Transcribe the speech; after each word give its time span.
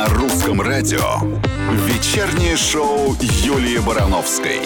На 0.00 0.06
русском 0.06 0.62
радио. 0.62 1.02
Вечернее 1.84 2.56
шоу 2.56 3.14
Юлии 3.20 3.76
Барановской. 3.86 4.60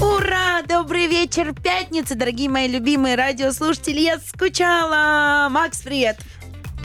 Ура! 0.00 0.62
Добрый 0.68 1.08
вечер, 1.08 1.52
пятница, 1.52 2.14
дорогие 2.14 2.48
мои 2.48 2.68
любимые 2.68 3.16
радиослушатели. 3.16 3.98
Я 3.98 4.20
скучала. 4.20 5.48
Макс, 5.50 5.82
привет. 5.82 6.20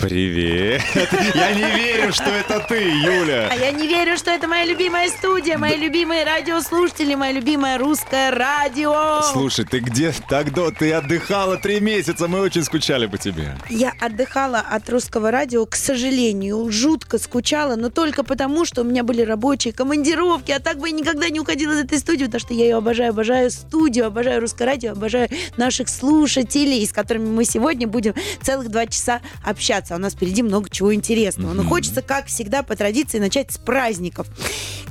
Привет! 0.02 0.82
Я 1.36 1.52
не 1.52 1.64
верю, 1.76 2.12
что 2.12 2.32
это 2.32 2.60
ты, 2.68 2.76
Юля! 2.76 3.50
А 3.52 3.56
я 3.56 3.72
не 3.72 3.88
верю, 3.88 4.18
что 4.18 4.32
это 4.32 4.48
моя 4.48 4.66
любимая 4.66 5.10
студия, 5.10 5.60
мои 5.60 5.78
любимые 5.78 6.24
радиослушатели, 6.24 7.14
мое 7.14 7.34
любимое 7.34 7.78
русское 7.78 8.32
радио. 8.32 9.22
Слушай, 9.32 9.66
ты 9.66 9.80
где? 9.80 10.12
Тогда 10.28 10.72
ты 10.72 10.92
отдыхала 10.94 11.58
три 11.58 11.80
месяца, 11.80 12.28
мы 12.28 12.40
очень 12.40 12.64
скучали 12.64 13.06
по 13.06 13.20
тебе. 13.20 13.56
Я 13.70 13.94
отдыхала 14.00 14.60
от 14.60 14.90
русского 14.90 15.30
радио, 15.30 15.68
к 15.68 15.76
сожалению, 15.76 16.72
жутко 16.72 17.20
скучала, 17.20 17.76
но 17.76 17.90
только 17.90 18.24
потому, 18.24 18.66
что 18.66 18.82
у 18.82 18.84
меня 18.84 19.04
были 19.04 19.22
рабочие 19.22 19.72
командировки, 19.72 20.52
а 20.52 20.60
так 20.60 20.80
бы 20.80 20.90
я 20.90 20.96
никогда 20.96 21.30
не 21.30 21.40
уходила 21.40 21.74
из 21.74 21.80
этой 21.84 22.00
студии, 22.00 22.26
потому 22.26 22.40
что 22.40 22.54
я 22.56 22.64
ее 22.64 22.78
обожаю, 22.78 23.12
обожаю 23.12 23.52
студию, 23.52 24.08
обожаю 24.08 24.42
русское 24.42 24.66
радио, 24.66 24.94
обожаю 24.94 25.30
наших 25.58 25.90
слушателей, 25.90 26.86
с 26.88 26.92
которыми 26.92 27.30
мы 27.30 27.46
сегодня 27.46 27.88
будем 27.88 28.16
целых 28.42 28.70
два 28.70 28.88
часа 28.88 29.22
общаться. 29.46 29.91
У 29.96 30.00
нас 30.00 30.14
впереди 30.14 30.44
много 30.44 30.70
чего 30.70 30.94
интересного. 30.94 31.54
Но 31.54 31.64
хочется, 31.64 32.02
как 32.02 32.28
всегда, 32.28 32.64
по 32.64 32.76
традиции, 32.76 33.20
начать 33.20 33.52
с 33.52 33.58
праздников. 33.58 34.28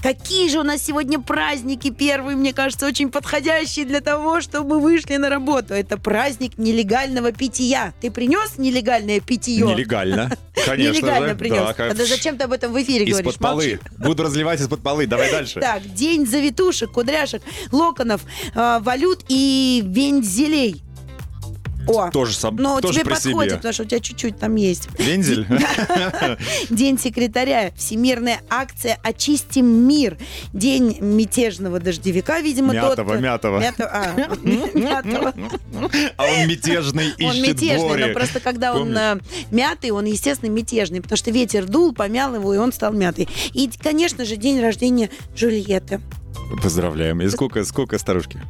Какие 0.02 0.48
же 0.48 0.58
у 0.60 0.62
нас 0.62 0.82
сегодня 0.82 1.20
праздники 1.20 1.90
первые, 1.90 2.36
мне 2.36 2.54
кажется, 2.54 2.86
очень 2.86 3.10
подходящие 3.10 3.84
для 3.84 4.00
того, 4.00 4.40
чтобы 4.40 4.80
вышли 4.80 5.16
на 5.16 5.28
работу. 5.28 5.74
Это 5.74 5.98
праздник 5.98 6.56
нелегального 6.56 7.32
питья. 7.32 7.92
Ты 8.00 8.10
принес 8.10 8.56
нелегальное 8.56 9.20
питье? 9.20 9.66
Нелегально. 9.66 10.30
Конечно 10.64 10.92
Нелегально 10.92 11.28
же. 11.30 11.34
принес. 11.34 11.56
Да, 11.58 11.72
как- 11.74 11.88
Тогда 11.90 12.04
зачем 12.06 12.36
ты 12.38 12.44
об 12.44 12.52
этом 12.52 12.72
в 12.72 12.82
эфире 12.82 13.04
говоришь? 13.06 13.30
Из-под 13.32 13.38
полы. 13.42 13.80
Буду 13.98 14.22
разливать 14.22 14.60
из-под 14.60 14.82
полы. 14.82 15.06
Давай 15.06 15.30
дальше. 15.32 15.60
Так, 15.60 15.82
день 15.94 16.26
завитушек, 16.26 16.92
кудряшек, 16.92 17.42
локонов, 17.72 18.22
э, 18.54 18.78
валют 18.80 19.24
и 19.28 19.82
вензелей. 19.86 20.82
О, 21.90 22.10
Тоже, 22.10 22.34
сам, 22.34 22.56
но 22.56 22.80
тоже 22.80 22.94
тебе 23.00 23.04
при 23.04 23.14
подходит, 23.14 23.50
себе. 23.50 23.56
потому 23.56 23.72
что 23.74 23.82
у 23.82 23.86
тебя 23.86 24.00
чуть-чуть 24.00 24.38
там 24.38 24.54
есть. 24.56 24.88
Вензель? 24.98 25.46
День 26.70 26.98
секретаря, 26.98 27.72
всемирная 27.76 28.40
акция 28.48 28.98
«Очистим 29.02 29.66
мир», 29.66 30.16
День 30.52 30.98
мятежного 31.00 31.80
дождевика, 31.80 32.40
видимо, 32.40 32.72
Мятого, 32.74 33.12
тот... 33.12 33.20
мятого. 33.20 33.60
Мятого, 33.60 33.90
а, 33.92 34.14
мятого. 34.78 35.34
А 36.16 36.24
он 36.24 36.48
мятежный 36.48 37.12
Он 37.22 37.32
ищет 37.34 37.46
мятежный, 37.48 37.88
горе. 37.88 38.06
но 38.06 38.12
просто 38.14 38.40
когда 38.40 38.74
он 38.74 38.96
э, 38.96 39.18
мятый, 39.50 39.90
он, 39.90 40.04
естественно, 40.04 40.50
мятежный, 40.50 41.00
потому 41.00 41.16
что 41.16 41.30
ветер 41.30 41.66
дул, 41.66 41.92
помял 41.92 42.34
его, 42.34 42.54
и 42.54 42.58
он 42.58 42.72
стал 42.72 42.92
мятый. 42.92 43.28
И, 43.52 43.70
конечно 43.82 44.24
же, 44.24 44.36
день 44.36 44.60
рождения 44.60 45.10
Джульетты. 45.34 46.00
Поздравляем. 46.62 47.20
И 47.22 47.28
сколько, 47.28 47.64
сколько 47.64 47.98
старушки? 47.98 48.40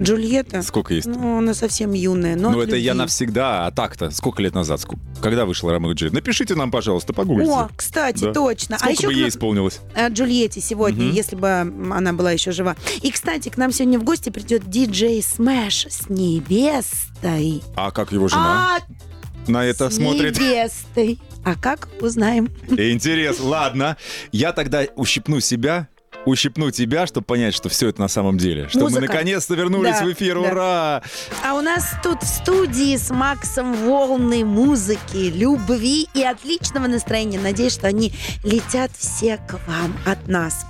Джульетта? 0.00 0.62
Сколько 0.62 0.94
есть? 0.94 1.06
Ну, 1.06 1.38
она 1.38 1.54
совсем 1.54 1.92
юная, 1.92 2.36
но 2.36 2.50
Ну, 2.50 2.60
это 2.60 2.76
я 2.76 2.92
любви. 2.92 2.98
навсегда. 3.02 3.66
А 3.66 3.70
так-то? 3.70 4.10
Сколько 4.10 4.42
лет 4.42 4.54
назад? 4.54 4.84
Когда 5.22 5.44
вышел 5.46 5.70
Ромео 5.70 5.92
и 5.92 5.94
Джульетта? 5.94 6.16
Напишите 6.16 6.54
нам, 6.54 6.70
пожалуйста, 6.70 7.12
погуглите. 7.12 7.50
О, 7.50 7.68
кстати, 7.74 8.24
Да. 8.24 8.32
точно. 8.32 8.78
Сколько 8.78 8.88
а 8.90 8.92
еще 8.92 9.06
бы 9.08 9.12
ей 9.14 9.28
исполнилось? 9.28 9.80
э, 9.94 10.08
Джульетте 10.10 10.60
сегодня, 10.60 11.04
Мгм. 11.06 11.14
если 11.14 11.36
бы 11.36 11.48
она 11.94 12.12
была 12.12 12.32
еще 12.32 12.52
жива. 12.52 12.76
И, 13.02 13.10
кстати, 13.10 13.48
к 13.48 13.56
нам 13.56 13.72
сегодня 13.72 13.98
в 13.98 14.04
гости 14.04 14.30
придет 14.30 14.68
диджей 14.68 15.22
Смэш 15.22 15.86
с 15.88 16.08
невестой. 16.10 17.62
А 17.74 17.90
как 17.90 18.12
его 18.12 18.28
жена 18.28 18.76
А, 18.78 19.50
на 19.50 19.64
это 19.64 19.90
с 19.90 19.96
смотрит? 19.96 20.38
невестой. 20.38 21.18
А 21.44 21.54
как, 21.54 21.88
узнаем. 22.00 22.48
Интересно. 22.68 23.44
Ладно. 23.46 23.96
Я 24.32 24.52
тогда 24.52 24.82
ущипну 24.96 25.40
себя, 25.40 25.88
ущипну 26.26 26.70
тебя, 26.70 27.06
чтобы 27.06 27.24
понять, 27.24 27.54
что 27.54 27.68
все 27.68 27.88
это 27.88 28.00
на 28.00 28.08
самом 28.08 28.36
деле. 28.36 28.68
Что 28.68 28.80
Музыка. 28.80 29.00
мы 29.00 29.06
наконец-то 29.06 29.54
вернулись 29.54 29.98
Да, 29.98 30.04
в 30.04 30.12
эфир. 30.12 30.34
да. 30.42 30.50
Ура! 30.50 31.02
А 31.44 31.54
у 31.54 31.60
нас 31.62 31.92
тут 32.02 32.22
в 32.22 32.26
студии 32.26 32.96
с 32.96 33.10
Максом 33.10 33.72
волны 33.74 34.44
музыки, 34.44 35.30
любви 35.32 36.08
и 36.14 36.22
отличного 36.22 36.86
настроения. 36.88 37.38
Надеюсь, 37.40 37.72
что 37.72 37.86
они 37.86 38.12
летят 38.44 38.90
все 38.98 39.38
к 39.38 39.52
вам 39.66 39.96
от 40.04 40.28
нас. 40.28 40.66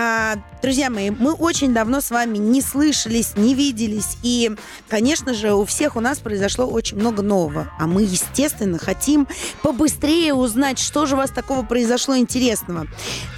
А, 0.00 0.36
друзья 0.62 0.90
мои, 0.90 1.10
мы 1.10 1.32
очень 1.32 1.74
давно 1.74 2.00
с 2.00 2.12
вами 2.12 2.38
не 2.38 2.62
слышались, 2.62 3.34
не 3.34 3.52
виделись. 3.52 4.16
И, 4.22 4.48
конечно 4.88 5.34
же, 5.34 5.54
у 5.54 5.64
всех 5.64 5.96
у 5.96 6.00
нас 6.00 6.20
произошло 6.20 6.66
очень 6.66 6.98
много 6.98 7.20
нового. 7.20 7.68
А 7.80 7.88
мы, 7.88 8.02
естественно, 8.02 8.78
хотим 8.78 9.26
побыстрее 9.60 10.34
узнать, 10.34 10.78
что 10.78 11.06
же 11.06 11.16
у 11.16 11.18
вас 11.18 11.30
такого 11.30 11.64
произошло 11.64 12.16
интересного. 12.16 12.86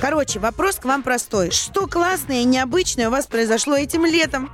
Короче, 0.02 0.38
вопрос 0.38 0.76
к 0.76 0.84
вам 0.84 1.02
простой. 1.02 1.50
Что 1.50 1.86
классное 1.86 2.42
и 2.42 2.44
необычное 2.44 3.08
у 3.08 3.10
вас 3.10 3.26
произошло 3.26 3.74
этим 3.74 4.04
летом? 4.04 4.50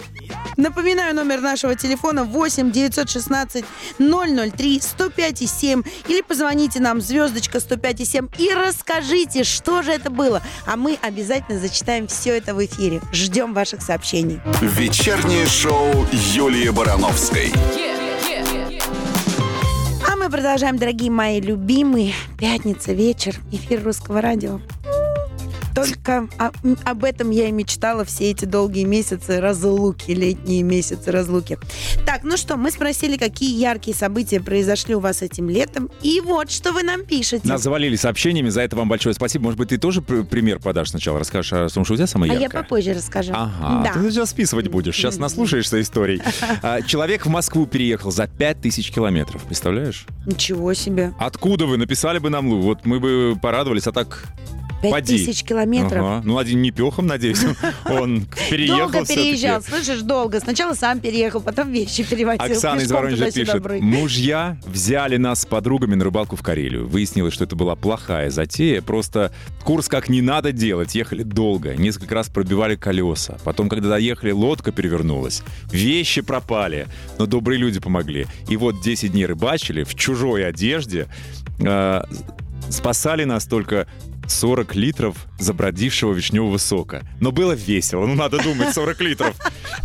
Напоминаю 0.57 1.15
номер 1.15 1.41
нашего 1.41 1.75
телефона 1.75 2.25
8 2.25 2.71
916 2.71 3.65
003 3.99 4.81
105 4.81 5.43
и 5.43 5.47
7 5.47 5.83
или 6.09 6.23
позвоните 6.23 6.81
нам 6.81 7.01
звездочка 7.01 7.61
105 7.61 8.01
и 8.01 8.05
7 8.05 8.29
и 8.39 8.53
расскажите, 8.55 9.45
что 9.45 9.83
же 9.83 9.93
это 9.93 10.09
было. 10.09 10.41
А 10.67 10.77
мы 10.77 10.99
обязательно 11.03 11.59
зачитаем 11.59 11.96
все 12.05 12.37
это 12.37 12.55
в 12.55 12.65
эфире. 12.65 13.01
Ждем 13.13 13.55
ваших 13.55 13.81
сообщений. 13.81 14.41
Вечернее 14.61 15.47
шоу 15.47 16.07
Юлии 16.13 16.69
Барановской. 16.69 17.53
А 20.07 20.17
мы 20.17 20.29
продолжаем, 20.29 20.77
дорогие 20.77 21.11
мои 21.11 21.41
любимые. 21.41 22.13
Пятница, 22.39 22.93
вечер, 22.93 23.37
эфир 23.51 23.83
русского 23.83 24.21
радио. 24.21 24.61
Только 25.77 26.29
о- 26.39 26.51
об 26.85 27.05
этом 27.05 27.31
я 27.31 27.49
и 27.49 27.53
мечтала 27.53 28.05
все 28.05 28.31
эти 28.31 28.45
долгие 28.47 28.85
месяцы 28.85 29.41
разлуки, 29.41 30.11
летние 30.11 30.63
месяцы 30.63 31.11
разлуки. 31.13 31.59
Так, 32.07 32.25
ну 32.25 32.37
что, 32.37 32.57
мы 32.57 32.71
спросили, 32.71 33.17
какие 33.17 33.57
яркие 33.61 33.95
события 33.97 34.41
произошли 34.41 34.95
у 34.95 35.01
вас 35.01 35.23
этим 35.23 35.51
летом. 35.51 35.91
И 36.03 36.21
вот, 36.21 36.51
что 36.51 36.73
вы 36.73 36.83
нам 36.83 37.05
пишете. 37.05 37.47
Нас 37.47 37.63
завалили 37.63 37.97
сообщениями, 37.97 38.49
за 38.49 38.63
это 38.63 38.75
вам 38.77 38.89
большое 38.89 39.15
спасибо. 39.15 39.45
Может 39.45 39.59
быть, 39.59 39.69
ты 39.69 39.79
тоже 39.79 40.01
пр- 40.03 40.25
пример 40.25 40.59
подашь 40.61 40.91
сначала, 40.91 41.19
расскажешь 41.19 41.53
о 41.53 41.69
том, 41.69 41.85
что 41.85 41.95
у 41.95 41.97
тебя 41.97 42.07
самое 42.07 42.33
а 42.33 42.35
я 42.35 42.41
яркое? 42.43 42.63
попозже 42.63 42.95
расскажу. 42.95 43.33
Ага, 43.35 43.83
Да. 43.85 43.93
ты 44.01 44.11
сейчас 44.11 44.31
списывать 44.31 44.69
будешь. 44.69 44.97
Сейчас 44.97 45.19
наслушаешься 45.19 45.81
историй. 45.81 46.21
А, 46.63 46.81
Человек 46.83 47.27
в 47.27 47.29
Москву 47.29 47.67
переехал 47.67 48.11
за 48.11 48.27
5000 48.27 48.91
километров. 48.91 49.43
Представляешь? 49.45 50.07
Ничего 50.25 50.73
себе. 50.75 51.13
Откуда 51.19 51.67
вы? 51.67 51.77
Написали 51.77 52.19
бы 52.19 52.31
нам. 52.31 52.49
Вот 52.63 52.87
мы 52.87 52.99
бы 52.99 53.39
порадовались, 53.41 53.87
а 53.87 53.93
так... 53.93 54.25
Пять 54.83 55.07
тысяч 55.07 55.43
километров. 55.43 56.05
Ага. 56.05 56.23
Ну, 56.25 56.39
один 56.39 56.63
не 56.63 56.71
пехом, 56.71 57.07
надеюсь. 57.07 57.45
Он 57.89 58.27
переехал 58.51 58.91
Долго 58.91 59.07
переезжал, 59.07 59.63
слышишь, 59.63 60.03
долго. 60.03 60.41
Сначала 60.41 60.75
сам 60.75 61.01
переехал, 61.01 61.41
потом 61.41 61.71
вещи 61.71 62.03
перевозил. 62.05 62.43
Оксана 62.43 62.81
из 62.81 62.91
Воронежа 62.91 63.31
пишет. 63.31 63.65
Мужья 63.81 64.59
взяли 64.67 65.17
нас 65.17 65.41
с 65.41 65.47
подругами 65.47 65.95
на 65.95 66.05
рыбалку 66.05 66.37
в 66.37 66.43
Карелию. 66.43 66.87
Выяснилось, 66.87 67.35
что 67.35 67.45
это 67.45 67.57
была 67.57 67.77
плохая 67.77 68.31
затея. 68.31 68.83
Просто 68.83 69.33
курс 69.65 69.89
как 69.89 70.09
не 70.09 70.23
надо 70.23 70.53
делать. 70.53 70.95
Ехали 70.95 71.23
долго. 71.23 71.75
Несколько 71.77 72.15
раз 72.15 72.29
пробивали 72.29 72.77
колеса. 72.77 73.39
Потом, 73.45 73.69
когда 73.69 73.89
доехали, 73.91 74.31
лодка 74.31 74.73
перевернулась. 74.73 75.43
Вещи 75.71 76.21
пропали. 76.21 76.87
Но 77.19 77.27
добрые 77.27 77.59
люди 77.59 77.81
помогли. 77.81 78.27
И 78.49 78.57
вот 78.57 78.81
10 78.81 79.13
дней 79.13 79.27
рыбачили 79.27 79.85
в 79.85 79.95
чужой 79.95 80.47
одежде. 80.47 81.07
Э, 81.61 82.03
спасали 82.71 83.25
нас 83.25 83.47
только 83.47 83.87
40 84.29 84.75
литров 84.75 85.17
забродившего 85.39 86.13
вишневого 86.13 86.57
сока. 86.59 87.03
Но 87.21 87.31
было 87.33 87.53
весело. 87.53 88.07
Ну, 88.07 88.15
надо 88.15 88.43
думать, 88.43 88.73
40 88.75 89.01
литров. 89.03 89.37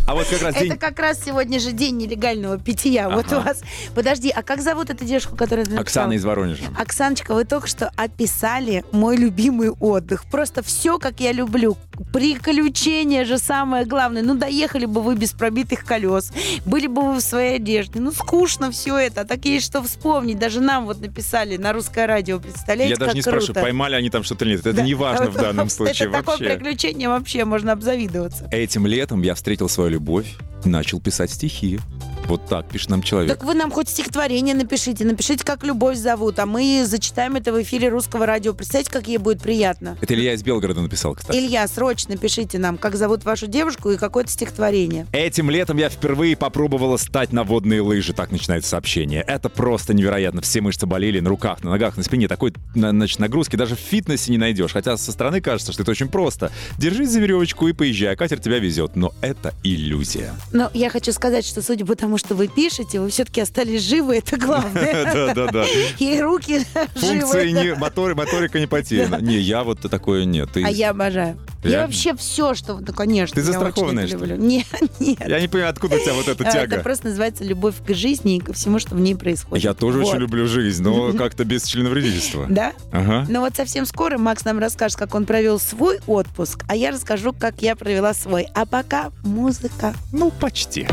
А 0.06 0.14
вот 0.14 0.26
как 0.26 0.42
раз 0.42 0.54
день... 0.56 0.70
Это 0.72 0.76
как 0.78 0.98
раз 0.98 1.22
сегодня 1.24 1.60
же 1.60 1.72
день 1.72 1.96
нелегального 1.98 2.58
питья. 2.58 3.08
Вот 3.10 3.26
у 3.32 3.36
Ага. 3.36 3.44
вас. 3.48 3.62
Подожди, 3.94 4.30
а 4.30 4.42
как 4.42 4.62
зовут 4.62 4.90
эту 4.90 5.04
девушку, 5.04 5.36
которая 5.36 5.64
написала? 5.66 5.82
Оксана 5.82 6.12
из 6.14 6.24
Воронежа. 6.24 6.64
Оксаночка, 6.78 7.34
вы 7.34 7.44
только 7.44 7.66
что 7.66 7.90
описали 7.96 8.84
мой 8.92 9.16
любимый 9.16 9.70
отдых. 9.70 10.24
Просто 10.30 10.62
все, 10.62 10.98
как 10.98 11.20
я 11.20 11.32
люблю. 11.32 11.76
Приключения 12.12 13.24
же 13.24 13.36
самое 13.38 13.84
главное. 13.84 14.22
Ну, 14.22 14.34
доехали 14.34 14.86
бы 14.86 15.02
вы 15.02 15.14
без 15.16 15.32
пробитых 15.32 15.84
колес. 15.84 16.32
Были 16.64 16.86
бы 16.86 17.02
вы 17.02 17.14
в 17.16 17.20
своей 17.20 17.56
одежде. 17.56 18.00
Ну, 18.00 18.10
скучно 18.12 18.70
все 18.70 18.96
это. 18.96 19.20
А 19.22 19.24
так 19.24 19.44
есть 19.44 19.66
что 19.66 19.82
вспомнить. 19.82 20.38
Даже 20.38 20.60
нам 20.60 20.86
вот 20.86 21.00
написали 21.00 21.56
на 21.58 21.72
русское 21.72 22.06
радио. 22.06 22.38
Представляете, 22.40 22.94
Я 22.94 22.96
даже 22.98 23.14
не 23.14 23.22
круто. 23.22 23.40
спрашиваю, 23.40 23.62
поймали 23.62 23.94
они 23.96 24.08
там 24.10 24.24
что-то 24.32 24.44
или 24.44 24.52
нет. 24.52 24.60
Это 24.66 24.76
Да. 24.76 24.82
не 24.82 24.94
важно 24.94 25.30
в 25.30 25.34
данном 25.34 25.68
случае 25.68 26.08
Это 26.08 26.18
такое 26.18 26.36
вообще. 26.38 26.56
приключение 26.56 27.08
вообще 27.08 27.44
можно 27.44 27.72
обзавидоваться. 27.72 28.48
Этим 28.50 28.86
летом 28.86 29.22
я 29.22 29.34
встретил 29.34 29.68
свою 29.68 29.90
любовь 29.90 30.26
и 30.64 30.68
начал 30.68 31.00
писать 31.00 31.30
стихи. 31.30 31.78
Вот 32.26 32.46
так 32.46 32.68
пишет 32.68 32.90
нам 32.90 33.02
человек. 33.02 33.36
Так 33.36 33.44
вы 33.44 33.54
нам 33.54 33.70
хоть 33.70 33.88
стихотворение 33.88 34.54
напишите, 34.54 35.04
напишите, 35.04 35.44
как 35.44 35.64
любовь 35.64 35.96
зовут, 35.96 36.38
а 36.38 36.46
мы 36.46 36.84
зачитаем 36.86 37.36
это 37.36 37.52
в 37.52 37.60
эфире 37.62 37.88
русского 37.88 38.26
радио. 38.26 38.54
Представьте, 38.54 38.90
как 38.90 39.08
ей 39.08 39.18
будет 39.18 39.42
приятно. 39.42 39.96
Это 40.00 40.14
Илья 40.14 40.34
из 40.34 40.42
Белгорода 40.42 40.80
написал, 40.80 41.14
кстати. 41.14 41.36
Илья, 41.36 41.66
срочно 41.68 42.16
пишите 42.16 42.58
нам, 42.58 42.78
как 42.78 42.96
зовут 42.96 43.24
вашу 43.24 43.46
девушку 43.46 43.90
и 43.90 43.96
какое-то 43.96 44.30
стихотворение. 44.30 45.06
Этим 45.12 45.50
летом 45.50 45.76
я 45.76 45.88
впервые 45.88 46.36
попробовала 46.36 46.96
стать 46.96 47.32
на 47.32 47.44
водные 47.44 47.80
лыжи, 47.80 48.12
так 48.12 48.30
начинается 48.30 48.70
сообщение. 48.70 49.22
Это 49.26 49.48
просто 49.48 49.94
невероятно. 49.94 50.40
Все 50.40 50.60
мышцы 50.60 50.86
болели 50.86 51.20
на 51.20 51.28
руках, 51.28 51.62
на 51.64 51.70
ногах, 51.70 51.96
на 51.96 52.02
спине. 52.02 52.28
Такой 52.28 52.54
значит, 52.74 53.18
нагрузки 53.18 53.56
даже 53.56 53.76
в 53.76 53.80
фитнесе 53.80 54.30
не 54.30 54.38
найдешь. 54.38 54.72
Хотя 54.72 54.96
со 54.96 55.12
стороны 55.12 55.40
кажется, 55.40 55.72
что 55.72 55.82
это 55.82 55.90
очень 55.90 56.08
просто. 56.08 56.50
Держись 56.78 57.10
за 57.10 57.20
веревочку 57.20 57.68
и 57.68 57.72
поезжай, 57.72 58.14
а 58.14 58.16
катер 58.16 58.38
тебя 58.38 58.58
везет. 58.58 58.96
Но 58.96 59.12
это 59.20 59.54
иллюзия. 59.62 60.32
Но 60.52 60.70
я 60.72 60.88
хочу 60.90 61.12
сказать, 61.12 61.44
что 61.46 61.62
судя 61.62 61.84
по 61.84 61.94
тому, 61.94 62.11
что 62.18 62.34
вы 62.34 62.48
пишете, 62.48 63.00
вы 63.00 63.10
все-таки 63.10 63.40
остались 63.40 63.82
живы, 63.82 64.18
это 64.18 64.36
главное. 64.36 65.04
Да-да-да. 65.34 65.64
И 65.98 66.20
руки 66.20 66.64
Функции 66.94 67.48
живы. 67.48 67.52
не, 67.52 67.74
мотор, 67.74 68.14
моторика 68.14 68.58
не 68.58 68.66
потеряна. 68.66 69.16
Не, 69.16 69.38
я 69.38 69.64
вот 69.64 69.80
такое 69.90 70.24
нет. 70.24 70.50
А 70.56 70.70
я 70.70 70.90
обожаю. 70.90 71.38
Я 71.62 71.82
вообще 71.82 72.14
все, 72.16 72.54
что... 72.54 72.78
Ну, 72.78 72.92
конечно. 72.92 73.34
Ты 73.34 73.42
застрахованная, 73.42 74.04
это 74.06 74.16
что 74.16 74.24
ли? 74.26 74.36
Нет, 74.38 74.66
нет. 74.98 75.18
Я 75.28 75.40
не 75.40 75.48
понимаю, 75.48 75.70
откуда 75.70 75.96
у 75.96 75.98
тебя 75.98 76.14
вот 76.14 76.28
эта 76.28 76.42
Это 76.44 76.52
тяга. 76.52 76.80
просто 76.80 77.06
называется 77.08 77.44
любовь 77.44 77.76
к 77.86 77.94
жизни 77.94 78.36
и 78.36 78.40
ко 78.40 78.52
всему, 78.52 78.78
что 78.78 78.94
в 78.94 79.00
ней 79.00 79.14
происходит. 79.14 79.64
Я 79.64 79.74
тоже 79.74 79.98
Вот. 79.98 80.08
очень 80.08 80.18
люблю 80.18 80.46
жизнь, 80.46 80.82
но 80.82 81.12
как-то 81.16 81.44
без 81.44 81.64
членовредительства. 81.64 82.46
Да? 82.48 82.72
Ага. 82.90 83.26
Но 83.28 83.40
вот 83.40 83.54
совсем 83.56 83.86
скоро 83.86 84.18
Макс 84.18 84.44
нам 84.44 84.58
расскажет, 84.58 84.98
как 84.98 85.14
он 85.14 85.24
провел 85.24 85.58
свой 85.60 86.00
отпуск, 86.06 86.64
а 86.68 86.74
я 86.74 86.90
расскажу, 86.90 87.32
как 87.32 87.62
я 87.62 87.76
провела 87.76 88.14
свой. 88.14 88.48
А 88.54 88.66
пока 88.66 89.10
музыка. 89.22 89.94
Ну, 90.12 90.30
почти. 90.30 90.86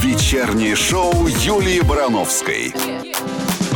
Вечернее 0.00 0.76
шоу 0.76 1.26
Юлии 1.26 1.80
Барановской. 1.80 2.72
А 2.74 3.69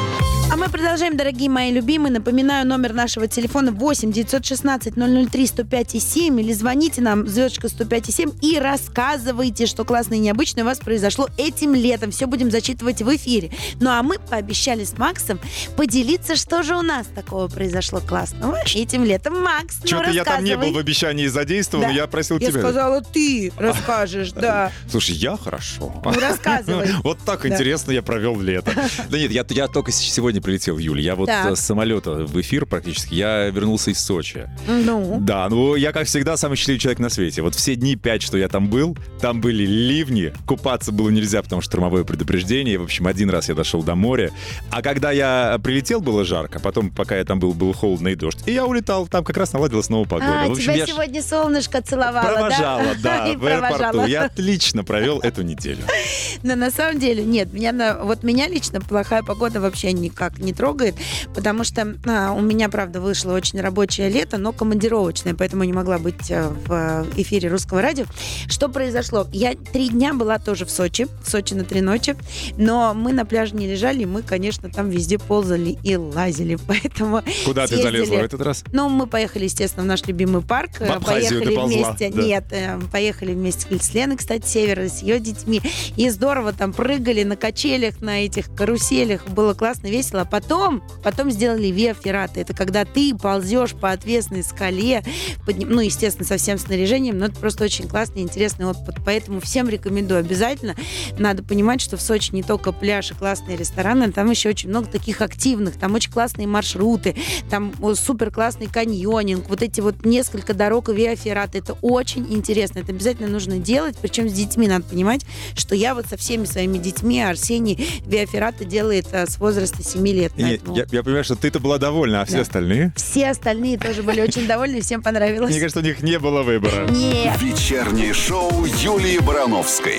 мы 0.64 0.70
продолжаем, 0.70 1.16
дорогие 1.16 1.50
мои 1.50 1.70
любимые. 1.70 2.10
Напоминаю, 2.12 2.66
номер 2.66 2.94
нашего 2.94 3.28
телефона 3.28 3.70
8 3.70 4.10
916 4.10 4.94
003 5.30 5.46
105 5.46 5.94
и 5.94 6.00
7 6.00 6.40
или 6.40 6.52
звоните 6.54 7.02
нам, 7.02 7.26
звездочка 7.28 7.68
105 7.68 8.08
и 8.08 8.12
7 8.12 8.30
и 8.40 8.58
рассказывайте, 8.58 9.66
что 9.66 9.84
классное 9.84 10.16
и 10.18 10.20
необычное 10.20 10.64
у 10.64 10.66
вас 10.66 10.78
произошло 10.78 11.28
этим 11.36 11.74
летом. 11.74 12.12
Все 12.12 12.26
будем 12.26 12.50
зачитывать 12.50 13.02
в 13.02 13.14
эфире. 13.16 13.50
Ну 13.80 13.90
а 13.90 14.02
мы 14.02 14.18
пообещали 14.18 14.84
с 14.84 14.96
Максом 14.96 15.38
поделиться, 15.76 16.34
что 16.34 16.62
же 16.62 16.76
у 16.76 16.82
нас 16.82 17.06
такого 17.14 17.48
произошло 17.48 18.00
классного 18.00 18.58
этим 18.74 19.04
летом. 19.04 19.42
Макс, 19.42 19.80
ну 19.82 19.86
Что-то 19.88 20.10
я 20.10 20.24
там 20.24 20.44
не 20.44 20.56
был 20.56 20.72
в 20.72 20.78
обещании 20.78 21.26
задействован, 21.26 21.88
Да. 21.88 21.92
я 21.92 22.06
просил 22.06 22.38
Я 22.38 22.50
тебя. 22.50 22.60
сказала, 22.60 23.02
ты 23.02 23.52
расскажешь, 23.58 24.32
да. 24.36 24.72
Слушай, 24.90 25.16
я 25.16 25.36
хорошо. 25.36 25.92
Ну, 26.04 26.20
рассказывай. 26.20 26.88
Вот 27.04 27.18
так 27.18 27.44
интересно 27.44 27.92
я 27.92 28.02
провел 28.02 28.40
лето. 28.40 28.72
Да 29.10 29.18
нет, 29.18 29.30
я, 29.30 29.44
я 29.50 29.68
только 29.68 29.92
сегодня 29.92 30.40
прилетел, 30.54 30.78
Юля. 30.78 31.02
Я 31.02 31.16
вот 31.16 31.26
Так. 31.26 31.52
э, 31.52 31.56
с 31.56 31.60
самолета 31.60 32.12
в 32.12 32.40
эфир 32.40 32.66
практически. 32.66 33.14
Я 33.14 33.48
вернулся 33.50 33.90
из 33.90 33.98
Сочи. 33.98 34.48
Ну, 34.66 35.18
Да, 35.20 35.48
ну 35.48 35.74
я, 35.74 35.92
как 35.92 36.06
всегда, 36.06 36.36
самый 36.36 36.56
счастливый 36.56 36.78
человек 36.78 36.98
на 37.00 37.08
свете. 37.08 37.42
Вот 37.42 37.54
все 37.54 37.74
дни 37.74 37.96
пять, 37.96 38.22
что 38.22 38.38
я 38.38 38.48
там 38.48 38.68
был, 38.68 38.96
там 39.20 39.40
были 39.40 39.64
ливни, 39.64 40.32
купаться 40.46 40.92
было 40.92 41.10
нельзя, 41.10 41.42
потому 41.42 41.60
что 41.62 41.70
штормовое 41.70 42.04
предупреждение. 42.04 42.78
В 42.78 42.84
общем, 42.84 43.06
один 43.06 43.30
раз 43.30 43.48
я 43.48 43.54
дошел 43.54 43.82
до 43.82 43.94
моря. 43.94 44.30
А 44.70 44.82
когда 44.82 45.10
я 45.10 45.58
прилетел, 45.62 46.00
было 46.00 46.24
жарко. 46.24 46.60
Потом, 46.60 46.90
пока 46.90 47.16
я 47.16 47.24
там 47.24 47.40
был, 47.40 47.52
было 47.52 47.74
холодно 47.74 48.08
и 48.08 48.14
дождь. 48.14 48.38
И 48.46 48.52
я 48.52 48.64
улетал. 48.66 49.06
Там 49.08 49.24
как 49.24 49.36
раз 49.36 49.52
наладилась 49.52 49.86
снова 49.86 50.04
погода. 50.04 50.42
а, 50.42 50.48
в 50.48 50.52
общем, 50.52 50.64
тебя 50.64 50.74
я 50.74 50.86
сегодня 50.86 51.22
солнышко 51.22 51.82
целовало, 51.82 52.26
провожала, 52.26 52.94
да? 53.02 53.24
да, 53.24 53.28
И 53.32 53.36
в 53.36 53.44
аэропорту. 53.46 54.06
Я 54.06 54.24
отлично 54.24 54.84
провел 54.84 55.18
эту 55.20 55.42
неделю. 55.42 55.82
Но 56.42 56.54
на 56.54 56.70
самом 56.70 57.00
деле 57.00 57.24
нет, 57.24 57.52
меня 57.52 57.98
вот 58.02 58.22
меня 58.22 58.48
лично 58.48 58.80
плохая 58.80 59.22
погода 59.22 59.60
вообще 59.60 59.92
никак 59.92 60.38
не 60.44 60.52
трогает, 60.52 60.94
потому 61.34 61.64
что 61.64 61.96
а, 62.06 62.32
у 62.32 62.40
меня, 62.40 62.68
правда, 62.68 63.00
вышло 63.00 63.32
очень 63.32 63.60
рабочее 63.60 64.08
лето, 64.08 64.36
но 64.38 64.52
командировочное, 64.52 65.34
поэтому 65.34 65.64
не 65.64 65.72
могла 65.72 65.98
быть 65.98 66.30
а, 66.30 66.50
в 66.66 67.06
эфире 67.16 67.48
русского 67.48 67.82
радио. 67.82 68.04
Что 68.48 68.68
произошло? 68.68 69.26
Я 69.32 69.54
три 69.54 69.88
дня 69.88 70.14
была 70.14 70.38
тоже 70.38 70.64
в 70.64 70.70
Сочи, 70.70 71.06
в 71.22 71.30
Сочи 71.30 71.54
на 71.54 71.64
три 71.64 71.80
ночи, 71.80 72.16
но 72.56 72.94
мы 72.94 73.12
на 73.12 73.24
пляже 73.24 73.54
не 73.56 73.66
лежали, 73.66 74.04
мы, 74.04 74.22
конечно, 74.22 74.70
там 74.70 74.90
везде 74.90 75.18
ползали 75.18 75.78
и 75.82 75.96
лазили, 75.96 76.58
поэтому 76.66 77.22
Куда 77.44 77.62
ты 77.62 77.76
съездили. 77.76 77.82
залезла 77.90 78.14
в 78.16 78.24
этот 78.24 78.40
раз? 78.42 78.64
Ну, 78.72 78.88
мы 78.88 79.06
поехали, 79.06 79.44
естественно, 79.44 79.84
в 79.84 79.86
наш 79.86 80.06
любимый 80.06 80.42
парк. 80.42 80.80
В 80.80 80.82
Абхазию 80.82 81.40
поехали 81.40 81.44
ты 81.44 81.54
ползла, 81.54 81.90
вместе. 81.92 82.10
да. 82.10 82.22
Нет, 82.22 82.44
э, 82.50 82.80
поехали 82.92 83.32
вместе 83.32 83.78
с 83.78 83.94
Леной, 83.94 84.16
кстати, 84.16 84.46
Севера, 84.46 84.88
с 84.88 85.02
ее 85.02 85.18
детьми. 85.20 85.60
И 85.96 86.08
здорово 86.10 86.52
там 86.52 86.72
прыгали 86.72 87.22
на 87.22 87.36
качелях, 87.36 88.00
на 88.00 88.24
этих 88.24 88.54
каруселях. 88.54 89.26
Было 89.28 89.54
классно, 89.54 89.86
весело. 89.88 90.24
Потом, 90.34 90.82
потом 91.04 91.30
сделали 91.30 91.68
Виа 91.68 91.94
Феррата. 91.94 92.40
Это 92.40 92.54
когда 92.54 92.84
ты 92.84 93.14
ползешь 93.14 93.70
по 93.70 93.92
отвесной 93.92 94.42
скале, 94.42 95.04
подним- 95.46 95.68
ну, 95.68 95.80
естественно, 95.80 96.26
со 96.26 96.38
всем 96.38 96.58
снаряжением, 96.58 97.18
но 97.18 97.26
это 97.26 97.36
просто 97.36 97.62
очень 97.62 97.86
классный, 97.86 98.22
интересный 98.22 98.66
опыт. 98.66 98.96
Поэтому 99.04 99.40
всем 99.40 99.68
рекомендую 99.68 100.18
обязательно. 100.18 100.74
Надо 101.20 101.44
понимать, 101.44 101.80
что 101.80 101.96
в 101.96 102.02
Сочи 102.02 102.32
не 102.32 102.42
только 102.42 102.72
пляж 102.72 103.12
и 103.12 103.14
классные 103.14 103.56
рестораны, 103.56 104.10
там 104.10 104.28
еще 104.28 104.48
очень 104.48 104.70
много 104.70 104.88
таких 104.88 105.20
активных, 105.20 105.78
там 105.78 105.94
очень 105.94 106.10
классные 106.10 106.48
маршруты, 106.48 107.14
там 107.48 107.72
супер 107.94 108.32
классный 108.32 108.66
каньонинг, 108.66 109.48
вот 109.48 109.62
эти 109.62 109.80
вот 109.80 110.04
несколько 110.04 110.52
дорог 110.52 110.88
и 110.88 110.94
виаферат. 110.94 111.54
Это 111.54 111.74
очень 111.74 112.26
интересно. 112.34 112.80
Это 112.80 112.90
обязательно 112.90 113.28
нужно 113.28 113.58
делать, 113.58 113.96
причем 114.02 114.28
с 114.28 114.32
детьми 114.32 114.66
надо 114.66 114.84
понимать, 114.84 115.24
что 115.54 115.76
я 115.76 115.94
вот 115.94 116.06
со 116.06 116.16
всеми 116.16 116.44
своими 116.44 116.78
детьми, 116.78 117.22
Арсений 117.22 118.02
виаферата 118.04 118.64
делает 118.64 119.06
а, 119.12 119.28
с 119.28 119.38
возраста 119.38 119.84
7 119.84 120.04
лет. 120.08 120.23
Нет, 120.36 120.60
поэтому 120.62 120.76
я, 120.76 120.86
я 120.90 121.02
понимаю, 121.02 121.24
что 121.24 121.36
ты-то 121.36 121.60
была 121.60 121.78
довольна, 121.78 122.22
а 122.22 122.24
все 122.24 122.36
Да. 122.36 122.42
остальные? 122.42 122.92
Все 122.96 123.30
остальные 123.30 123.78
тоже 123.78 124.02
были 124.02 124.20
очень 124.20 124.46
довольны, 124.46 124.80
всем 124.80 125.02
понравилось. 125.02 125.50
Мне 125.50 125.60
кажется, 125.60 125.80
у 125.80 125.82
них 125.82 126.02
не 126.02 126.18
было 126.18 126.42
выбора. 126.42 126.88
Нет. 126.90 127.40
Вечернее 127.40 128.12
шоу 128.14 128.64
Юлии 128.64 129.18
Барановской. 129.18 129.98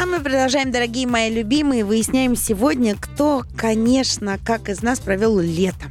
А 0.00 0.06
мы 0.06 0.20
продолжаем, 0.20 0.70
дорогие 0.72 1.06
мои 1.06 1.32
любимые. 1.32 1.84
Выясняем 1.84 2.36
сегодня, 2.36 2.96
кто, 2.96 3.44
конечно, 3.56 4.38
как 4.44 4.68
из 4.68 4.82
нас 4.82 4.98
провел 5.00 5.38
лето. 5.38 5.86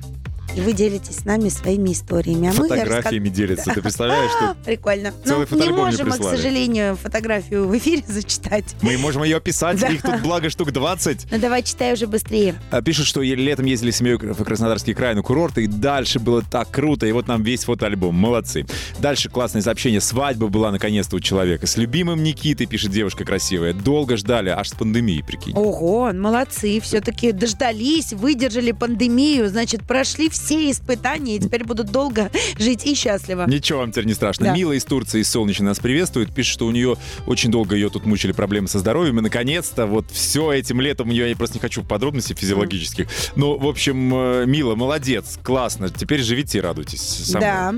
И 0.56 0.62
вы 0.62 0.74
делитесь 0.74 1.18
с 1.18 1.26
нами 1.26 1.50
своими 1.50 1.94
историями. 1.94 2.50
А 2.50 2.54
мы 2.54 2.68
Фотографиями 2.68 3.30
делятся. 3.30 3.72
Ты 3.74 3.82
представляешь, 3.82 4.30
что 4.32 4.56
Прикольно. 4.66 5.12
Целый 5.26 5.48
ну, 5.50 5.58
не 5.58 5.70
можем, 5.70 6.08
мы, 6.08 6.12
к 6.14 6.18
прислали. 6.18 6.36
сожалению, 6.38 6.96
фотографию 6.96 7.68
в 7.68 7.78
эфире 7.78 8.04
зачитать. 8.08 8.66
мы 8.82 8.98
можем 8.98 9.24
ее 9.24 9.38
описать? 9.38 9.80
Да. 9.80 9.88
Их 9.88 10.02
тут 10.04 10.22
благо 10.22 10.50
штук 10.50 10.72
20. 10.72 11.32
Ну 11.32 11.40
давай 11.40 11.64
читай 11.64 11.94
уже 11.94 12.06
быстрее. 12.06 12.56
А, 12.70 12.82
Пишут, 12.82 13.08
что 13.08 13.22
летом 13.22 13.66
ездили 13.66 13.92
с 13.92 13.98
семьей 13.98 14.18
в 14.18 14.44
Краснодарский 14.44 14.94
край 14.94 15.16
на 15.16 15.24
курорты, 15.24 15.64
и 15.64 15.68
дальше 15.68 16.20
было 16.20 16.44
так 16.44 16.70
круто, 16.70 17.06
и 17.08 17.12
вот 17.12 17.28
нам 17.28 17.42
весь 17.42 17.64
фотоальбом. 17.64 18.14
Молодцы. 18.16 18.66
Дальше 19.00 19.30
классное 19.30 19.62
сообщение. 19.62 20.02
Свадьба 20.02 20.48
была 20.48 20.72
наконец-то 20.72 21.16
у 21.16 21.20
человека. 21.20 21.66
С 21.66 21.78
любимым 21.78 22.22
Никитой, 22.24 22.68
пишет 22.68 22.92
девушка 22.92 23.26
красивая. 23.26 23.74
Долго 23.74 24.18
ждали, 24.18 24.50
аж 24.50 24.70
с 24.70 24.74
пандемией, 24.74 25.24
прикинь. 25.24 25.56
Ого, 25.56 26.12
молодцы. 26.14 26.80
Все-таки 26.80 27.32
дождались, 27.32 28.14
выдержали 28.14 28.72
пандемию, 28.72 29.50
значит, 29.50 29.84
прошли 29.84 30.30
все 30.44 30.70
испытания 30.72 31.36
и 31.36 31.40
теперь 31.40 31.64
будут 31.64 31.92
долго 31.92 32.30
жить 32.60 32.86
и 32.86 32.96
счастливо. 32.96 33.46
Ничего 33.48 33.80
вам 33.80 33.92
теперь 33.92 34.06
не 34.06 34.14
страшно. 34.14 34.48
Да. 34.48 34.54
Мила 34.56 34.74
из 34.74 34.84
Турции 34.86 35.22
из 35.22 35.30
Солнечной 35.30 35.68
нас 35.70 35.80
приветствует. 35.80 36.34
Пишет, 36.34 36.54
что 36.54 36.68
у 36.68 36.72
нее 36.72 36.96
очень 37.28 37.52
долго 37.52 37.76
ее 37.76 37.90
тут 37.90 38.06
мучили 38.06 38.32
проблемы 38.32 38.68
со 38.68 38.80
здоровьем. 38.80 39.20
И 39.20 39.22
наконец-то 39.22 39.86
вот 39.86 40.10
все 40.12 40.52
этим 40.52 40.82
летом, 40.82 41.10
у 41.10 41.12
нее 41.12 41.30
я 41.30 41.36
просто 41.36 41.56
не 41.56 41.62
хочу 41.62 41.82
в 41.82 41.88
подробности 41.88 42.34
физиологических. 42.34 43.08
Но, 43.36 43.58
в 43.58 43.68
общем, 43.68 44.14
э, 44.14 44.46
Мила, 44.46 44.76
молодец, 44.76 45.40
классно. 45.44 45.90
Теперь 45.90 46.22
живите 46.22 46.58
и 46.58 46.62
радуйтесь. 46.62 47.02
со 47.02 47.38
мной. 47.38 47.42
Да, 47.42 47.74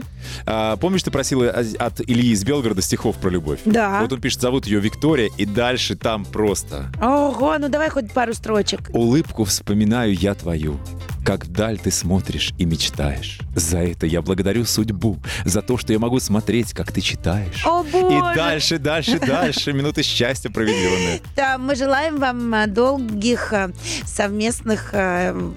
А, 0.45 0.77
помнишь, 0.77 1.03
ты 1.03 1.11
просила 1.11 1.49
от- 1.49 1.75
от 1.75 2.01
Ильи 2.01 2.31
из 2.31 2.43
Белгорода 2.43 2.81
стихов 2.81 3.17
про 3.17 3.29
любовь? 3.29 3.59
да. 3.65 4.01
Вот 4.01 4.11
он 4.13 4.21
пишет, 4.21 4.41
зовут 4.41 4.65
ее 4.65 4.79
Виктория, 4.79 5.29
и 5.37 5.45
дальше 5.45 5.95
там 5.95 6.25
просто. 6.25 6.91
Ого, 7.01 7.57
ну 7.59 7.69
давай 7.69 7.89
хоть 7.89 8.11
пару 8.11 8.33
строчек. 8.33 8.89
Улыбку 8.93 9.43
вспоминаю 9.43 10.13
я 10.15 10.33
твою, 10.33 10.79
как 11.25 11.45
вдаль 11.45 11.77
ты 11.77 11.91
смотришь 11.91 12.53
и 12.57 12.65
мечтаешь. 12.65 13.39
За 13.55 13.79
это 13.79 14.05
я 14.05 14.21
благодарю 14.21 14.65
судьбу, 14.65 15.19
за 15.43 15.61
то, 15.61 15.77
что 15.77 15.93
я 15.93 15.99
могу 15.99 16.19
смотреть, 16.19 16.73
как 16.73 16.91
ты 16.91 17.01
читаешь. 17.01 17.65
О, 17.65 17.83
боже! 17.83 18.17
И 18.17 18.35
дальше, 18.35 18.77
дальше, 18.77 19.19
дальше 19.19 19.73
минуты 19.73 20.03
счастья 20.03 20.49
проведенные. 20.49 21.21
Да, 21.35 21.57
мы 21.57 21.75
желаем 21.75 22.17
вам 22.17 22.53
а, 22.53 22.67
долгих 22.67 23.51
а, 23.51 23.71
совместных 24.05 24.91
а, 24.93 25.53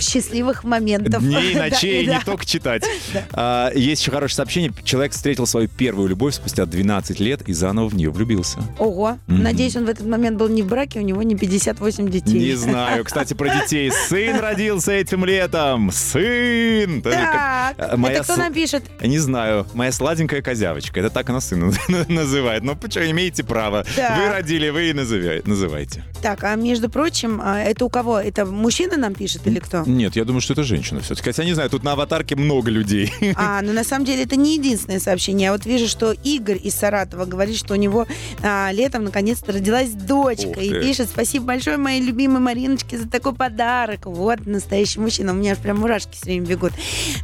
счастливых 0.00 0.64
моментов. 0.64 1.22
Дней, 1.22 1.54
ночей, 1.56 2.06
не 2.06 2.20
только 2.20 2.44
читать. 2.44 2.84
А, 3.32 3.70
есть 3.74 4.02
еще 4.02 4.10
хорошее 4.10 4.36
сообщение. 4.36 4.72
Человек 4.84 5.12
встретил 5.12 5.46
свою 5.46 5.68
первую 5.68 6.08
любовь 6.08 6.34
спустя 6.34 6.66
12 6.66 7.20
лет 7.20 7.42
и 7.48 7.52
заново 7.52 7.88
в 7.88 7.94
нее 7.94 8.10
влюбился. 8.10 8.58
Ого. 8.78 9.18
Надеюсь, 9.26 9.76
он 9.76 9.86
в 9.86 9.88
этот 9.88 10.06
момент 10.06 10.36
был 10.38 10.48
не 10.48 10.62
в 10.62 10.66
браке, 10.66 11.00
у 11.00 11.02
него 11.02 11.22
не 11.22 11.36
58 11.36 12.08
детей. 12.08 12.38
Не 12.38 12.54
знаю. 12.54 13.04
Кстати, 13.10 13.34
про 13.34 13.48
детей. 13.48 13.90
Сын 13.90 14.38
родился 14.38 14.92
этим 14.92 15.24
летом. 15.24 15.90
Сын! 15.92 17.02
Так, 17.02 17.96
моя 17.96 18.16
это 18.16 18.24
кто 18.24 18.36
нам 18.36 18.52
пишет? 18.52 18.84
Не 19.00 19.18
знаю, 19.18 19.66
моя 19.74 19.92
сладенькая 19.92 20.42
козявочка. 20.42 21.00
Это 21.00 21.10
так 21.10 21.28
она 21.30 21.40
сына 21.40 21.72
называет. 22.08 22.62
Ну, 22.62 22.76
почему 22.76 23.10
имеете 23.10 23.44
право? 23.44 23.84
Вы 23.96 24.28
родили, 24.28 24.68
вы 24.70 24.90
и 24.90 24.92
называйте. 24.92 26.04
Так, 26.22 26.44
а 26.44 26.54
между 26.54 26.90
прочим, 26.90 27.40
а, 27.42 27.60
это 27.60 27.84
у 27.84 27.88
кого? 27.88 28.18
Это 28.18 28.44
мужчина 28.44 28.96
нам 28.96 29.14
пишет 29.14 29.46
или 29.46 29.58
кто? 29.58 29.84
Нет, 29.90 30.16
я 30.16 30.24
думаю, 30.24 30.40
что 30.40 30.52
это 30.52 30.62
женщина 30.62 31.00
все-таки. 31.00 31.30
Хотя 31.30 31.44
не 31.44 31.54
знаю, 31.54 31.70
тут 31.70 31.82
на 31.82 31.92
аватарке 31.92 32.36
много 32.36 32.70
людей. 32.70 33.12
А, 33.36 33.62
ну 33.62 33.72
на 33.72 33.84
самом 33.84 34.04
деле 34.04 34.24
это 34.24 34.36
не 34.36 34.54
единственное 34.56 35.00
сообщение. 35.00 35.46
Я 35.46 35.52
вот 35.52 35.66
вижу, 35.66 35.88
что 35.88 36.12
Игорь 36.12 36.58
из 36.62 36.74
Саратова 36.74 37.24
говорит, 37.24 37.56
что 37.56 37.74
у 37.74 37.76
него 37.76 38.06
а, 38.42 38.70
летом 38.72 39.04
наконец-то 39.04 39.52
родилась 39.52 39.90
дочка. 39.90 40.60
И 40.60 40.70
пишет, 40.70 41.08
спасибо 41.08 41.46
большое 41.46 41.76
моей 41.76 42.00
любимой 42.00 42.40
Мариночке 42.40 42.98
за 42.98 43.08
такой 43.08 43.34
подарок. 43.34 44.06
Вот 44.06 44.46
настоящий 44.46 45.00
мужчина. 45.00 45.32
У 45.32 45.36
меня 45.36 45.52
аж 45.52 45.58
прям 45.58 45.78
мурашки 45.78 46.14
все 46.14 46.26
время 46.26 46.46
бегут. 46.46 46.72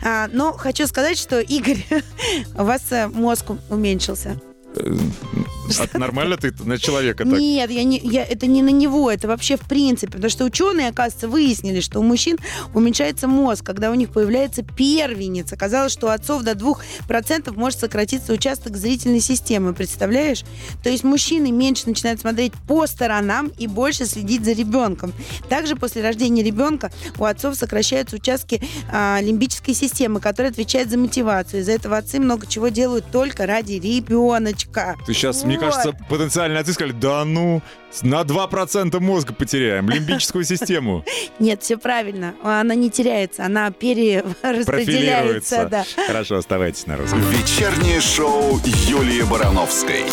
А, 0.05 0.29
но 0.33 0.53
хочу 0.53 0.87
сказать, 0.87 1.19
что 1.19 1.41
Игорь, 1.41 1.85
у 2.59 2.65
вас 2.65 2.83
э, 2.91 3.09
мозг 3.09 3.47
уменьшился. 3.71 4.41
А 4.77 5.99
Нормально 5.99 6.37
ты 6.37 6.53
на 6.65 6.79
человека 6.79 7.25
так? 7.25 7.39
Нет, 7.39 7.71
я 7.71 7.85
не, 7.85 7.99
я, 7.99 8.25
это 8.25 8.47
не 8.47 8.63
на 8.63 8.71
него, 8.71 9.11
это 9.11 9.29
вообще 9.29 9.57
в 9.57 9.61
принципе. 9.61 10.13
Потому 10.13 10.31
что 10.31 10.45
ученые, 10.45 10.89
оказывается, 10.89 11.29
выяснили, 11.29 11.81
что 11.81 12.01
у 12.01 12.03
мужчин 12.03 12.39
уменьшается 12.75 13.27
мозг, 13.27 13.65
когда 13.65 13.91
у 13.91 13.95
них 13.95 14.11
появляется 14.11 14.63
первенец. 14.63 15.53
Оказалось, 15.53 15.93
что 15.93 16.07
у 16.07 16.11
отцов 16.11 16.43
до 16.43 16.53
2% 16.53 17.53
может 17.57 17.81
сократиться 17.81 18.33
участок 18.33 18.77
зрительной 18.77 19.21
системы. 19.21 19.75
Представляешь? 19.75 20.45
То 20.83 20.91
есть 20.91 21.05
мужчины 21.05 21.51
меньше 21.51 21.89
начинают 21.89 22.21
смотреть 22.21 22.53
по 22.69 22.87
сторонам 22.87 23.51
и 23.59 23.67
больше 23.67 24.07
следить 24.07 24.45
за 24.45 24.53
ребенком. 24.53 25.13
Также 25.49 25.77
после 25.77 26.03
рождения 26.03 26.43
ребенка 26.43 26.93
у 27.19 27.25
отцов 27.25 27.57
сокращаются 27.57 28.17
участки 28.17 28.63
а, 28.91 29.21
лимбической 29.21 29.75
системы, 29.75 30.21
которая 30.21 30.53
отвечает 30.53 30.91
за 30.91 30.99
мотивацию. 30.99 31.61
Из-за 31.61 31.73
этого 31.73 31.97
отцы 31.97 32.21
много 32.21 32.47
чего 32.47 32.69
делают 32.69 33.11
только 33.11 33.47
ради 33.47 33.75
ребеночка. 33.75 34.66
Ты 35.07 35.15
сейчас, 35.15 35.45
мне 35.45 35.59
Вот. 35.59 35.65
кажется, 35.67 35.93
потенциально 36.09 36.59
отцы 36.61 36.73
сказали, 36.73 36.93
да 36.93 37.25
ну, 37.25 37.63
на 38.03 38.23
2% 38.23 39.01
мозга 39.01 39.33
потеряем, 39.33 39.89
лимбическую 39.89 40.45
систему. 40.53 41.05
Нет, 41.39 41.63
все 41.63 41.77
правильно. 41.77 42.35
Она 42.43 42.75
не 42.75 42.91
теряется, 42.91 43.45
она 43.47 43.71
перераспределяется. 43.71 45.69
Да. 45.71 45.85
Хорошо, 46.07 46.37
оставайтесь 46.37 46.87
на 46.87 46.97
русском. 46.97 47.21
Вечернее 47.31 48.01
шоу 48.01 48.59
Юлии 48.65 49.23
Барановской. 49.23 50.05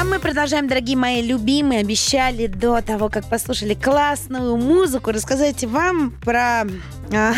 А 0.00 0.04
мы 0.04 0.18
продолжаем, 0.18 0.66
дорогие 0.68 0.96
мои 0.96 1.22
любимые. 1.22 1.80
Обещали 1.80 2.46
до 2.46 2.80
того, 2.82 3.08
как 3.08 3.28
послушали 3.28 3.74
классную 3.74 4.56
музыку, 4.56 5.12
рассказать 5.12 5.64
вам 5.64 6.10
про... 6.24 6.64
а, 7.12 7.34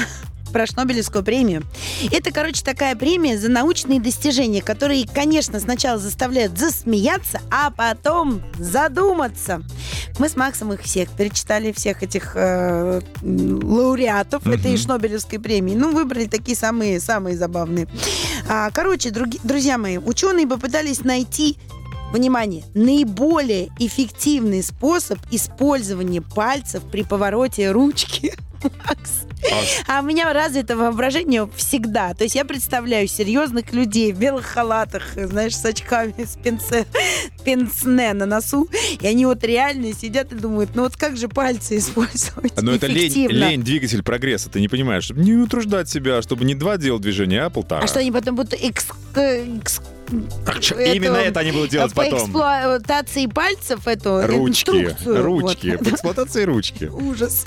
про 0.54 0.66
Шнобелевскую 0.66 1.24
премию. 1.24 1.64
Это, 2.12 2.30
короче, 2.30 2.62
такая 2.64 2.94
премия 2.94 3.36
за 3.36 3.50
научные 3.50 4.00
достижения, 4.00 4.62
которые, 4.62 5.04
конечно, 5.06 5.58
сначала 5.58 5.98
заставляют 5.98 6.56
засмеяться, 6.56 7.40
а 7.50 7.70
потом 7.70 8.40
задуматься. 8.56 9.62
Мы 10.20 10.28
с 10.28 10.36
Максом 10.36 10.72
их 10.72 10.82
всех 10.82 11.10
перечитали, 11.10 11.72
всех 11.72 12.04
этих 12.04 12.32
э, 12.36 13.00
лауреатов 13.22 14.46
Мгм. 14.46 14.54
этой 14.54 14.76
Шнобелевской 14.76 15.40
премии. 15.40 15.74
Ну, 15.74 15.92
выбрали 15.92 16.26
такие 16.26 16.56
самые, 16.56 17.00
самые 17.00 17.36
забавные. 17.36 17.88
А, 18.48 18.70
короче, 18.70 19.10
други- 19.10 19.40
друзья 19.42 19.76
мои, 19.76 19.98
ученые 19.98 20.46
попытались 20.46 21.00
найти 21.04 21.58
Внимание! 22.12 22.62
Наиболее 22.74 23.70
эффективный 23.80 24.62
способ 24.62 25.18
использования 25.32 26.22
пальцев 26.22 26.84
при 26.92 27.02
повороте 27.02 27.72
ручки. 27.72 28.34
Макс. 28.62 29.23
А 29.86 30.00
у 30.00 30.04
меня 30.04 30.32
развито 30.32 30.76
воображение 30.76 31.48
всегда. 31.56 32.14
То 32.14 32.24
есть 32.24 32.34
я 32.34 32.44
представляю 32.44 33.06
серьезных 33.08 33.72
людей 33.72 34.12
в 34.12 34.18
белых 34.18 34.46
халатах, 34.46 35.02
знаешь, 35.16 35.56
с 35.56 35.64
очками, 35.64 36.14
с 36.24 36.36
пенсе, 36.36 36.86
пенсне 37.44 38.12
на 38.12 38.26
носу. 38.26 38.68
И 39.00 39.06
они 39.06 39.26
вот 39.26 39.44
реально 39.44 39.92
сидят 39.92 40.32
и 40.32 40.36
думают, 40.36 40.70
ну 40.74 40.82
вот 40.82 40.96
как 40.96 41.16
же 41.16 41.28
пальцы 41.28 41.78
использовать 41.78 42.60
Но 42.60 42.72
это 42.72 42.86
лень, 42.86 43.28
лень, 43.28 43.62
двигатель 43.62 44.02
прогресса, 44.02 44.50
ты 44.50 44.60
не 44.60 44.68
понимаешь. 44.68 45.04
Чтобы 45.04 45.22
не 45.22 45.34
утруждать 45.34 45.88
себя, 45.88 46.22
чтобы 46.22 46.44
не 46.44 46.54
два 46.54 46.76
делать 46.76 47.02
движения, 47.02 47.42
а 47.42 47.50
полтора. 47.50 47.84
А 47.84 47.86
что 47.86 48.00
они 48.00 48.12
потом 48.12 48.36
будут 48.36 48.54
экс... 48.54 48.86
экс- 49.14 49.80
Так 50.44 50.58
эту- 50.58 50.78
Именно 50.78 51.16
это 51.16 51.40
они 51.40 51.52
будут 51.52 51.70
делать 51.70 51.92
по 51.94 52.02
потом. 52.02 52.20
эксплуатации 52.20 53.26
пальцев 53.26 53.86
эту 53.88 54.26
Ручки, 54.26 54.70
инструкцию. 54.70 55.22
ручки, 55.24 55.70
Вот. 55.76 55.84
по 55.84 55.88
эксплуатации 55.94 56.44
ручки. 56.44 56.84
Ужас. 56.92 57.44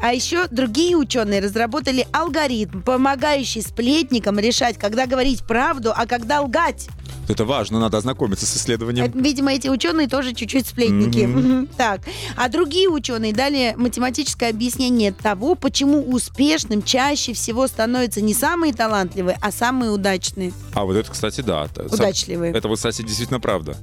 А 0.00 0.12
еще 0.12 0.46
другие 0.48 0.96
ученые 0.96 1.40
разработали 1.40 2.06
алгоритм, 2.12 2.80
помогающий 2.82 3.62
сплетникам 3.62 4.38
решать, 4.38 4.78
когда 4.78 5.06
говорить 5.06 5.44
правду, 5.46 5.92
а 5.94 6.06
когда 6.06 6.40
лгать. 6.40 6.88
Это 7.28 7.44
важно, 7.44 7.78
надо 7.78 7.98
ознакомиться 7.98 8.46
с 8.46 8.56
исследованием. 8.56 9.06
Это, 9.06 9.18
видимо, 9.18 9.52
эти 9.52 9.68
ученые 9.68 10.08
тоже 10.08 10.32
чуть-чуть 10.34 10.66
сплетники. 10.66 11.26
Мгм. 11.26 11.68
Так. 11.76 12.00
А 12.36 12.48
другие 12.48 12.88
ученые 12.88 13.32
дали 13.32 13.74
математическое 13.76 14.48
объяснение 14.50 15.12
того, 15.12 15.54
почему 15.54 16.02
успешным 16.02 16.82
чаще 16.82 17.34
всего 17.34 17.66
становятся 17.66 18.20
не 18.20 18.34
самые 18.34 18.72
талантливые, 18.72 19.38
а 19.40 19.52
самые 19.52 19.90
удачные. 19.92 20.52
А 20.74 20.84
вот 20.84 20.96
это, 20.96 21.10
кстати, 21.10 21.40
да. 21.40 21.68
Удачливые. 21.90 22.52
Это 22.52 22.68
вот, 22.68 22.76
кстати, 22.76 23.02
действительно 23.02 23.38
правда. 23.40 23.76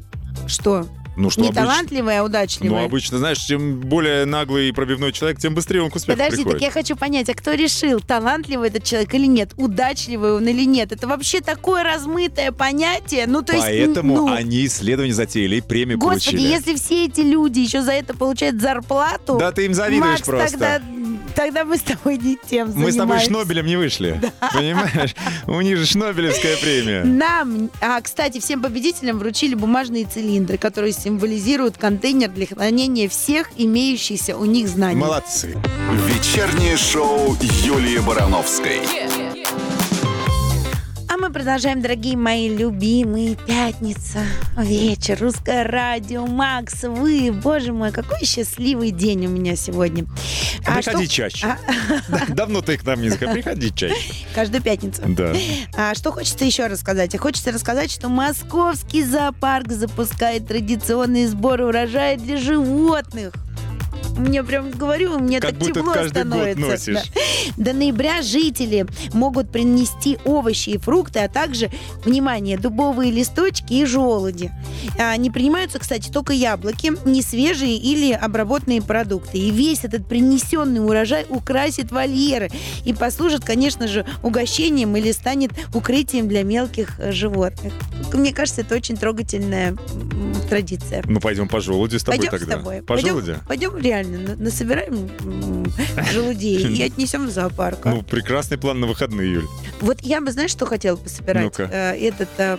Что? 0.47 0.87
Ну, 1.15 1.29
что 1.29 1.41
не 1.41 1.48
обычно- 1.50 1.65
талантливые, 1.65 2.19
а 2.19 2.22
Ну, 2.22 2.25
удачливые. 2.27 2.86
обычно, 2.86 3.17
знаешь, 3.19 3.38
чем 3.38 3.79
более 3.79 4.25
наглый 4.25 4.69
и 4.69 4.72
пробивной 4.72 5.12
человек, 5.13 5.39
тем 5.39 5.55
быстрее 5.55 5.81
он 5.81 5.89
к 5.89 5.95
успеху 5.95 6.17
Подожди, 6.17 6.38
приходит. 6.43 6.60
так 6.60 6.67
я 6.67 6.72
хочу 6.72 6.95
понять, 6.95 7.29
а 7.29 7.34
кто 7.34 7.53
решил, 7.53 8.00
талантливый 8.01 8.69
этот 8.69 8.84
человек 8.84 9.13
или 9.13 9.25
нет, 9.25 9.51
удачливый 9.57 10.34
он 10.34 10.48
или 10.48 10.65
нет? 10.65 10.91
Это 10.91 11.07
вообще 11.07 11.41
такое 11.41 11.84
размытое 11.84 12.51
понятие. 12.51 13.25
Ну, 13.27 13.41
то 13.43 13.53
есть, 13.53 13.65
Поэтому 13.65 14.15
ну, 14.15 14.34
они 14.34 14.65
исследования 14.65 15.13
затеяли 15.13 15.57
и 15.57 15.62
премию 15.62 15.98
Господи, 15.98 16.31
получили. 16.31 16.48
если 16.50 16.75
все 16.75 17.05
эти 17.05 17.22
люди 17.22 17.60
еще 17.60 17.81
за 17.81 17.93
это 17.93 18.13
получают 18.15 18.60
зарплату, 18.62 19.38
Да 19.39 19.51
ты 19.51 19.65
им 19.65 19.74
завидуешь 19.74 20.19
Макс, 20.19 20.22
просто. 20.24 20.51
Тогда, 20.57 20.81
тогда 21.36 21.65
мы 21.65 21.77
с 21.77 21.82
тобой 21.82 22.18
не 22.18 22.38
тем 22.38 22.68
Мы 22.68 22.72
с 22.72 22.75
тобой 22.75 22.92
занимаемся. 22.92 23.25
Шнобелем 23.27 23.65
не 23.65 23.75
вышли. 23.75 24.20
Понимаешь? 24.54 25.15
У 25.48 25.60
них 25.62 25.77
же 25.77 25.86
Шнобелевская 25.86 26.58
премия. 26.58 27.04
Нам, 27.04 27.70
а, 27.82 28.01
кстати, 28.01 28.39
всем 28.39 28.62
победителям 28.62 29.20
вручили 29.20 29.56
бумажные 29.56 30.06
цилиндры, 30.06 30.58
которые 30.58 30.94
символизируют 30.94 31.77
контейнер 31.77 32.30
для 32.30 32.48
хранения 32.48 33.10
всех 33.10 33.50
имеющихся 33.58 34.38
у 34.38 34.46
них 34.46 34.68
знаний. 34.68 35.00
Молодцы. 35.00 35.58
Вечернее 36.08 36.77
шоу 36.77 37.36
Юлии 37.42 38.00
Барановской. 38.00 38.82
Мы 39.18 39.25
продолжаем, 41.36 41.82
дорогие 41.82 42.15
мои 42.15 42.48
любимые. 42.48 43.36
Пятница, 43.36 44.20
вечер, 44.58 45.18
русское 45.20 45.65
радио, 45.65 46.25
Макс, 46.25 46.84
вы, 46.84 47.34
боже 47.34 47.74
мой, 47.74 47.92
какой 47.92 48.24
счастливый 48.24 48.92
день 48.92 49.25
у 49.25 49.30
меня 49.30 49.58
сегодня. 49.58 50.06
А 50.65 50.75
Приходи 50.77 51.04
что- 51.08 51.13
чаще. 51.13 51.46
А, 51.48 51.58
Давно 52.30 52.62
ты 52.62 52.77
к 52.77 52.86
нам 52.86 53.01
не 53.01 53.10
заходил. 53.10 53.34
Приходи 53.34 53.74
чаще. 53.75 54.13
каждую 54.34 54.63
пятницу. 54.63 55.01
Да. 55.06 55.34
А 55.75 55.94
что 55.94 56.13
хочется 56.13 56.46
еще 56.46 56.68
рассказать? 56.68 57.13
А 57.13 57.18
хочется 57.18 57.51
рассказать, 57.51 57.92
что 57.92 58.08
Московский 58.08 59.04
зоопарк 59.04 59.74
запускает 59.74 60.48
традиционные 60.48 61.27
сборы 61.27 61.65
урожая 61.65 62.15
для 62.15 62.38
животных. 62.38 63.34
Мне 64.17 64.43
прям 64.43 64.71
говорю, 64.71 65.19
мне 65.19 65.39
Как 65.39 65.51
так 65.51 65.59
будто 65.59 65.74
тепло 65.74 65.93
каждый 65.93 66.24
год 66.24 66.31
становится. 66.33 66.59
носишь. 66.59 67.12
Да. 67.13 67.21
До 67.71 67.74
ноября 67.74 68.21
жители 68.21 68.85
могут 69.13 69.51
принести 69.51 70.17
овощи 70.25 70.69
и 70.71 70.77
фрукты, 70.77 71.19
а 71.19 71.27
также, 71.29 71.69
внимание, 72.03 72.57
дубовые 72.57 73.12
листочки 73.12 73.74
и 73.74 73.85
желуди. 73.85 74.51
А, 74.97 75.15
не 75.17 75.29
принимаются, 75.29 75.79
кстати, 75.79 76.09
только 76.09 76.33
яблоки, 76.33 76.93
не 77.05 77.21
свежие 77.21 77.75
или 77.77 78.12
обработанные 78.13 78.81
продукты. 78.81 79.38
И 79.38 79.51
весь 79.51 79.83
этот 79.83 80.07
принесенный 80.07 80.83
урожай 80.85 81.25
украсит 81.29 81.91
вольеры 81.91 82.50
и 82.85 82.93
послужит, 82.93 83.43
конечно 83.43 83.88
же, 83.88 84.05
угощением 84.24 84.95
или 84.95 85.12
станет 85.12 85.51
укрытием 85.74 86.27
для 86.27 86.43
мелких 86.43 87.00
э, 87.00 87.12
животных. 87.12 87.74
Мне 88.13 88.33
кажется, 88.33 88.62
это 88.62 88.75
очень 88.75 88.95
трогательная 88.97 89.75
традиция. 90.50 91.03
Ну, 91.05 91.19
пойдем 91.19 91.47
по 91.47 91.59
желуди 91.59 91.97
с 91.97 92.03
тобой 92.03 92.19
Пойдем 92.19 92.31
тогда. 92.31 92.53
с 92.55 92.57
тобой. 92.59 92.81
По 92.81 92.93
пойдем, 92.93 93.09
желуди? 93.09 93.35
пойдем 93.47 93.77
реально, 93.95 94.17
на- 94.19 94.35
насобираем 94.35 95.09
желудей 96.11 96.75
и 96.75 96.83
отнесем 96.87 97.27
в 97.27 97.29
зоопарк. 97.31 97.85
Ну, 97.85 98.01
прекрасный 98.03 98.57
план 98.57 98.79
на 98.79 98.87
выходные, 98.87 99.33
Юль. 99.33 99.45
Вот 99.81 100.01
я 100.01 100.21
бы, 100.21 100.31
знаешь, 100.31 100.51
что 100.51 100.65
хотела 100.65 100.95
пособирать? 100.95 101.43
Ну-ка. 101.43 101.69
Э, 101.71 101.95
Этот 101.97 102.29
э, 102.37 102.57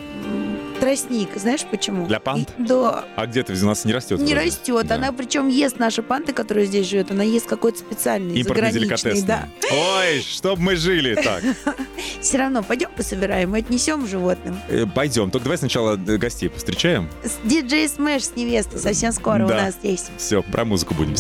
тростник. 0.81 1.31
Знаешь 1.37 1.65
почему? 1.71 2.07
Для 2.07 2.21
панд? 2.21 2.49
И- 2.59 2.63
да. 2.63 3.05
А 3.17 3.27
где-то 3.27 3.53
у 3.53 3.67
нас 3.67 3.85
не 3.85 3.93
растет? 3.93 4.19
Не 4.19 4.33
вроде. 4.35 4.47
растет. 4.47 4.87
Да. 4.87 4.95
Она 4.97 5.13
причем 5.13 5.49
ест 5.49 5.79
наши 5.79 6.03
панты, 6.03 6.33
которые 6.33 6.67
здесь 6.67 6.87
живет. 6.89 7.11
Она 7.11 7.23
ест 7.25 7.47
какой-то 7.47 7.79
специальный, 7.79 8.35
Импортный 8.41 8.71
заграничный. 8.73 9.13
деликатесный. 9.13 9.27
Да. 9.27 9.49
Ой, 9.73 10.21
чтоб 10.23 10.59
мы 10.59 10.77
жили 10.77 11.15
так. 11.15 11.43
Все 12.21 12.39
равно 12.39 12.63
пойдем 12.63 12.91
пособираем 12.97 13.55
и 13.57 13.59
отнесем 13.61 14.07
животным. 14.07 14.59
Э, 14.69 14.85
Пойдем. 14.93 15.31
Только 15.31 15.45
давай 15.45 15.59
сначала 15.59 15.95
э, 15.97 16.17
гостей 16.17 16.49
встречаем. 16.55 17.09
С 17.25 17.47
диджей 17.47 17.89
Смэш 17.89 18.25
с 18.25 18.37
невестой 18.37 18.81
совсем 18.81 19.13
скоро 19.13 19.45
у 19.45 19.49
Да. 19.49 19.57
нас 19.65 19.75
здесь. 19.75 20.07
Все, 20.17 20.43
про 20.43 20.65
музыку 20.65 20.95
будем. 20.95 21.15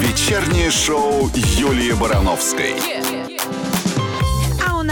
Вечернее 0.00 0.70
шоу 0.70 1.30
Юлии 1.34 1.92
Барановской. 1.92 2.74
У 2.74 3.17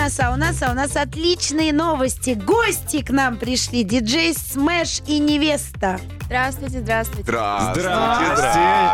нас, 0.07 0.21
а 0.21 0.31
у 0.31 0.37
нас, 0.37 0.63
а 0.63 0.71
у 0.71 0.75
нас 0.75 0.95
отличные 0.97 1.73
новости. 1.73 2.31
Гости 2.31 3.03
к 3.03 3.11
нам 3.11 3.37
пришли. 3.37 3.83
Диджей 3.83 4.35
Смэш 4.35 5.01
и 5.09 5.19
невеста. 5.19 5.99
Здравствуйте, 6.27 6.81
здравствуйте. 6.81 7.23
Здравствуйте. 7.25 7.89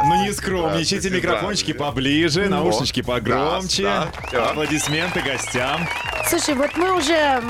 Ну 0.07 0.25
не 0.25 0.33
скромничайте, 0.33 1.09
Здравствуйте, 1.09 1.17
микрофончики 1.17 1.73
здравствуйте. 1.73 1.75
поближе, 1.75 2.43
Ну, 2.45 2.51
наушнички 2.51 3.03
погромче. 3.03 3.83
да, 3.85 4.09
да. 4.31 4.51
Аплодисменты 4.51 5.21
гостям. 5.21 5.87
Слушай, 6.29 6.55
вот 6.55 6.77
мы 6.77 6.97
уже 6.97 7.43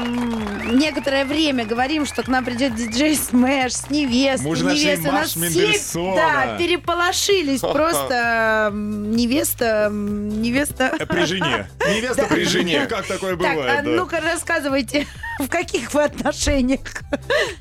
некоторое 0.73 1.25
время 1.25 1.64
говорим, 1.64 2.07
что 2.07 2.23
к 2.23 2.28
нам 2.28 2.45
придет 2.45 2.75
диджей 2.76 3.16
Смэш 3.16 3.73
с 3.73 3.90
невестой. 3.90 4.47
Мы 4.47 4.52
уже 4.52 4.64
нашли 4.64 4.85
невестой. 4.85 5.12
Маш 5.12 5.37
Нас 5.37 5.81
все, 5.81 6.14
да, 6.14 6.57
переполошились. 6.59 7.61
Просто 7.61 8.71
невеста, 8.73 9.88
невеста. 9.92 10.97
При 11.09 11.25
жене. 11.25 11.69
Невеста 11.88 12.25
при 12.26 12.45
жене. 12.45 12.87
Как 12.87 13.07
такое 13.07 13.37
Так, 13.54 13.59
а 13.59 13.82
бывает? 13.82 13.85
да? 13.85 13.90
ну-ка 13.90 14.21
рассказывайте, 14.21 15.06
в 15.38 15.49
каких 15.49 15.94
вы 15.94 16.04
отношениях? 16.04 16.80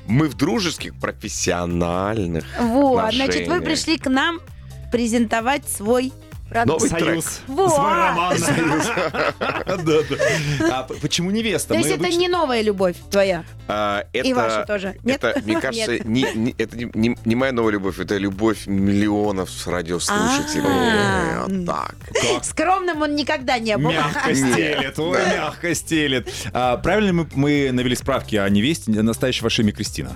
Мы 0.06 0.28
в 0.28 0.34
дружеских, 0.34 0.94
профессиональных. 0.96 2.44
Вот, 2.58 2.98
Отношения. 2.98 3.24
значит, 3.32 3.48
вы 3.48 3.60
пришли 3.60 3.98
к 3.98 4.08
нам 4.08 4.40
презентовать 4.90 5.68
свой 5.68 6.12
Новый 6.66 6.88
Союз. 6.88 7.40
Свой 7.46 7.94
роман. 7.94 8.36
Да, 9.38 9.74
да. 9.84 10.78
А 10.78 10.88
почему 11.00 11.30
невеста? 11.30 11.68
То 11.68 11.74
есть 11.74 11.88
Мы 11.88 11.94
это 11.94 12.04
обычно- 12.04 12.18
не 12.20 12.28
новая 12.28 12.62
любовь 12.62 12.96
твоя? 13.10 13.44
А, 13.68 14.04
это, 14.12 14.28
И 14.28 14.32
ваша 14.32 14.64
тоже? 14.66 14.96
Нет? 15.04 15.22
Это, 15.22 15.40
мне 15.44 15.60
кажется, 15.60 15.98
не, 16.04 16.26
не- 16.34 16.54
это 16.58 16.76
не, 16.76 16.90
не- 16.94 17.18
не 17.24 17.34
моя 17.34 17.52
новая 17.52 17.72
любовь, 17.72 17.98
это 17.98 18.16
любовь 18.16 18.66
миллионов 18.66 19.50
радиослушателей. 19.66 20.64
А. 20.66 21.46
Так. 21.66 22.44
Скромным 22.44 23.02
он 23.02 23.14
никогда 23.16 23.58
не 23.58 23.76
был. 23.76 23.90
Мягко 23.90 24.34
стелет, 24.34 24.98
ой, 24.98 25.18
мягко 25.34 25.74
стелет. 25.74 26.28
А, 26.52 26.76
правильно 26.76 27.12
мы, 27.12 27.28
мы 27.34 27.70
навели 27.72 27.96
справки 27.96 28.36
о 28.36 28.48
невесте, 28.48 28.90
настоящее 28.90 29.44
ваше 29.44 29.62
имя 29.62 29.72
Кристина? 29.72 30.12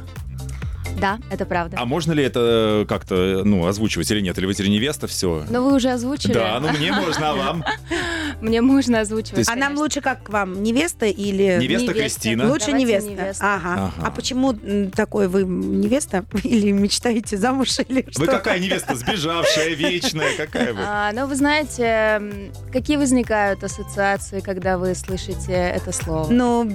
Да, 1.01 1.19
это 1.31 1.45
правда. 1.47 1.77
А 1.81 1.85
можно 1.85 2.13
ли 2.13 2.23
это 2.25 2.83
э, 2.83 2.87
как-то, 2.89 3.43
ну, 3.45 3.67
озвучивать 3.67 4.11
или 4.11 4.21
нет? 4.21 4.39
Или 4.39 4.47
вы 4.47 4.55
теперь 4.55 4.71
невеста, 4.71 5.07
все? 5.07 5.45
Но 5.51 5.63
вы 5.63 5.75
уже 5.75 5.91
озвучили. 5.91 6.33
Да, 6.33 6.59
ну 6.61 6.69
мне 6.71 6.93
можно, 6.93 7.31
а 7.31 7.35
вам? 7.35 7.65
Мне 8.41 8.61
можно 8.61 9.01
озвучивать. 9.01 9.39
Есть- 9.39 9.51
А 9.51 9.57
нам 9.57 9.77
лучше 9.77 10.03
как 10.03 10.25
к 10.25 10.29
вам? 10.29 10.63
Невеста 10.63 11.07
или... 11.07 11.59
Невеста 11.59 11.87
Невеста. 11.87 11.93
Кристина. 11.95 12.51
Лучше 12.51 12.67
Давайте 12.67 12.87
невеста. 12.87 13.11
невеста. 13.11 13.55
Ага. 13.55 13.73
Ага. 13.97 14.07
А 14.07 14.11
почему 14.11 14.53
такой 14.95 15.29
вы 15.29 15.45
невеста? 15.45 16.25
Или 16.45 16.71
мечтаете 16.73 17.37
замуж, 17.39 17.79
или 17.89 18.07
что? 18.11 18.21
Вы 18.21 18.27
какая 18.27 18.59
невеста? 18.59 18.95
Сбежавшая, 18.95 19.71
вечная? 19.75 20.37
Какая 20.37 20.75
вы? 20.75 20.81
А, 20.83 21.13
ну, 21.13 21.27
вы 21.27 21.35
знаете, 21.35 22.51
какие 22.73 22.97
возникают 22.99 23.65
ассоциации, 23.65 24.41
когда 24.41 24.77
вы 24.79 24.95
слышите 24.95 25.53
это 25.53 25.93
слово? 25.93 26.31
Ну, 26.31 26.71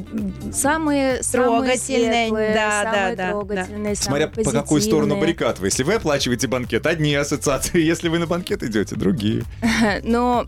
Самые, 0.51 1.23
самые 1.23 1.47
Трогательные, 1.49 1.77
светлые, 1.77 2.53
да, 2.53 2.83
самые 2.83 3.15
да, 3.15 3.23
да, 3.25 3.29
трогательные, 3.31 3.95
Смотря 4.19 4.43
по 4.43 4.51
какую 4.51 4.81
сторону 4.81 5.19
баррикад 5.19 5.59
вы. 5.59 5.67
Если 5.67 5.83
вы 5.83 5.95
оплачиваете 5.95 6.47
банкет, 6.47 6.85
одни 6.85 7.13
ассоциации. 7.15 7.81
Если 7.81 8.09
вы 8.09 8.19
на 8.19 8.27
банкет 8.27 8.63
идете, 8.63 8.95
другие. 8.95 9.43
Но 10.03 10.45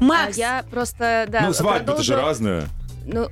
а, 0.00 0.04
Макс, 0.04 0.36
я 0.36 0.64
просто, 0.70 1.26
да, 1.28 1.42
ну, 1.46 1.52
свадьба-то 1.52 1.92
продолжу- 1.92 2.02
же 2.02 2.16
разная. 2.16 2.68
Ну, 3.06 3.28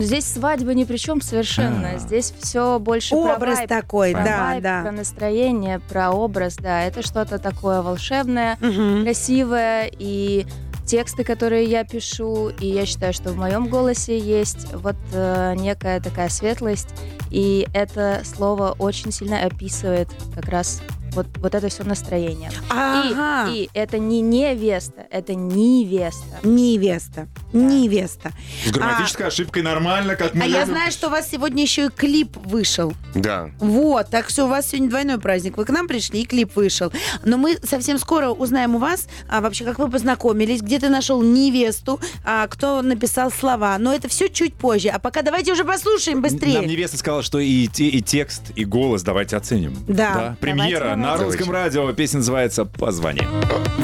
здесь 0.00 0.24
свадьба 0.24 0.72
ни 0.72 0.84
при 0.84 0.96
чем 0.96 1.20
совершенно. 1.20 1.92
А. 1.96 1.98
Здесь 1.98 2.32
все 2.40 2.78
больше 2.78 3.10
про 3.10 3.34
образ 3.36 3.58
вайб, 3.58 3.68
такой, 3.68 4.12
про 4.12 4.24
да, 4.24 4.44
вайб, 4.46 4.62
да. 4.62 4.82
про 4.82 4.92
настроение, 4.92 5.80
про 5.80 6.10
образ, 6.12 6.56
да. 6.56 6.82
Это 6.84 7.02
что-то 7.02 7.38
такое 7.38 7.82
волшебное, 7.82 8.56
Мгм. 8.60 9.04
красивое 9.04 9.90
и 9.98 10.46
тексты, 10.92 11.24
которые 11.24 11.64
я 11.64 11.84
пишу, 11.84 12.50
и 12.50 12.66
я 12.66 12.84
считаю, 12.84 13.14
что 13.14 13.30
в 13.30 13.36
моем 13.38 13.68
голосе 13.68 14.18
есть 14.18 14.70
вот 14.74 14.96
э, 15.14 15.54
некая 15.56 16.02
такая 16.02 16.28
светлость, 16.28 16.88
и 17.30 17.66
это 17.72 18.20
слово 18.26 18.76
очень 18.78 19.10
сильно 19.10 19.42
описывает 19.42 20.10
как 20.34 20.50
раз 20.50 20.82
вот, 21.14 21.26
вот 21.38 21.54
это 21.54 21.68
все 21.68 21.84
настроение. 21.84 22.50
Ага. 22.68 23.50
И, 23.50 23.64
и 23.64 23.70
это 23.74 23.98
не 23.98 24.20
невеста, 24.20 25.06
это 25.10 25.34
невеста. 25.34 26.38
Невеста. 26.42 27.28
Невеста. 27.52 28.32
С 28.66 28.70
грамматической 28.70 29.26
ошибкой 29.26 29.62
нормально, 29.62 30.16
как 30.16 30.34
мы 30.34 30.42
А 30.42 30.46
я 30.46 30.60
любим. 30.60 30.74
знаю, 30.74 30.92
что 30.92 31.08
у 31.08 31.10
вас 31.10 31.28
сегодня 31.30 31.62
еще 31.62 31.86
и 31.86 31.88
клип 31.88 32.36
вышел. 32.46 32.92
Да. 33.14 33.50
Вот, 33.58 34.08
так 34.10 34.30
что 34.30 34.44
у 34.44 34.48
вас 34.48 34.68
сегодня 34.68 34.88
двойной 34.88 35.18
праздник. 35.18 35.56
Вы 35.56 35.64
к 35.64 35.70
нам 35.70 35.86
пришли, 35.88 36.22
и 36.22 36.24
клип 36.24 36.56
вышел. 36.56 36.92
Но 37.24 37.36
мы 37.36 37.56
совсем 37.62 37.98
скоро 37.98 38.30
узнаем 38.30 38.74
у 38.74 38.78
вас 38.78 39.08
а, 39.28 39.40
вообще, 39.40 39.64
как 39.64 39.78
вы 39.78 39.90
познакомились, 39.90 40.60
где 40.62 40.78
ты 40.78 40.88
нашел 40.88 41.22
невесту, 41.22 42.00
а, 42.24 42.46
кто 42.48 42.82
написал 42.82 43.30
слова. 43.30 43.76
Но 43.78 43.92
это 43.94 44.08
все 44.08 44.28
чуть 44.28 44.54
позже. 44.54 44.88
А 44.88 44.98
пока 44.98 45.22
давайте 45.22 45.52
уже 45.52 45.64
послушаем 45.64 46.22
быстрее. 46.22 46.54
Нам 46.60 46.66
невеста 46.66 46.96
сказала, 46.96 47.22
что 47.22 47.38
и, 47.38 47.66
те- 47.68 47.88
и 47.88 48.00
текст, 48.00 48.42
и 48.56 48.64
голос 48.64 49.02
давайте 49.02 49.36
оценим. 49.36 49.76
Да. 49.86 50.36
Премьера 50.40 50.96
на 51.02 51.16
русском 51.16 51.50
радио. 51.50 51.92
Песня 51.92 52.18
называется 52.18 52.64
«Позвони». 52.64 53.22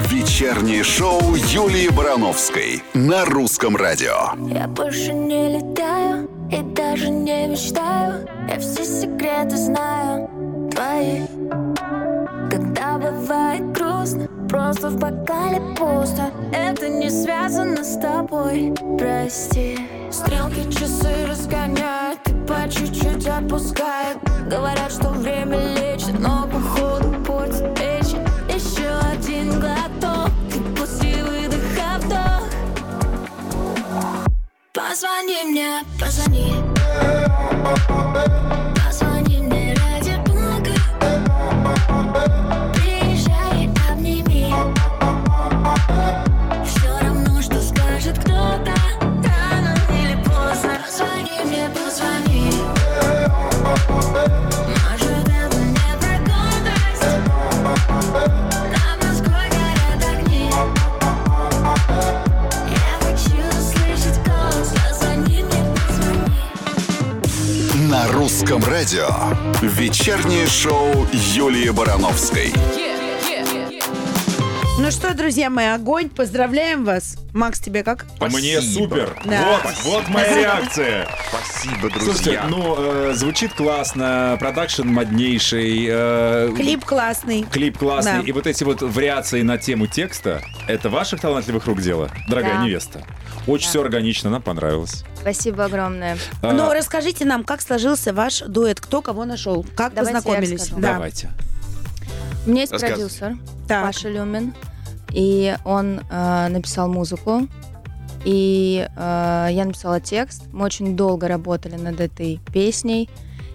Вечернее 0.09 0.85
шоу 0.85 1.20
Юлии 1.35 1.88
Барановской 1.88 2.83
на 2.94 3.24
русском 3.24 3.76
радио. 3.76 4.33
Я 4.48 4.68
больше 4.68 5.12
не 5.12 5.59
летаю 5.59 6.31
и 6.50 6.62
даже 6.74 7.11
не 7.11 7.48
мечтаю 7.48 8.26
Я 8.48 8.59
все 8.59 8.85
секреты 8.85 9.57
знаю 9.57 10.31
твои 10.70 11.22
Когда 12.50 12.98
бывает 12.98 13.72
грустно, 13.72 14.28
просто 14.48 14.88
в 14.88 14.98
бокале 14.98 15.61
пусто 15.76 16.31
Это 16.52 16.88
не 16.88 17.11
связано 17.11 17.85
с 17.85 17.98
тобой, 17.98 18.72
прости 18.96 19.78
Стрелки 20.11 20.71
часы 20.73 21.27
разгоняют 21.27 22.21
и 22.27 22.33
по 22.47 22.68
чуть-чуть 22.71 23.27
отпускают 23.27 24.18
Говорят, 24.49 24.90
что 24.90 25.11
время 25.11 25.75
лечит, 25.75 26.18
но 26.18 26.49
походу 26.49 27.12
портит 27.25 27.79
вечер 27.79 28.27
Еще 28.49 28.88
один 29.12 29.61
глоток 29.61 30.31
и 30.55 30.77
после 30.77 31.23
выдоха 31.25 31.99
вдох. 31.99 32.49
Позвони 34.73 35.44
мне, 35.44 35.85
Позвони 36.01 36.55
русском 68.48 68.64
радио. 68.72 69.08
Вечернее 69.61 70.46
шоу 70.46 71.06
Юлии 71.12 71.68
Барановской. 71.68 72.50
Ну 74.78 74.90
что, 74.90 75.12
друзья 75.12 75.50
мои, 75.50 75.66
огонь. 75.66 76.08
Поздравляем 76.08 76.84
вас. 76.84 77.18
Макс, 77.34 77.58
тебе 77.61 77.82
как? 77.82 78.06
А 78.20 78.26
мне 78.28 78.61
Спасибо. 78.61 78.84
супер. 78.88 79.22
Да. 79.26 79.61
Вот, 79.64 79.74
вот 79.84 80.08
моя 80.08 80.34
реакция. 80.38 81.08
Спасибо, 81.28 81.90
Слушайте, 81.90 82.22
друзья. 82.22 82.46
ну, 82.48 82.74
э, 82.78 83.12
звучит 83.14 83.52
классно, 83.52 84.37
продакшн 84.40 84.87
моднейший, 84.87 85.87
э, 85.90 86.52
Клип 86.56 86.84
классный. 86.87 87.42
клип 87.50 87.76
классный, 87.76 88.22
Да. 88.22 88.28
и 88.28 88.32
вот 88.32 88.46
эти 88.46 88.64
вот 88.64 88.80
вариации 88.80 89.42
на 89.42 89.58
тему 89.58 89.88
текста, 89.88 90.40
это 90.68 90.88
ваших 90.88 91.20
талантливых 91.20 91.66
рук 91.66 91.82
дело, 91.82 92.11
дорогая 92.28 92.58
Да. 92.58 92.64
невеста. 92.64 93.02
Очень 93.48 93.64
Да. 93.66 93.70
все 93.70 93.80
органично, 93.82 94.30
нам 94.30 94.42
понравилось. 94.42 95.04
Спасибо 95.20 95.64
огромное. 95.64 96.18
А, 96.42 96.52
Ну, 96.52 96.72
расскажите 96.72 97.24
нам, 97.24 97.44
как 97.44 97.61
сложился 97.61 98.12
ваш 98.12 98.40
дуэт, 98.42 98.80
кто 98.80 99.02
кого 99.02 99.24
нашел, 99.24 99.64
как 99.74 99.94
Давайте 99.94 100.14
познакомились. 100.18 100.68
Да. 100.68 100.92
Давайте. 100.94 101.30
У 102.46 102.50
меня 102.50 102.61
есть 102.62 102.78
продюсер 102.78 103.37
Так. 103.66 103.82
Паша 103.84 104.08
Люмин, 104.08 104.54
и 105.12 105.56
он 105.64 106.00
э, 106.11 106.48
написал 106.48 106.88
музыку, 106.88 107.48
и 108.24 108.88
э, 108.94 109.48
я 109.50 109.64
написала 109.64 110.00
текст. 110.00 110.42
Мы 110.52 110.64
очень 110.66 110.96
долго 110.96 111.28
работали 111.28 111.76
над 111.76 112.00
этой 112.00 112.40
песней, 112.52 113.08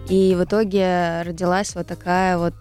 И 0.10 0.36
в 0.38 0.44
итоге 0.44 1.22
родилась 1.24 1.76
вот 1.76 1.88
такая 1.88 2.38
вот 2.38 2.54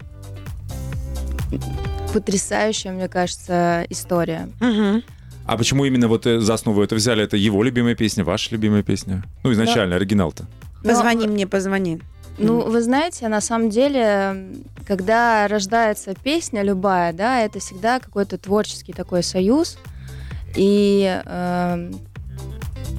потрясающая, 2.12 2.92
мне 2.92 3.08
кажется, 3.08 3.84
история. 3.88 4.48
Мгм. 4.60 5.02
А 5.46 5.56
почему 5.56 5.84
именно 5.84 6.08
вот 6.08 6.26
э, 6.26 6.40
за 6.40 6.54
основу 6.54 6.82
это 6.82 6.94
взяли? 6.94 7.22
Это 7.24 7.36
его 7.36 7.62
любимая 7.62 7.94
песня, 7.94 8.24
ваша 8.24 8.50
любимая 8.52 8.82
песня? 8.82 9.24
Ну, 9.42 9.52
изначально, 9.52 9.96
оригинал-то. 9.96 10.46
Но- 10.82 10.90
Позвони 10.90 11.26
мне, 11.26 11.46
позвони. 11.46 12.00
Ну, 12.38 12.62
вы 12.62 12.80
знаете, 12.82 13.28
на 13.28 13.40
самом 13.40 13.68
деле, 13.68 14.46
когда 14.86 15.46
рождается 15.48 16.14
песня 16.14 16.62
любая, 16.62 17.12
да, 17.12 17.40
это 17.40 17.58
всегда 17.58 18.00
какой-то 18.00 18.38
творческий 18.38 18.92
такой 18.94 19.22
союз, 19.22 19.76
и 20.56 21.20
эм, 21.26 21.94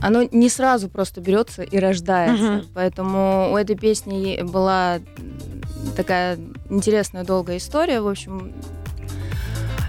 оно 0.02 0.24
не 0.32 0.50
сразу 0.50 0.88
просто 0.88 1.20
берется 1.20 1.64
и 1.64 1.80
рождается. 1.80 2.44
Мгм. 2.52 2.66
Поэтому 2.76 3.50
у 3.52 3.58
этой 3.58 3.76
песни 3.76 4.40
была 4.44 5.00
такая 5.96 6.38
интересная 6.70 7.24
долгая 7.24 7.58
история, 7.58 8.02
в 8.02 8.08
общем, 8.08 8.54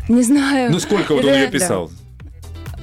не 0.09 0.23
знаю. 0.23 0.73
Ну, 0.73 0.79
сколько 0.81 1.14
вот 1.14 1.25
он 1.25 1.33
ее 1.35 1.49
писал? 1.51 1.90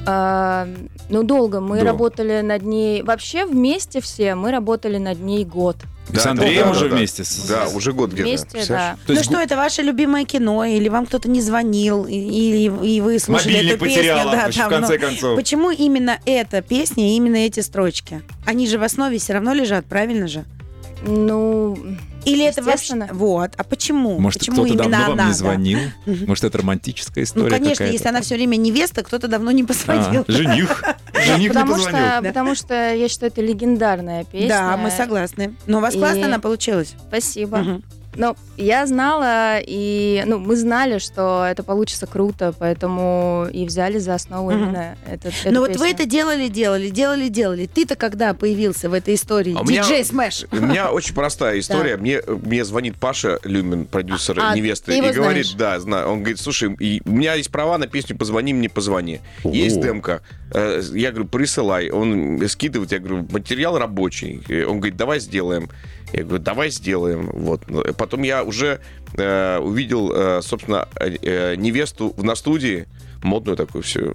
А, 0.05 0.67
ну, 1.09 1.23
долго. 1.23 1.59
Мы 1.59 1.79
До. 1.79 1.85
работали 1.85 2.41
над 2.41 2.63
ней. 2.63 3.03
Вообще 3.03 3.45
вместе 3.45 4.01
все 4.01 4.33
мы 4.35 4.51
работали 4.51 4.97
над 4.97 5.19
ней 5.19 5.45
год. 5.45 5.77
И 6.11 6.15
с 6.17 6.23
Да, 6.23 6.31
Андреем 6.31 6.65
да, 6.65 6.71
уже 6.71 6.85
да, 6.85 6.89
да. 6.89 6.95
вместе? 6.95 7.23
с- 7.23 7.45
Да, 7.47 7.67
уже 7.73 7.93
год 7.93 8.11
где-то. 8.11 8.27
Вместе, 8.27 8.65
да. 8.67 8.97
То 9.05 9.13
ну 9.13 9.19
есть 9.19 9.25
что, 9.25 9.35
гу- 9.35 9.39
это 9.43 9.55
ваше 9.55 9.81
любимое 9.83 10.25
кино, 10.25 10.65
или 10.65 10.89
вам 10.89 11.05
кто-то 11.05 11.29
не 11.29 11.39
звонил, 11.39 12.05
и- 12.05 12.13
или 12.15 12.85
и 12.85 12.99
вы 12.99 13.19
слушали 13.19 13.53
Мобильник 13.53 13.75
эту 13.75 13.85
песню? 13.85 13.97
потеряла, 13.97 14.31
да, 14.31 14.51
в 14.51 14.55
там, 14.55 14.69
конце 14.69 14.93
ну, 14.99 14.99
концов. 15.07 15.35
Почему 15.35 15.69
именно 15.71 16.19
эта 16.25 16.61
песня, 16.61 17.15
именно 17.15 17.35
эти 17.37 17.59
строчки? 17.61 18.23
Они 18.45 18.67
же 18.67 18.79
в 18.79 18.83
основе 18.83 19.19
все 19.19 19.33
равно 19.33 19.53
лежат, 19.53 19.85
правильно 19.85 20.27
же? 20.27 20.43
Ну, 21.05 21.77
Или 22.25 22.45
это 22.45 22.61
вообще... 22.61 22.95
Вот. 23.11 23.51
А 23.57 23.63
почему? 23.63 24.19
Может, 24.19 24.39
почему 24.39 24.63
кто-то 24.65 24.69
именно 24.73 24.89
давно 24.89 25.05
вам 25.07 25.13
она? 25.19 25.27
не 25.27 25.33
звонил? 25.33 25.79
Может, 26.05 26.43
это 26.43 26.57
романтическая 26.59 27.23
Ну, 27.23 27.25
история 27.25 27.49
конечно, 27.49 27.75
какая-то? 27.75 27.93
если 27.93 28.07
она 28.07 28.21
все 28.21 28.35
время 28.35 28.55
невеста, 28.57 29.03
кто-то 29.03 29.27
давно 29.27 29.51
не 29.51 29.63
позвонил. 29.63 30.25
А, 30.27 30.31
жених. 30.31 30.83
Жених 31.25 31.39
не 31.39 31.47
потому 31.49 31.73
позвонил. 31.73 31.99
что, 31.99 32.21
Да. 32.21 32.27
потому 32.27 32.55
что 32.55 32.93
я 32.93 33.07
считаю, 33.09 33.31
это 33.31 33.41
легендарная 33.41 34.23
песня. 34.25 34.49
Да, 34.49 34.77
мы 34.77 34.91
согласны. 34.91 35.55
Но 35.67 35.79
у 35.79 35.81
вас 35.81 35.95
И- 35.95 35.97
классно 35.99 36.25
она 36.25 36.39
получилась. 36.39 36.93
Спасибо. 37.07 37.81
Но 38.15 38.35
я 38.57 38.85
знала, 38.85 39.59
и 39.59 40.21
ну, 40.25 40.37
мы 40.37 40.55
знали, 40.55 40.97
что 40.99 41.45
это 41.49 41.63
получится 41.63 42.07
круто, 42.07 42.53
поэтому 42.57 43.47
и 43.51 43.65
взяли 43.65 43.99
за 43.99 44.15
основу 44.15 44.51
Мгм. 44.51 44.61
именно 44.63 44.97
этот. 45.07 45.33
эту 45.43 45.53
Но 45.53 45.61
вот 45.61 45.75
вы 45.77 45.89
это 45.91 46.05
делали, 46.05 46.47
делали, 46.47 46.89
делали, 46.89 47.29
делали. 47.29 47.67
Ты-то 47.67 47.95
когда 47.95 48.33
появился 48.33 48.89
в 48.89 48.93
этой 48.93 49.15
истории? 49.15 49.55
А 49.57 49.63
Диджей 49.65 50.03
Смэш. 50.03 50.45
У 50.51 50.55
меня 50.57 50.91
очень 50.91 51.15
простая 51.15 51.59
история. 51.59 51.95
Мне, 51.97 52.21
мне 52.27 52.65
звонит 52.65 52.97
Паша 52.97 53.39
Люмин, 53.43 53.85
продюсер 53.85 54.37
А, 54.41 54.55
невесты, 54.55 54.87
ты 54.91 54.97
его 54.97 55.07
и 55.07 55.13
говорит, 55.13 55.45
знаешь? 55.45 55.75
да, 55.75 55.79
знаю. 55.79 56.09
Он 56.09 56.19
говорит, 56.19 56.39
слушай, 56.39 56.75
и 56.79 57.01
у 57.05 57.11
меня 57.11 57.35
есть 57.35 57.51
права 57.51 57.77
на 57.77 57.87
песню 57.87 58.17
«Позвони 58.17 58.53
мне, 58.53 58.67
позвони». 58.69 59.21
О. 59.43 59.51
Есть 59.51 59.79
демка. 59.81 60.21
Э, 60.53 60.81
Я 60.93 61.11
говорю, 61.11 61.27
присылай. 61.29 61.89
Он 61.89 62.41
скидывает, 62.49 62.91
я 62.91 62.99
говорю, 62.99 63.25
материал 63.31 63.77
рабочий. 63.77 64.41
И 64.49 64.63
Он 64.63 64.77
говорит, 64.77 64.97
давай 64.97 65.19
сделаем. 65.19 65.69
Я 66.13 66.23
говорю, 66.23 66.43
давай 66.43 66.69
сделаем. 66.69 67.29
Вот. 67.33 67.63
Потом 67.97 68.23
я 68.23 68.43
уже 68.43 68.81
э, 69.13 69.57
увидел, 69.59 70.11
э, 70.13 70.41
собственно, 70.41 70.87
э, 70.99 71.15
э, 71.21 71.55
невесту 71.55 72.13
на 72.17 72.35
студии, 72.35 72.87
модную 73.23 73.55
такую 73.55 73.83
всю, 73.83 74.13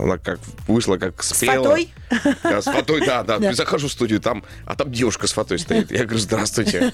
она 0.00 0.18
как 0.18 0.40
вышла, 0.66 0.96
как 0.96 1.22
С 1.22 1.34
спела. 1.34 1.64
фатой? 1.64 1.94
Да, 2.42 2.60
с 2.60 2.64
фатой, 2.64 3.06
да, 3.06 3.22
да. 3.22 3.38
Да. 3.46 3.52
Захожу 3.52 3.88
в 3.88 3.92
студию, 3.92 4.20
там, 4.20 4.44
а 4.64 4.74
там 4.74 4.90
девушка 4.90 5.26
с 5.26 5.32
фатой 5.32 5.58
стоит. 5.58 5.90
Я 5.90 6.04
говорю, 6.04 6.18
здравствуйте. 6.18 6.92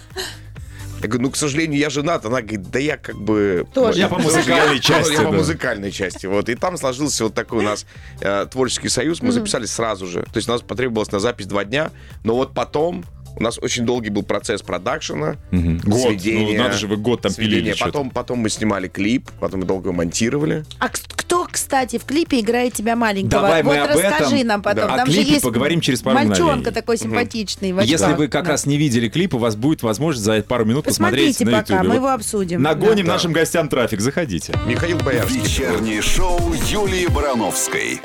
Я 1.02 1.08
говорю, 1.08 1.24
ну, 1.24 1.30
к 1.32 1.36
сожалению, 1.36 1.80
я 1.80 1.90
женат. 1.90 2.24
Она 2.26 2.42
говорит, 2.42 2.70
да 2.70 2.78
я 2.78 2.96
как 2.96 3.16
бы... 3.16 3.66
Тоже. 3.74 3.98
Я 3.98 4.08
по 4.08 4.18
музыкальной 4.18 4.78
части, 4.78 5.12
Я 5.14 5.22
по 5.22 5.32
музыкальной 5.32 5.90
части. 5.90 6.26
Вот. 6.26 6.48
И 6.48 6.54
там 6.54 6.76
сложился 6.76 7.24
вот 7.24 7.34
такой 7.34 7.58
у 7.58 7.62
нас 7.62 7.86
э, 8.20 8.46
творческий 8.48 8.88
союз. 8.88 9.20
Мы 9.20 9.32
записали 9.32 9.66
сразу 9.66 10.06
же. 10.06 10.22
То 10.22 10.36
есть 10.36 10.48
у 10.48 10.52
нас 10.52 10.60
потребовалось 10.62 11.10
на 11.10 11.18
запись 11.18 11.46
два 11.46 11.64
дня. 11.64 11.90
Но 12.22 12.36
вот 12.36 12.54
потом 12.54 13.04
у 13.36 13.42
нас 13.42 13.58
очень 13.60 13.84
долгий 13.86 14.10
был 14.10 14.22
процесс 14.22 14.62
продакшена. 14.62 15.36
Мгм. 15.50 15.78
Год. 15.78 16.00
сведения, 16.02 16.56
Ну, 16.58 16.64
надо 16.64 16.76
же, 16.76 16.86
вы 16.86 16.96
год 16.96 17.22
там 17.22 17.32
сведения. 17.32 17.60
пилили. 17.72 17.76
Потом, 17.78 18.10
потом 18.10 18.38
мы 18.40 18.48
снимали 18.50 18.88
клип, 18.88 19.30
потом 19.40 19.60
мы 19.60 19.66
долго 19.66 19.92
монтировали. 19.92 20.64
А 20.78 20.88
кто, 20.88 21.46
кстати, 21.50 21.98
в 21.98 22.04
клипе 22.04 22.40
играет 22.40 22.74
тебя 22.74 22.94
маленького? 22.96 23.42
Давай 23.42 23.62
вот 23.62 23.70
мы 23.74 23.78
об 23.78 23.88
расскажи 23.90 24.36
этом. 24.36 24.46
нам 24.48 24.62
потом. 24.62 24.88
Да. 24.88 24.94
О 24.94 24.96
Там 24.98 25.06
же 25.06 25.12
клипе 25.14 25.30
есть 25.32 25.42
поговорим 25.42 25.80
через 25.80 26.02
пару 26.02 26.14
мальчонка 26.16 26.42
мгновений. 26.44 26.72
такой 26.74 26.98
симпатичный. 26.98 27.72
в 27.72 27.80
Если 27.80 28.12
вы 28.12 28.28
как 28.28 28.44
Да. 28.44 28.50
раз 28.52 28.66
не 28.66 28.76
видели 28.76 29.08
клип, 29.08 29.34
у 29.34 29.38
вас 29.38 29.56
будет 29.56 29.82
возможность 29.82 30.24
за 30.24 30.42
пару 30.42 30.64
минут 30.64 30.84
посмотреть 30.84 31.38
Посмотрите 31.38 31.44
на 31.56 31.62
пока, 31.62 31.74
YouTube. 31.74 31.88
мы 31.88 31.94
его 31.96 32.08
обсудим. 32.08 32.62
Нагоним 32.62 33.06
Да. 33.06 33.12
нашим 33.12 33.32
гостям 33.32 33.68
трафик, 33.68 34.00
заходите. 34.00 34.54
Михаил 34.66 34.98
Боярский. 34.98 35.40
Вечернее 35.40 36.02
шоу 36.02 36.52
Юлии 36.68 37.06
Барановской. 37.06 38.00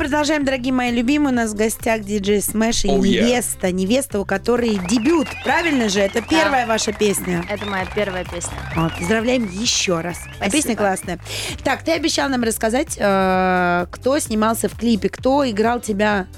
Продолжаем, 0.00 0.46
дорогие 0.46 0.72
мои 0.72 0.90
любимые. 0.90 1.34
У 1.34 1.36
нас 1.36 1.50
в 1.50 1.54
гостях 1.56 2.00
диджей 2.00 2.40
Смэш 2.40 2.86
и 2.86 2.88
Oh, 2.88 3.00
yeah. 3.00 3.20
невеста. 3.20 3.70
Невеста, 3.70 4.18
у 4.18 4.24
которой 4.24 4.80
дебют. 4.88 5.28
Правильно 5.44 5.90
же? 5.90 6.00
Это 6.00 6.22
первая 6.22 6.66
ваша 6.66 6.94
песня. 6.94 7.44
Это 7.50 7.66
моя 7.66 7.84
первая 7.94 8.24
песня. 8.24 8.54
Вот, 8.74 8.96
поздравляем 8.96 9.46
еще 9.46 10.00
раз. 10.00 10.16
А 10.16 10.34
Спасибо. 10.36 10.52
песня 10.52 10.76
классная. 10.76 11.18
Так, 11.64 11.82
ты 11.82 11.92
обещал 11.92 12.30
нам 12.30 12.42
рассказать, 12.42 12.96
э, 12.98 13.86
кто 13.90 14.18
снимался 14.20 14.70
в 14.70 14.78
клипе, 14.78 15.10
кто 15.10 15.48
играл 15.48 15.80
тебя 15.80 16.28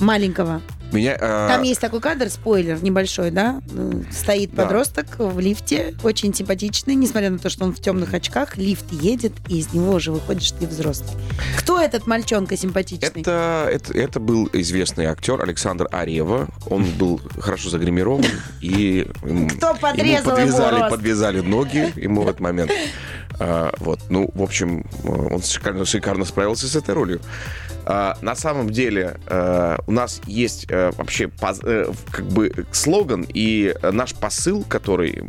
маленького. 0.00 0.62
Меня, 0.92 1.16
э, 1.18 1.48
Там 1.48 1.62
есть 1.62 1.80
такой 1.80 2.00
кадр, 2.00 2.28
спойлер 2.30 2.82
небольшой, 2.82 3.30
да? 3.30 3.60
Ну, 3.70 4.04
Стоит 4.10 4.54
Да. 4.54 4.64
подросток 4.64 5.06
в 5.18 5.38
лифте, 5.38 5.94
очень 6.02 6.34
симпатичный, 6.34 6.94
несмотря 6.94 7.30
на 7.30 7.38
то, 7.38 7.48
что 7.48 7.64
он 7.64 7.72
в 7.74 7.80
темных 7.80 8.12
очках, 8.14 8.56
лифт 8.56 8.90
едет, 8.92 9.32
и 9.48 9.58
из 9.58 9.72
него 9.72 9.92
уже 9.94 10.10
выходишь 10.12 10.50
ты 10.52 10.66
взрослый. 10.66 11.10
Кто 11.58 11.80
этот 11.80 12.06
мальчонка 12.06 12.56
симпатичный? 12.56 13.20
Это, 13.22 13.68
это, 13.70 13.96
это 13.96 14.20
был 14.20 14.48
известный 14.52 15.06
актер 15.06 15.40
Александр 15.42 15.86
Арева. 15.92 16.48
Он 16.68 16.84
был 16.98 17.20
хорошо 17.38 17.70
загримирован. 17.70 18.24
И 18.60 19.06
Кто 19.56 19.74
подрезал 19.74 20.36
ему 20.36 20.46
его 20.48 20.56
подвязали, 20.58 20.80
рост? 20.80 20.90
подвязали 20.90 21.40
ноги 21.40 21.92
ему 21.96 22.22
в 22.22 22.28
этот 22.28 22.40
момент. 22.40 22.70
А, 23.38 23.72
вот, 23.78 24.00
ну, 24.10 24.28
в 24.34 24.42
общем, 24.42 24.84
э, 25.04 25.08
он 25.08 25.40
шикарно, 25.42 25.86
шикарно 25.86 26.24
справился 26.26 26.66
с 26.68 26.76
этой 26.76 26.94
ролью. 26.94 27.20
А, 27.92 28.16
на 28.22 28.36
самом 28.36 28.70
деле 28.70 29.18
э, 29.26 29.78
у 29.88 29.90
нас 29.90 30.20
есть 30.24 30.66
э, 30.68 30.92
вообще 30.96 31.28
э, 31.64 31.92
как 32.12 32.24
бы 32.26 32.52
слоган 32.70 33.26
и 33.28 33.74
наш 33.82 34.14
посыл, 34.14 34.62
который 34.62 35.24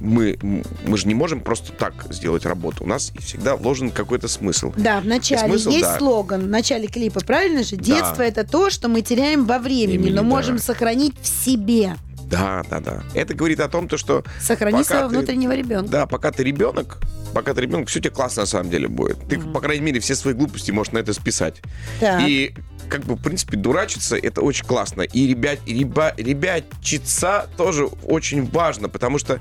мы 0.00 0.38
мы 0.86 0.96
же 0.96 1.06
не 1.06 1.14
можем 1.14 1.40
просто 1.40 1.72
так 1.72 2.06
сделать 2.08 2.46
работу. 2.46 2.84
У 2.84 2.86
нас 2.86 3.12
всегда 3.18 3.56
вложен 3.56 3.90
какой-то 3.90 4.26
смысл. 4.26 4.72
Да, 4.74 5.00
в 5.00 5.06
начале 5.06 5.48
Смысл, 5.48 5.70
есть 5.70 5.82
да. 5.82 5.98
слоган, 5.98 6.44
в 6.44 6.48
начале 6.48 6.86
клипа, 6.86 7.20
правильно 7.20 7.62
же? 7.62 7.76
Детство 7.76 8.18
Да. 8.18 8.24
это 8.24 8.44
то, 8.44 8.70
что 8.70 8.88
мы 8.88 9.02
теряем 9.02 9.44
во 9.44 9.58
времени, 9.58 9.98
Времени, 9.98 10.10
но 10.10 10.22
да. 10.22 10.28
можем 10.28 10.58
сохранить 10.58 11.14
в 11.20 11.26
себе. 11.26 11.96
Да, 12.28 12.62
да, 12.68 12.80
да. 12.80 13.02
Это 13.14 13.34
говорит 13.34 13.60
о 13.60 13.68
том, 13.68 13.88
то, 13.88 13.96
что 13.96 14.24
Сохранить 14.40 14.86
Пока 14.86 14.98
своего 15.00 15.08
ты- 15.10 15.16
внутреннего 15.16 15.52
ребенка. 15.54 15.90
да, 15.90 16.06
пока 16.06 16.30
ты 16.30 16.44
ребенок, 16.44 16.98
пока 17.34 17.54
ты 17.54 17.60
ребенок, 17.62 17.88
все 17.88 18.00
тебе 18.00 18.10
классно 18.10 18.42
на 18.42 18.46
самом 18.46 18.70
деле 18.70 18.88
будет. 18.88 19.18
Ты, 19.28 19.38
по 19.40 19.60
крайней 19.60 19.84
мере, 19.84 20.00
все 20.00 20.14
свои 20.14 20.34
глупости 20.34 20.70
можешь 20.70 20.92
на 20.92 20.98
это 20.98 21.12
списать. 21.12 21.62
Так. 22.00 22.22
И 22.26 22.54
как 22.88 23.04
бы, 23.04 23.14
в 23.14 23.22
принципе, 23.22 23.56
дурачиться 23.56 24.16
это 24.16 24.40
очень 24.40 24.64
классно. 24.66 25.02
И 25.02 25.26
ребят, 25.26 25.58
и 25.66 25.74
реба, 25.74 26.12
ребячиться 26.16 27.48
тоже 27.56 27.86
очень 27.86 28.48
важно, 28.50 28.88
потому 28.88 29.18
что 29.18 29.40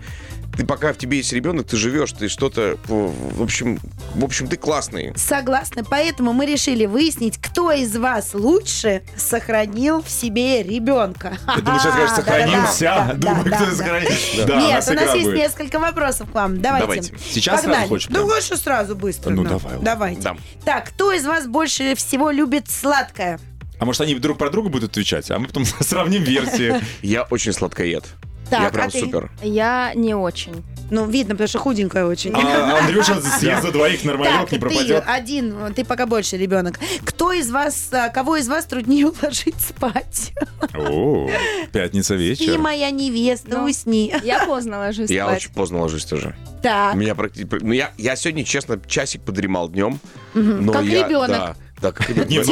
ты 0.57 0.65
пока 0.65 0.91
в 0.91 0.97
тебе 0.97 1.17
есть 1.17 1.31
ребенок, 1.33 1.67
ты 1.67 1.77
живешь, 1.77 2.11
ты 2.11 2.27
что-то, 2.27 2.77
в 2.87 3.41
общем, 3.41 3.79
в 4.15 4.23
общем, 4.25 4.47
ты 4.47 4.57
классный. 4.57 5.13
Согласна. 5.15 5.83
Поэтому 5.83 6.33
мы 6.33 6.47
решили 6.47 6.87
выяснить, 6.87 7.37
кто 7.37 7.71
из 7.71 7.95
вас 7.95 8.33
лучше 8.33 9.03
сохранил 9.15 10.01
в 10.01 10.09
себе 10.09 10.63
ребенка. 10.63 11.37
Я 11.47 11.61
думаю, 11.61 11.79
сейчас 11.79 11.93
скажешь, 11.93 12.15
сохранился. 12.15 13.15
Думаю, 13.17 13.45
кто 13.45 13.65
сохранил. 13.75 14.09
Да, 14.47 14.61
Нет, 14.61 14.87
у 14.89 14.93
нас 14.93 15.15
есть 15.15 15.33
несколько 15.33 15.79
вопросов 15.79 16.31
к 16.31 16.33
вам. 16.33 16.59
Давайте. 16.59 17.13
Сейчас 17.29 17.61
сразу 17.61 17.87
хочешь? 17.87 18.07
Да 18.09 18.23
лучше 18.23 18.57
сразу 18.57 18.95
быстро. 18.95 19.29
Ну, 19.29 19.43
да. 19.43 19.49
давай. 19.49 19.77
Давайте. 19.79 20.21
Да. 20.21 20.37
Так, 20.65 20.89
кто 20.89 21.13
из 21.13 21.25
вас 21.25 21.45
больше 21.45 21.93
всего 21.95 22.31
любит 22.31 22.69
сладкое? 22.69 23.39
А 23.79 23.85
может, 23.85 24.01
они 24.01 24.15
друг 24.15 24.39
про 24.39 24.49
друга 24.49 24.69
будут 24.69 24.91
отвечать, 24.91 25.29
а 25.29 25.37
мы 25.37 25.47
потом 25.47 25.65
сравним 25.81 26.23
версии. 26.23 26.81
Я 27.03 27.23
очень 27.23 27.53
сладкоед. 27.53 28.05
Так, 28.49 28.61
я 28.61 28.69
прям 28.69 28.87
а 28.87 28.89
ты? 28.89 28.99
супер. 28.99 29.31
Я 29.41 29.91
не 29.95 30.13
очень. 30.15 30.63
Ну, 30.89 31.05
видно, 31.05 31.33
потому 31.35 31.49
что 31.49 31.59
худенькая 31.59 32.05
очень. 32.05 32.31
А 32.33 32.79
Андрюша 32.79 33.19
съест 33.21 33.61
за 33.61 33.71
двоих, 33.73 34.05
нормалек, 34.05 34.39
не 34.51 34.57
ты 34.57 34.59
пропадет. 34.59 35.03
один, 35.05 35.73
ты 35.75 35.83
пока 35.83 36.05
больше 36.05 36.37
ребенок. 36.37 36.79
Кто 37.03 37.33
из 37.33 37.51
вас, 37.51 37.89
а, 37.91 38.07
кого 38.07 38.37
из 38.37 38.47
вас 38.47 38.63
труднее 38.65 39.07
уложить 39.07 39.59
спать? 39.59 40.31
О, 40.73 41.29
пятница 41.73 42.13
Ты 42.13 42.19
вечер. 42.19 42.57
моя 42.59 42.89
невеста, 42.89 43.57
Ну. 43.57 43.65
усни. 43.65 44.13
Я 44.23 44.45
поздно 44.45 44.77
ложусь 44.79 45.09
Я 45.09 45.25
спать. 45.25 45.37
очень 45.37 45.51
поздно 45.51 45.81
ложусь 45.81 46.05
тоже. 46.05 46.35
Так, 46.63 46.95
Меня 46.95 47.15
практически... 47.15 47.55
Ну, 47.61 47.73
я, 47.73 47.91
я 47.97 48.15
сегодня, 48.15 48.45
честно, 48.45 48.79
часик 48.87 49.21
подремал 49.23 49.67
днем. 49.69 49.99
Как 50.33 50.83
я- 50.85 51.05
ребенок. 51.05 51.29
Да, 51.29 51.55
да, 51.81 51.91
как 51.91 52.09
ребенок. 52.09 52.45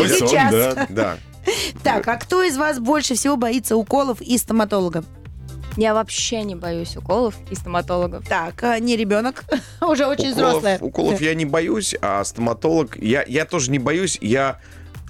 Да. 0.52 0.88
Да. 0.90 1.18
Так, 1.84 2.08
а 2.08 2.16
кто 2.18 2.42
из 2.44 2.58
вас 2.58 2.80
больше 2.80 3.14
всего 3.14 3.38
боится 3.38 3.76
уколов 3.78 4.20
и 4.20 4.36
стоматолога? 4.38 5.04
Я 5.78 5.94
вообще 5.94 6.44
не 6.44 6.56
боюсь 6.56 6.96
уколов 6.96 7.36
и 7.50 7.56
стоматологов. 7.56 8.28
Так, 8.28 8.64
а 8.64 8.80
не 8.80 8.96
ребенок, 8.96 9.44
уже 9.82 10.06
очень 10.06 10.32
уколов, 10.32 10.52
взрослая. 10.52 10.80
уколов 10.80 11.22
я 11.22 11.34
не 11.36 11.46
боюсь, 11.46 11.96
а 12.02 12.24
стоматолог... 12.24 12.98
Я, 12.98 13.24
я 13.28 13.46
тоже 13.46 13.72
не 13.72 13.80
боюсь, 13.80 14.18
я 14.22 14.60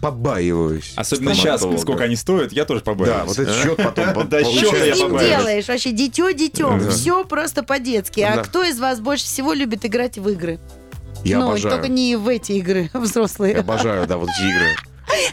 побаиваюсь. 0.01 0.93
Особенно 0.95 1.33
сейчас, 1.33 1.61
сколько 1.61 2.03
они 2.03 2.15
стоят, 2.15 2.51
я 2.51 2.65
тоже 2.65 2.81
побоюсь. 2.81 3.13
Да, 3.13 3.25
вот 3.25 3.37
этот 3.39 3.55
счет 3.55 3.77
потом 3.77 4.13
по- 4.13 4.23
Да, 4.23 4.43
счет 4.43 4.67
Что 4.67 4.75
я 4.77 4.95
с 4.95 4.97
ним 4.97 5.09
побаиваюсь. 5.09 5.37
делаешь? 5.37 5.67
Вообще, 5.67 5.91
дитё 5.91 6.31
детем. 6.33 6.79
Да. 6.79 6.89
Все 6.89 7.23
просто 7.25 7.63
по-детски. 7.63 8.21
А 8.21 8.43
кто 8.43 8.63
из 8.63 8.79
вас 8.79 8.99
больше 8.99 9.25
всего 9.25 9.53
любит 9.53 9.85
играть 9.85 10.17
в 10.17 10.27
игры? 10.29 10.59
Я 11.23 11.39
ну, 11.39 11.47
обожаю. 11.47 11.75
только 11.75 11.87
не 11.87 12.15
в 12.15 12.27
эти 12.27 12.53
игры 12.53 12.89
взрослые. 12.93 13.53
Я 13.53 13.59
обожаю, 13.61 14.05
да, 14.05 14.17
вот 14.17 14.29
эти 14.29 14.47
игры. 14.47 14.75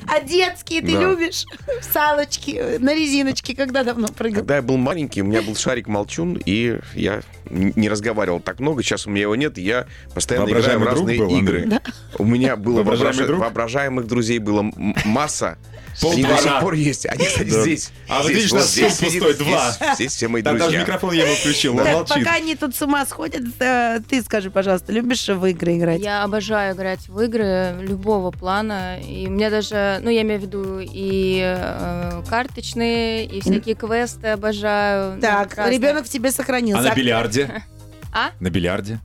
А 0.07 0.21
детские 0.21 0.81
ты 0.83 0.93
Да. 0.93 1.01
любишь? 1.01 1.45
Салочки, 1.93 2.77
на 2.79 2.95
резиночке, 2.95 3.55
когда 3.55 3.85
давно 3.85 4.09
прыгал? 4.09 4.41
Когда 4.41 4.57
я 4.57 4.63
был 4.63 4.77
маленький, 4.77 5.23
у 5.23 5.25
меня 5.25 5.43
был 5.43 5.57
шарик 5.57 5.87
молчун, 5.89 6.41
и 6.45 6.79
я 6.95 7.23
не 7.53 7.89
разговаривал 7.89 8.41
так 8.41 8.59
много. 8.61 8.83
Сейчас 8.83 9.07
у 9.07 9.11
меня 9.11 9.23
его 9.23 9.37
нет, 9.37 9.59
я 9.59 9.87
постоянно 10.15 10.49
играю 10.51 10.79
в 10.81 10.85
разные 10.85 11.19
был, 11.19 11.37
игры. 11.39 11.63
Андрей? 11.63 11.81
У 12.19 12.25
меня 12.25 12.57
было 12.57 12.77
Воображаемый 12.77 13.13
вообража- 13.15 13.27
друг? 13.27 13.41
воображаемых 13.41 14.07
друзей 14.07 14.39
было 14.39 14.71
масса. 15.05 15.59
Пол 16.01 16.13
Они 16.13 16.23
до 16.25 16.39
сих 16.39 16.61
пор 16.61 16.73
есть. 16.73 17.05
Они, 17.05 17.23
кстати, 17.27 17.51
Да. 17.51 17.61
здесь. 17.61 17.91
А 18.09 18.23
вот 18.23 18.25
Здесь, 18.25 18.37
видишь, 18.37 18.53
вот 18.53 18.63
здесь 18.63 18.95
сидит, 18.95 19.23
пустой, 19.23 19.47
два. 19.47 19.71
Здесь, 19.73 19.95
здесь 19.97 20.13
все 20.15 20.29
мои 20.29 20.41
Там 20.43 20.55
даже 20.55 20.65
друзья. 20.71 20.81
микрофон 20.81 21.13
я 21.13 21.25
ему 21.27 21.35
включил, 21.35 21.77
он 21.79 21.85
молчит. 21.85 22.15
пока 22.25 22.37
они 22.37 22.57
тут 22.57 22.75
с 22.75 22.81
ума 22.81 23.05
сходят, 23.05 23.43
э, 23.61 24.01
ты 24.09 24.23
скажи, 24.23 24.51
пожалуйста, 24.51 24.91
любишь 24.91 25.29
в 25.29 25.45
игры 25.45 25.77
играть? 25.77 26.01
Я 26.01 26.23
обожаю 26.23 26.75
играть 26.75 27.07
в 27.09 27.21
игры 27.21 27.77
любого 27.83 28.31
плана. 28.31 28.99
И 29.07 29.27
у 29.27 29.31
меня 29.31 29.51
даже, 29.51 30.01
ну, 30.03 30.09
я 30.09 30.23
имею 30.23 30.41
в 30.41 30.45
виду 30.45 30.79
и 30.81 31.43
э, 31.45 32.23
карточные, 32.27 33.27
и 33.27 33.43
всякие 33.43 33.75
квесты 33.75 34.29
обожаю. 34.29 35.17
Ну, 35.17 35.21
Так, 35.21 35.59
ребенок 35.69 36.07
в 36.07 36.09
тебе 36.09 36.31
А 36.31 36.33
сохранился. 36.33 36.89
на 36.89 36.95
бильярде? 36.95 37.42
А? 38.15 38.31
На 38.41 38.51
бильярде? 38.51 39.01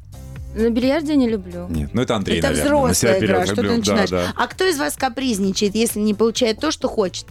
На 0.56 0.70
бильярде 0.70 1.16
не 1.16 1.30
люблю. 1.30 1.68
Нет, 1.70 1.92
ну 1.94 2.02
это 2.02 2.16
Андрей, 2.16 2.40
Это 2.40 2.50
наверное. 2.50 2.88
на 2.88 2.94
себя 2.94 3.12
взрослая 3.14 3.26
игра, 3.28 3.46
что 3.46 3.56
ты 3.56 3.62
Люблю. 3.62 3.78
начинаешь. 3.78 4.10
Да, 4.10 4.18
да. 4.26 4.34
А 4.36 4.48
кто 4.48 4.66
из 4.66 4.78
вас 4.80 4.96
капризничает, 4.98 5.76
если 5.76 6.00
не 6.00 6.14
получает 6.14 6.60
то, 6.60 6.72
что 6.72 6.88
хочет? 6.90 7.26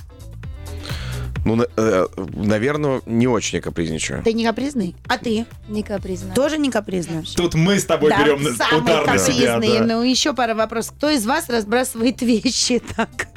Ну, 1.45 1.63
э, 1.77 2.07
наверное, 2.35 3.03
не 3.07 3.29
очень 3.29 3.57
я 3.59 3.63
капризничаю. 3.63 4.23
Ты 4.25 4.33
не 4.33 4.45
капризный? 4.45 4.97
А 5.07 5.17
ты? 5.19 5.47
Не 5.69 5.83
капризна. 5.85 6.35
Тоже 6.35 6.59
не 6.59 6.71
капризная? 6.71 7.25
Тут 7.37 7.55
мы 7.55 7.79
с 7.79 7.85
тобой 7.85 8.11
Да, 8.11 8.19
берем 8.23 8.43
на- 8.43 8.53
самые 8.53 8.83
удар 8.83 9.07
на 9.07 9.19
себя. 9.19 9.55
капризные. 9.55 9.81
да. 9.81 9.87
Ну, 9.87 10.03
еще 10.03 10.33
пара 10.33 10.55
вопросов. 10.55 10.95
Кто 10.97 11.11
из 11.11 11.25
вас 11.27 11.49
разбрасывает 11.49 12.21
вещи 12.23 12.83
так? 12.97 13.29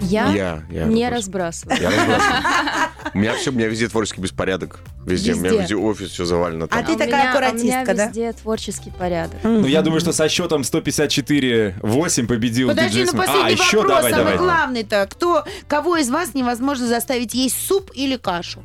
Я, 0.00 0.30
Я, 0.32 0.62
я 0.70 0.84
не 0.84 1.08
разбрасываю. 1.08 1.78
Я 1.80 1.90
разбрасываю. 1.90 2.42
У 3.14 3.18
меня 3.18 3.34
все, 3.34 3.50
у 3.50 3.54
меня 3.54 3.68
везде 3.68 3.88
творческий 3.88 4.20
беспорядок. 4.20 4.80
Везде. 5.04 5.34
У 5.34 5.36
меня 5.36 5.50
Везде. 5.50 5.62
везде 5.62 5.76
офис, 5.76 6.10
все 6.10 6.24
завалено. 6.24 6.64
А 6.64 6.68
там. 6.68 6.84
ты 6.84 6.92
у 6.92 6.96
такая 6.96 7.20
меня- 7.22 7.30
аккуратистка, 7.30 7.66
У 7.66 7.68
меня 7.82 7.94
да? 7.94 8.06
везде 8.06 8.32
творческий 8.32 8.90
порядок. 8.90 9.38
Ну, 9.42 9.66
я 9.66 9.82
думаю, 9.82 10.00
что 10.00 10.12
со 10.12 10.28
счетом 10.28 10.62
154-8 10.62 12.26
победил 12.26 12.68
Подожди, 12.68 12.90
диджей 13.00 13.04
ну 13.06 13.10
Смэш. 13.12 13.26
последний 13.26 13.50
А, 13.60 13.64
еще 13.64 13.76
вопрос, 13.78 13.96
давай, 13.96 14.10
самый 14.12 14.24
давай. 14.24 14.38
главный-то. 14.38 15.06
Кто, 15.10 15.44
кого 15.68 15.96
из 15.96 16.08
вас 16.10 16.34
невозможно 16.34 16.86
заставить 16.86 17.34
есть 17.34 17.56
суп 17.66 17.90
или 17.94 18.16
кашу? 18.16 18.62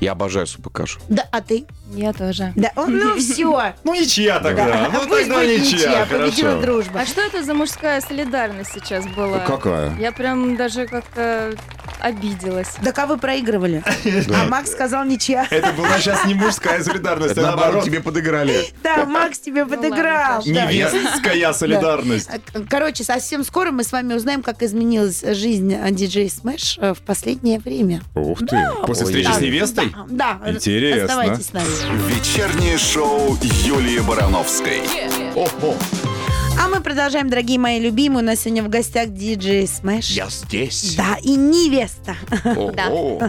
Я 0.00 0.12
обожаю 0.12 0.46
суп 0.46 0.66
и 0.66 0.70
кашу. 0.70 1.00
Да, 1.08 1.26
а 1.30 1.40
ты? 1.40 1.64
Я 1.94 2.12
тоже. 2.12 2.52
Да, 2.56 2.70
о, 2.74 2.86
ну 2.86 3.16
все. 3.18 3.74
Ну, 3.84 3.94
ничья 3.94 4.40
тогда. 4.40 4.88
Ну, 4.92 5.00
Пусть 5.08 5.22
тогда 5.28 5.40
будет 5.40 5.60
ничья, 5.60 5.76
ничья, 5.76 6.06
победила 6.06 6.50
хорошо. 6.50 6.62
дружба. 6.62 7.00
А 7.00 7.06
что 7.06 7.20
это 7.20 7.42
за 7.42 7.54
мужская 7.54 8.00
солидарность 8.00 8.70
сейчас 8.74 9.06
была? 9.06 9.38
Какая? 9.40 9.94
Я 9.98 10.12
прям 10.12 10.56
даже 10.56 10.86
как-то 10.86 11.54
обиделась. 12.00 12.68
Так 12.82 12.98
а 12.98 13.06
вы 13.06 13.16
проигрывали. 13.18 13.82
А 14.34 14.46
Макс 14.46 14.70
сказал 14.70 15.04
ничья. 15.04 15.46
Это 15.50 15.72
была 15.72 15.98
сейчас 15.98 16.24
не 16.26 16.34
мужская 16.34 16.82
солидарность, 16.82 17.38
а 17.38 17.42
Наоборот, 17.42 17.84
тебе 17.84 18.00
подыграли. 18.00 18.66
Да, 18.82 19.04
Макс 19.06 19.38
тебе 19.38 19.62
ладно, 19.62 19.76
подыграл. 19.76 20.42
Да. 20.44 20.66
невестская 20.66 21.52
солидарность. 21.52 22.28
А, 22.28 22.60
Короче, 22.68 23.04
совсем 23.04 23.44
скоро 23.44 23.70
мы 23.70 23.84
с 23.84 23.92
вами 23.92 24.14
узнаем, 24.14 24.42
как 24.42 24.62
изменилась 24.62 25.22
жизнь 25.22 25.72
э, 25.72 25.90
диджей 25.92 26.28
Смэш 26.28 26.78
э, 26.80 26.94
в 26.94 27.00
последнее 27.00 27.58
время. 27.58 28.02
Ух 28.14 28.40
ты, 28.40 28.60
после 28.86 29.06
Ой, 29.06 29.12
встречи 29.12 29.28
да. 29.28 29.34
с 29.34 29.40
невестой? 29.40 29.94
Да, 30.08 30.38
да. 30.44 30.50
Интересно. 30.50 31.04
Оставайтесь 31.04 31.46
с 31.46 31.52
нами. 31.52 31.66
Вечернее 31.92 32.78
шоу 32.78 33.36
Юлии 33.42 34.00
Барановской. 34.00 34.82
Ого, 35.34 35.76
А 36.60 36.68
мы 36.68 36.80
продолжаем, 36.80 37.28
дорогие 37.28 37.58
мои 37.58 37.78
любимые. 37.80 38.22
У 38.22 38.26
нас 38.26 38.40
сегодня 38.40 38.62
в 38.62 38.68
гостях 38.68 39.08
диджей 39.12 39.66
Смэш. 39.66 40.08
я 40.10 40.28
здесь. 40.30 40.94
Да, 40.96 41.16
и 41.22 41.34
невеста. 41.36 42.16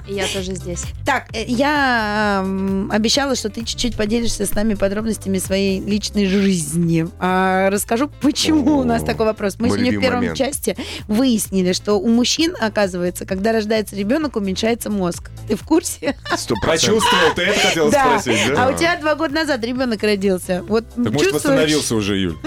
И 0.08 0.14
я 0.14 0.26
тоже 0.28 0.54
здесь. 0.56 0.84
Так, 1.06 1.26
э, 1.34 1.44
я 1.48 2.46
обещала, 2.92 3.36
что 3.36 3.50
ты 3.50 3.66
чуть-чуть 3.66 3.98
поделишься 3.98 4.46
с 4.46 4.54
нами 4.54 4.76
подробностями 4.76 5.40
своей 5.40 5.82
личной 5.82 6.28
жизни. 6.28 7.08
А, 7.20 7.70
расскажу, 7.72 8.10
почему 8.22 8.78
у 8.78 8.84
нас 8.84 9.04
такой 9.04 9.26
вопрос. 9.26 9.56
Мы 9.60 9.68
сегодня 9.70 9.98
в 9.98 10.02
первом 10.02 10.34
части 10.36 10.78
выяснили, 11.08 11.74
что 11.74 11.96
у 11.96 12.08
мужчин, 12.08 12.56
оказывается, 12.60 13.26
когда 13.26 13.52
рождается 13.52 13.96
ребенок, 13.96 14.36
уменьшается 14.38 14.90
мозг. 14.90 15.32
Ты 15.48 15.56
в 15.56 15.64
курсе? 15.64 16.16
Почувствовал, 16.62 17.34
ты 17.36 17.42
это 17.44 17.60
хотел 17.60 17.92
Да. 17.92 18.20
спросить, 18.20 18.50
А 18.52 18.56
да? 18.56 18.70
у 18.70 18.78
тебя 18.78 18.98
два 18.98 19.16
года 19.16 19.34
назад 19.34 19.64
ребенок 19.64 20.02
родился. 20.04 20.64
Вот 20.68 20.86
Так 20.96 21.12
может 21.12 21.34
восстановился 21.34 21.96
уже, 21.96 22.18
Юль? 22.18 22.38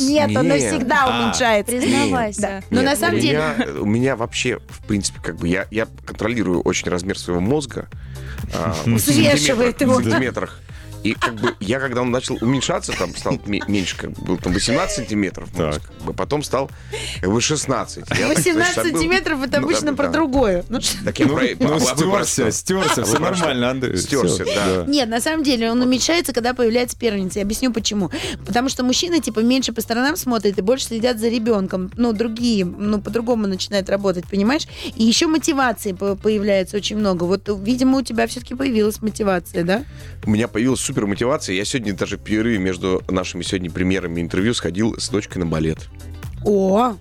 Нет, 0.00 0.23
он 0.26 0.46
Нет. 0.48 0.62
навсегда 0.72 1.04
А. 1.06 1.24
уменьшается. 1.24 1.72
Признавайся. 1.76 2.40
Да. 2.40 2.62
Но 2.70 2.80
Нет, 2.82 2.90
на 2.90 2.96
самом 2.96 3.16
у 3.16 3.20
деле... 3.20 3.32
меня, 3.38 3.80
у 3.80 3.84
меня 3.86 4.16
вообще, 4.16 4.58
в 4.68 4.86
принципе, 4.86 5.20
как 5.22 5.36
бы 5.36 5.48
я, 5.48 5.66
я 5.70 5.86
контролирую 6.04 6.60
очень 6.62 6.88
размер 6.88 7.18
своего 7.18 7.40
мозга. 7.40 7.88
а, 8.54 8.72
в 8.72 8.86
Взвешивает 8.86 9.78
сантиметрах- 9.78 9.80
его. 9.80 9.94
В 9.98 10.02
сантиметрах. 10.04 10.60
И 11.04 11.14
как 11.14 11.34
бы 11.34 11.54
я, 11.60 11.78
когда 11.80 12.00
он 12.02 12.10
начал 12.10 12.36
уменьшаться, 12.40 12.92
там 12.98 13.14
стал 13.14 13.38
ме- 13.46 13.62
меньше, 13.68 13.96
как 13.96 14.10
бы 14.12 14.24
был 14.24 14.36
там 14.38 14.52
18 14.52 14.96
сантиметров 14.96 15.48
мозг, 15.56 15.80
Так. 15.80 15.82
как 15.98 16.06
бы, 16.06 16.12
потом 16.14 16.42
стал 16.42 16.70
как 17.20 17.30
бы 17.30 17.40
16. 17.40 17.98
Я 18.10 18.16
так, 18.28 18.36
18 18.38 18.52
значит, 18.54 18.74
забыл. 18.74 18.90
сантиметров 18.92 19.42
это 19.44 19.60
Ну, 19.60 19.66
обычно 19.66 19.90
да, 19.92 19.96
про 19.96 20.06
да. 20.06 20.12
другое. 20.12 20.64
Ну, 20.68 20.80
Так 21.04 21.18
я 21.20 21.26
Ну, 21.26 21.34
про- 21.36 21.46
ну, 21.60 21.78
про 21.78 22.24
стерся, 22.24 22.50
стерся, 22.50 23.04
все 23.04 23.18
нормально, 23.18 23.70
Андрей. 23.70 23.96
Стерся, 23.98 24.44
да. 24.44 24.84
Нет, 24.86 25.08
на 25.08 25.20
самом 25.20 25.44
деле 25.44 25.70
он 25.70 25.80
уменьшается, 25.82 26.32
когда 26.32 26.54
появляется 26.54 26.96
первенец. 26.98 27.36
Я 27.36 27.42
объясню 27.42 27.72
почему. 27.72 28.10
Потому 28.46 28.68
что 28.70 28.82
мужчины, 28.82 29.20
типа, 29.20 29.40
меньше 29.40 29.72
по 29.72 29.82
сторонам 29.82 30.16
смотрят 30.16 30.58
и 30.58 30.62
больше 30.62 30.86
следят 30.86 31.20
за 31.20 31.28
ребенком. 31.28 31.90
Ну, 31.96 32.12
другие, 32.14 32.64
ну, 32.64 33.00
по-другому 33.00 33.46
начинают 33.46 33.90
работать, 33.90 34.24
понимаешь? 34.26 34.66
И 34.96 35.04
еще 35.04 35.26
мотивации 35.26 35.92
по- 35.92 36.16
появляется 36.16 36.78
очень 36.78 36.96
много. 36.96 37.24
Вот, 37.24 37.48
видимо, 37.62 37.98
у 37.98 38.02
тебя 38.02 38.26
все-таки 38.26 38.54
появилась 38.54 39.02
мотивация, 39.02 39.64
да? 39.64 39.84
У 40.24 40.30
меня 40.30 40.48
появилась 40.48 40.80
супер 40.94 41.06
мотивация. 41.06 41.56
Я 41.56 41.64
сегодня 41.64 41.92
даже 41.92 42.16
в 42.16 42.20
перерыве 42.20 42.58
между 42.58 43.02
нашими 43.08 43.42
сегодня 43.42 43.68
премьерами 43.68 44.20
интервью 44.20 44.54
сходил 44.54 44.94
с 44.96 45.08
дочкой 45.08 45.40
на 45.42 45.46
балет. 45.46 45.88
О, 46.44 46.94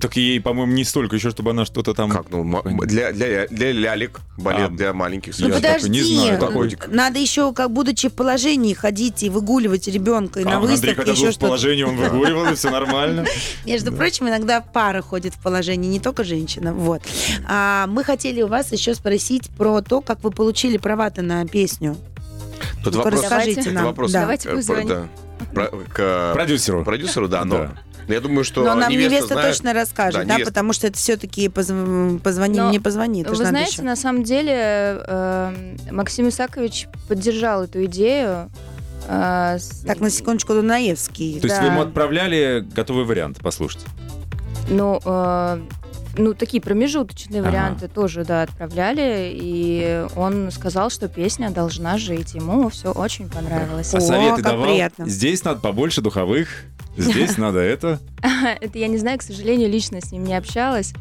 Так 0.00 0.16
ей, 0.16 0.40
по-моему, 0.40 0.72
не 0.72 0.84
столько 0.84 1.16
еще, 1.16 1.30
чтобы 1.30 1.50
она 1.50 1.64
что-то 1.64 1.94
там... 1.94 2.10
Как, 2.10 2.26
ну, 2.30 2.62
для, 2.84 3.10
для, 3.12 3.48
для 3.48 3.72
лялек 3.72 4.20
балет, 4.38 4.70
А. 4.70 4.76
для 4.76 4.92
маленьких. 4.92 5.36
ну 5.40 5.48
такой 5.48 5.60
не 5.88 5.98
подожди, 6.00 6.14
знаю, 6.14 6.38
такой. 6.38 6.76
надо 6.88 7.18
еще, 7.18 7.52
как 7.52 7.72
будучи 7.72 8.08
в 8.08 8.12
положении, 8.12 8.72
ходить 8.72 9.24
и 9.24 9.30
выгуливать 9.30 9.88
ребенка, 9.88 10.38
и 10.38 10.44
А, 10.44 10.46
на 10.46 10.56
Андрей, 10.58 10.70
выставке 10.72 10.94
когда 10.94 11.12
был 11.12 11.18
еще 11.18 11.28
в 11.28 11.32
что-то. 11.32 11.46
положении, 11.46 11.82
он 11.82 11.96
выгуливал, 11.96 12.52
и 12.52 12.54
все 12.54 12.70
нормально. 12.70 13.24
Между 13.66 13.92
прочим, 13.92 14.28
иногда 14.28 14.60
пара 14.60 15.02
ходит 15.02 15.34
в 15.34 15.42
положении, 15.42 15.88
не 15.88 15.98
только 16.00 16.22
женщина. 16.22 16.72
Вот. 16.72 17.02
А, 17.48 17.86
мы 17.88 18.04
хотели 18.04 18.42
у 18.42 18.46
вас 18.46 18.70
еще 18.70 18.94
спросить 18.94 19.50
про 19.50 19.80
то, 19.80 20.00
как 20.02 20.22
вы 20.22 20.30
получили 20.30 20.76
права-то 20.76 21.22
на 21.22 21.44
песню. 21.46 21.96
Тут 22.82 22.94
Ну-ка, 22.94 23.04
вопрос, 23.06 23.22
расскажите 23.22 23.70
нам. 23.70 23.84
вопрос 23.84 24.12
Да. 24.12 24.20
Давайте 24.22 24.48
э, 24.50 24.54
позвоним. 24.56 24.88
да, 24.88 25.06
про- 25.54 25.70
к 25.92 26.32
Продюсеру. 26.34 26.84
продюсеру, 26.84 27.28
да, 27.28 27.44
но 27.44 27.56
Да. 27.58 28.14
я 28.14 28.20
думаю, 28.20 28.44
что 28.44 28.62
Но 28.64 28.74
нам 28.74 28.90
невеста, 28.90 29.10
невеста, 29.14 29.34
знает- 29.34 29.48
точно 29.50 29.72
расскажет, 29.72 30.20
Да, 30.20 30.26
да, 30.26 30.34
невеста. 30.34 30.50
потому 30.52 30.72
что 30.72 30.86
это 30.86 30.96
все-таки 30.98 31.48
позвони, 31.48 32.58
Но 32.58 32.70
не 32.70 32.78
позвони. 32.80 33.22
это 33.22 33.30
Вы 33.30 33.36
знаете, 33.36 33.72
еще. 33.72 33.82
на 33.82 33.96
самом 33.96 34.22
деле 34.24 34.52
э, 35.06 35.76
Максим 35.90 36.28
Исакович 36.28 36.88
поддержал 37.08 37.64
эту 37.64 37.84
идею. 37.86 38.50
э, 39.06 39.58
с- 39.58 39.84
Так, 39.86 40.00
на 40.00 40.08
секундочку, 40.08 40.54
Дунаевский. 40.54 41.38
То 41.38 41.46
есть 41.46 41.56
Да. 41.58 41.62
вы 41.62 41.68
ему 41.68 41.82
отправляли 41.82 42.66
готовый 42.74 43.04
вариант, 43.04 43.38
послушать. 43.40 43.84
Ну, 44.70 44.98
э, 45.04 45.60
ну, 46.16 46.34
такие 46.34 46.60
промежуточные 46.60 47.40
Ага. 47.40 47.48
варианты 47.50 47.88
тоже, 47.88 48.24
да, 48.24 48.42
отправляли. 48.42 49.30
И 49.34 50.06
он 50.16 50.50
сказал, 50.50 50.90
что 50.90 51.08
песня 51.08 51.50
должна 51.50 51.98
жить. 51.98 52.34
Ему 52.34 52.68
все 52.68 52.90
очень 52.92 53.28
понравилось. 53.28 53.92
А 53.94 53.98
О, 53.98 54.00
советы 54.00 54.42
как 54.42 54.52
давал? 54.52 54.66
приятно. 54.66 55.06
Здесь 55.08 55.44
надо 55.44 55.60
побольше 55.60 56.00
духовых, 56.00 56.48
здесь 56.96 57.36
надо 57.38 57.58
это. 57.60 58.00
Это 58.60 58.78
я 58.78 58.88
не 58.88 58.98
знаю, 58.98 59.18
к 59.18 59.22
сожалению, 59.22 59.68
лично 59.70 60.00
с 60.00 60.10
ним 60.12 60.24
не 60.24 60.34
общалась. 60.34 60.92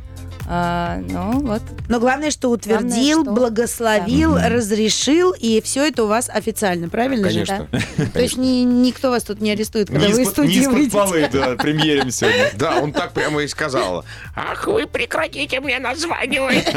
А, 0.45 0.97
ну, 1.09 1.39
вот. 1.39 1.61
Но 1.87 1.99
главное, 2.01 2.29
что 2.29 2.49
утвердил, 2.49 3.23
что- 3.23 3.31
благословил, 3.31 4.35
Да. 4.35 4.49
разрешил, 4.49 5.31
и 5.31 5.61
все 5.61 5.85
это 5.87 6.03
у 6.03 6.07
вас 6.07 6.29
официально, 6.29 6.89
правильно 6.89 7.29
же? 7.29 7.45
Конечно. 7.45 7.67
То 8.13 8.19
есть 8.21 8.35
ни- 8.35 8.63
никто 8.63 9.09
вас 9.09 9.23
тут 9.23 9.39
не 9.39 9.51
арестует, 9.51 9.87
когда 9.87 10.05
Не 10.07 10.13
вы 10.13 10.21
из 10.23 10.25
не 10.27 10.31
студии 10.31 10.59
из-под 10.59 10.73
выйдете. 10.73 10.97
полы, 10.97 11.29
да, 11.31 11.55
премьерим 11.63 12.11
сегодня. 12.11 12.51
Да, 12.55 12.79
он 12.81 12.91
так 12.91 13.13
прямо 13.13 13.41
и 13.43 13.47
сказал. 13.47 14.03
Ах, 14.35 14.67
вы 14.67 14.85
прекратите 14.85 15.61
мне 15.61 15.79
названивать. 15.79 16.67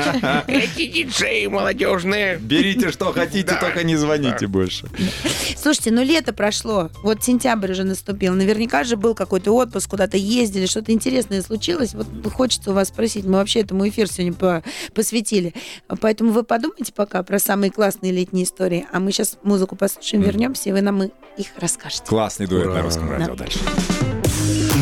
Эти 0.46 0.86
диджеи 0.86 1.46
молодежные. 1.46 2.36
Берите, 2.38 2.92
что 2.92 3.12
хотите, 3.12 3.48
Да. 3.48 3.56
только 3.60 3.82
не 3.82 3.96
звоните 3.96 4.46
больше. 4.46 4.86
Слушайте, 5.60 5.90
ну 5.90 6.04
лето 6.04 6.32
прошло, 6.32 6.90
вот 7.02 7.24
сентябрь 7.24 7.72
уже 7.72 7.82
наступил. 7.82 8.34
Наверняка 8.34 8.84
же 8.84 8.96
был 8.96 9.14
какой-то 9.16 9.50
отпуск, 9.56 9.90
куда-то 9.90 10.16
ездили, 10.36 10.66
что-то 10.66 10.92
интересное 10.92 11.42
случилось. 11.42 11.94
Вот 11.94 12.06
хочется 12.32 12.70
у 12.70 12.74
вас 12.74 12.88
спросить. 12.88 13.24
Мы 13.24 13.32
вообще 13.32 13.60
этому 13.60 13.88
эфир 13.88 14.08
сегодня 14.08 14.32
по- 14.34 14.62
посвятили. 14.94 15.54
Поэтому 16.00 16.32
вы 16.32 16.42
подумайте 16.42 16.92
пока 16.94 17.22
про 17.22 17.38
самые 17.38 17.70
классные 17.70 18.12
летние 18.12 18.44
истории. 18.44 18.86
А 18.92 19.00
мы 19.00 19.12
сейчас 19.12 19.38
музыку 19.42 19.76
послушаем, 19.76 20.22
вернемся, 20.22 20.68
и 20.68 20.72
вы 20.72 20.80
нам 20.82 21.02
их 21.02 21.46
расскажете. 21.58 22.04
Классный 22.06 22.46
дуэт 22.46 22.66
Ура. 22.66 22.74
на 22.76 22.82
русском 22.82 23.10
радио 23.10 23.34
Да. 23.34 23.44
дальше. 23.44 23.58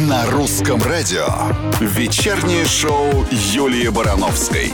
На 0.09 0.27
русском 0.31 0.83
радио. 0.83 1.27
Вечернее 1.81 2.65
шоу 2.67 3.25
Юлии 3.53 3.89
Барановской. 3.89 4.71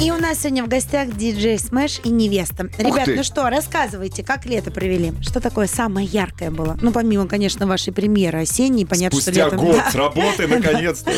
И 0.00 0.10
у 0.10 0.18
нас 0.18 0.40
сегодня 0.40 0.62
в 0.62 0.68
гостях 0.68 1.16
диджей 1.16 1.58
Смэш 1.58 2.00
и 2.04 2.10
невеста. 2.10 2.68
Ребят, 2.78 3.06
ну 3.06 3.22
что, 3.24 3.48
рассказывайте, 3.48 4.22
как 4.22 4.44
лето 4.44 4.70
провели? 4.70 5.14
Что 5.22 5.40
такое 5.40 5.66
самое 5.66 6.06
яркое 6.06 6.50
было? 6.50 6.76
Ну, 6.82 6.92
помимо, 6.92 7.26
конечно, 7.26 7.66
вашей 7.66 7.94
премьеры 7.94 8.42
осенней, 8.42 8.86
понятно, 8.86 9.18
что 9.18 9.30
Спустя 9.30 9.46
летом... 9.46 9.58
год 9.58 9.76
Да. 9.76 9.90
с 9.90 9.94
работы, 9.94 10.46
наконец-то. 10.48 11.12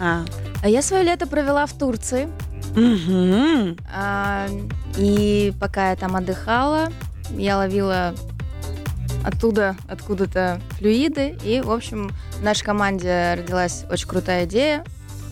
А. 0.00 0.24
А 0.62 0.68
я 0.68 0.80
свое 0.80 1.02
лето 1.04 1.26
провела 1.26 1.66
в 1.66 1.74
Турции. 1.74 2.28
Мгм. 2.74 3.76
А, 3.94 4.48
и 4.96 5.52
пока 5.60 5.90
я 5.90 5.96
там 5.96 6.16
отдыхала, 6.16 6.90
я 7.36 7.58
ловила 7.58 8.14
оттуда, 9.24 9.76
откуда-то 9.88 10.60
флюиды. 10.78 11.36
И, 11.44 11.60
в 11.60 11.70
общем, 11.70 12.10
в 12.38 12.42
нашей 12.42 12.64
команде 12.64 13.34
родилась 13.36 13.84
очень 13.90 14.08
крутая 14.08 14.46
идея. 14.46 14.84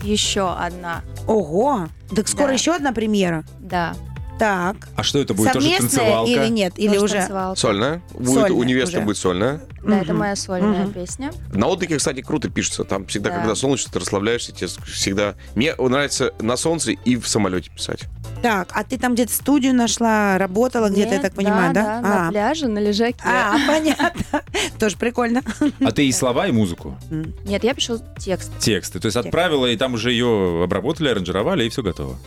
Еще 0.03 0.51
одна. 0.53 1.01
Ого! 1.27 1.87
Так 2.15 2.27
скоро 2.27 2.47
Да. 2.47 2.53
еще 2.53 2.75
одна 2.75 2.91
премьера. 2.91 3.43
Да. 3.59 3.93
Так. 4.41 4.87
А 4.95 5.03
что 5.03 5.19
это 5.19 5.35
будет? 5.35 5.53
Тоже 5.53 5.69
танцевалка? 5.77 6.31
или 6.31 6.47
нет? 6.47 6.73
Или 6.77 6.93
тоже 6.93 7.05
уже... 7.05 7.13
танцевалка. 7.17 7.59
Сольная. 7.59 8.01
Будет, 8.15 8.27
Сольная 8.33 8.51
у 8.53 8.63
невесты 8.63 8.97
уже. 8.97 9.05
будет 9.05 9.17
сольная. 9.17 9.61
Да, 9.85 9.99
это 9.99 10.13
моя 10.15 10.35
сольная 10.35 10.85
Мгм. 10.85 10.93
песня. 10.93 11.31
На 11.53 11.67
отдыхе, 11.67 11.97
кстати, 11.97 12.21
круто 12.21 12.49
пишется. 12.49 12.83
Там 12.83 13.05
всегда, 13.05 13.29
Да. 13.29 13.35
когда 13.37 13.53
солнечно, 13.53 13.91
ты 13.93 13.99
расслабляешься, 13.99 14.51
тебе 14.51 14.67
всегда... 14.91 15.35
Мне 15.53 15.75
нравится 15.75 16.33
на 16.41 16.57
солнце 16.57 16.93
и 16.93 17.17
в 17.17 17.27
самолете 17.27 17.69
писать. 17.69 18.05
Так, 18.41 18.69
а 18.73 18.83
ты 18.83 18.97
там 18.97 19.13
где-то 19.13 19.31
студию 19.31 19.75
нашла, 19.75 20.39
работала 20.39 20.89
где-то, 20.89 21.09
я 21.09 21.13
Нет, 21.17 21.21
так 21.21 21.33
понимаю, 21.35 21.71
да? 21.75 22.01
на 22.01 22.27
А. 22.27 22.31
пляже, 22.31 22.67
на 22.67 22.79
лежаке. 22.79 23.19
А, 23.23 23.55
понятно. 23.67 24.41
Тоже 24.79 24.97
прикольно. 24.97 25.43
А 25.85 25.91
ты 25.91 26.07
и 26.07 26.11
слова, 26.11 26.47
и 26.47 26.51
музыку? 26.51 26.97
Нет, 27.45 27.63
я 27.63 27.75
пишу 27.75 27.99
текст. 28.17 28.51
Тексты. 28.57 28.99
То 28.99 29.05
есть 29.05 29.17
отправила, 29.17 29.67
и 29.67 29.77
там 29.77 29.93
уже 29.93 30.11
ее 30.11 30.63
обработали, 30.63 31.09
аранжировали, 31.09 31.65
и 31.65 31.69
все 31.69 31.83
готово. 31.83 32.17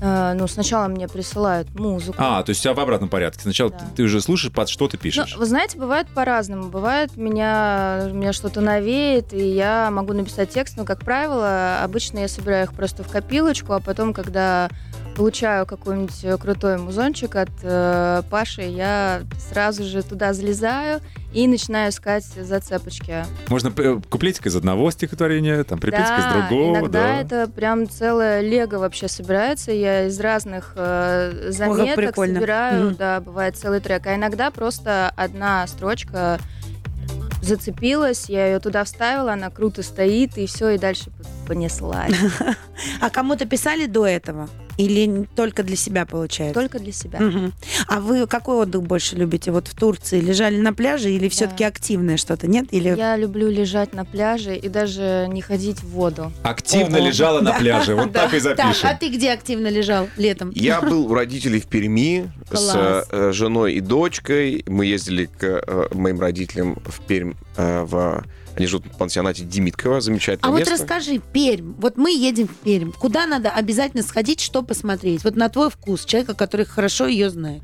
Э, 0.00 0.34
ну, 0.34 0.46
сначала 0.46 0.88
мне 0.88 1.08
присылают 1.08 1.68
музыку. 1.78 2.16
А, 2.18 2.42
то 2.42 2.50
есть 2.50 2.60
у 2.60 2.64
тебя 2.64 2.74
в 2.74 2.80
обратном 2.80 3.08
порядке. 3.08 3.40
Сначала 3.42 3.70
Да. 3.70 3.78
ты, 3.78 3.84
ты 3.96 4.02
уже 4.02 4.20
слушаешь, 4.20 4.52
под 4.52 4.68
что 4.68 4.88
ты 4.88 4.96
Ну, 4.96 5.02
пишешь. 5.02 5.36
вы 5.36 5.46
знаете, 5.46 5.78
бывает 5.78 6.06
по-разному. 6.08 6.68
Бывает, 6.68 7.16
меня, 7.16 8.08
меня 8.12 8.32
что-то 8.32 8.60
навеет, 8.60 9.32
и 9.32 9.48
я 9.48 9.90
могу 9.90 10.12
написать 10.12 10.50
текст, 10.50 10.76
но, 10.76 10.84
как 10.84 11.00
правило, 11.00 11.80
обычно 11.82 12.18
я 12.20 12.28
собираю 12.28 12.64
их 12.64 12.72
просто 12.74 13.02
в 13.04 13.08
копилочку, 13.08 13.72
а 13.72 13.80
потом, 13.80 14.12
когда 14.12 14.68
получаю 15.16 15.64
какой-нибудь 15.66 16.24
э, 16.24 16.36
крутой 16.36 16.76
музончик 16.76 17.36
от 17.36 17.48
э, 17.62 18.22
Паши, 18.28 18.62
я 18.62 19.22
сразу 19.50 19.82
же 19.82 20.02
туда 20.02 20.34
залезаю 20.34 21.00
и 21.32 21.48
начинаю 21.48 21.90
искать 21.90 22.24
зацепочки. 22.24 23.24
Можно 23.48 23.72
э, 23.76 24.00
куплетик 24.10 24.46
из 24.46 24.54
одного 24.56 24.90
стихотворения, 24.90 25.64
там 25.64 25.78
припетик 25.80 26.18
из 26.18 26.24
Да, 26.24 26.32
другого. 26.48 26.78
иногда 26.78 27.02
да. 27.02 27.20
это 27.20 27.48
прям 27.48 27.88
целое 27.88 28.42
лего 28.42 28.76
вообще 28.78 29.08
собирается. 29.08 29.72
Я 29.72 30.06
из 30.06 30.20
разных 30.20 30.72
э, 30.76 31.48
заметок 31.50 31.96
прикольно. 31.96 32.34
собираю, 32.34 32.84
Мгм. 32.88 32.96
да, 32.96 33.20
бывает 33.20 33.56
целый 33.56 33.80
трек. 33.80 34.06
А 34.06 34.14
иногда 34.14 34.50
просто 34.50 35.10
одна 35.16 35.66
строчка 35.66 36.38
зацепилась, 37.40 38.28
я 38.28 38.46
ее 38.48 38.58
туда 38.58 38.84
вставила, 38.84 39.32
она 39.32 39.50
круто 39.50 39.82
стоит, 39.82 40.36
и 40.36 40.46
все, 40.46 40.70
и 40.70 40.78
дальше 40.78 41.10
понеслась. 41.46 42.12
А 43.00 43.08
кому-то 43.08 43.46
писали 43.46 43.86
до 43.86 44.06
этого? 44.06 44.48
Или 44.76 45.26
только 45.34 45.62
для 45.62 45.76
себя 45.76 46.04
получается? 46.06 46.60
Только 46.60 46.78
для 46.78 46.92
себя. 46.92 47.18
Мгм. 47.20 47.52
А 47.88 48.00
вы 48.00 48.26
какой 48.26 48.56
отдых 48.56 48.82
больше 48.82 49.16
любите? 49.16 49.50
Вот 49.50 49.68
в 49.68 49.74
Турции 49.74 50.20
лежали 50.20 50.58
на 50.58 50.72
пляже 50.74 51.10
или 51.10 51.28
все-таки 51.28 51.64
активное 51.64 52.16
что-то, 52.16 52.46
нет? 52.46 52.66
Или 52.72 52.94
Я 52.96 53.16
люблю 53.16 53.48
лежать 53.50 53.94
на 53.94 54.04
пляже 54.04 54.56
и 54.56 54.68
даже 54.68 55.26
не 55.30 55.40
ходить 55.40 55.80
в 55.82 55.88
воду. 55.90 56.32
Активно 56.42 56.98
Ого. 56.98 57.06
лежала 57.06 57.40
на 57.40 57.52
Да. 57.52 57.58
пляже. 57.58 57.94
Вот 57.94 58.12
так 58.12 58.34
и 58.34 58.40
Так, 58.40 58.56
запишем. 58.56 58.88
а 58.90 58.94
ты 58.94 59.08
где 59.08 59.32
активно 59.32 59.68
лежал 59.68 60.08
летом? 60.16 60.50
Я 60.54 60.80
был 60.82 61.06
у 61.10 61.14
родителей 61.14 61.60
в 61.60 61.66
Перми 61.66 62.30
с 62.52 63.06
э, 63.10 63.32
женой 63.32 63.74
и 63.74 63.80
дочкой. 63.80 64.62
Мы 64.66 64.86
ездили 64.86 65.26
к 65.26 65.42
э, 65.44 65.88
моим 65.94 66.20
родителям 66.20 66.76
в 66.84 67.00
Пермь. 67.00 67.32
э, 67.56 67.82
в... 67.84 68.24
Они 68.56 68.66
живут 68.66 68.86
в 68.86 68.96
пансионате 68.96 69.44
Демиткова. 69.44 70.00
Замечательное 70.00 70.48
А 70.48 70.50
вот 70.50 70.60
место. 70.60 70.74
расскажи, 70.74 71.18
Пермь. 71.32 71.74
Вот 71.78 71.96
мы 71.98 72.10
едем 72.10 72.48
в 72.48 72.54
Пермь. 72.54 72.90
Куда 72.92 73.26
надо 73.26 73.50
обязательно 73.50 74.02
сходить, 74.02 74.40
что 74.40 74.62
посмотреть? 74.62 75.24
Вот 75.24 75.36
на 75.36 75.48
твой 75.50 75.70
вкус, 75.70 76.04
человека, 76.04 76.34
который 76.34 76.64
хорошо 76.64 77.06
ее 77.06 77.28
знает. 77.28 77.62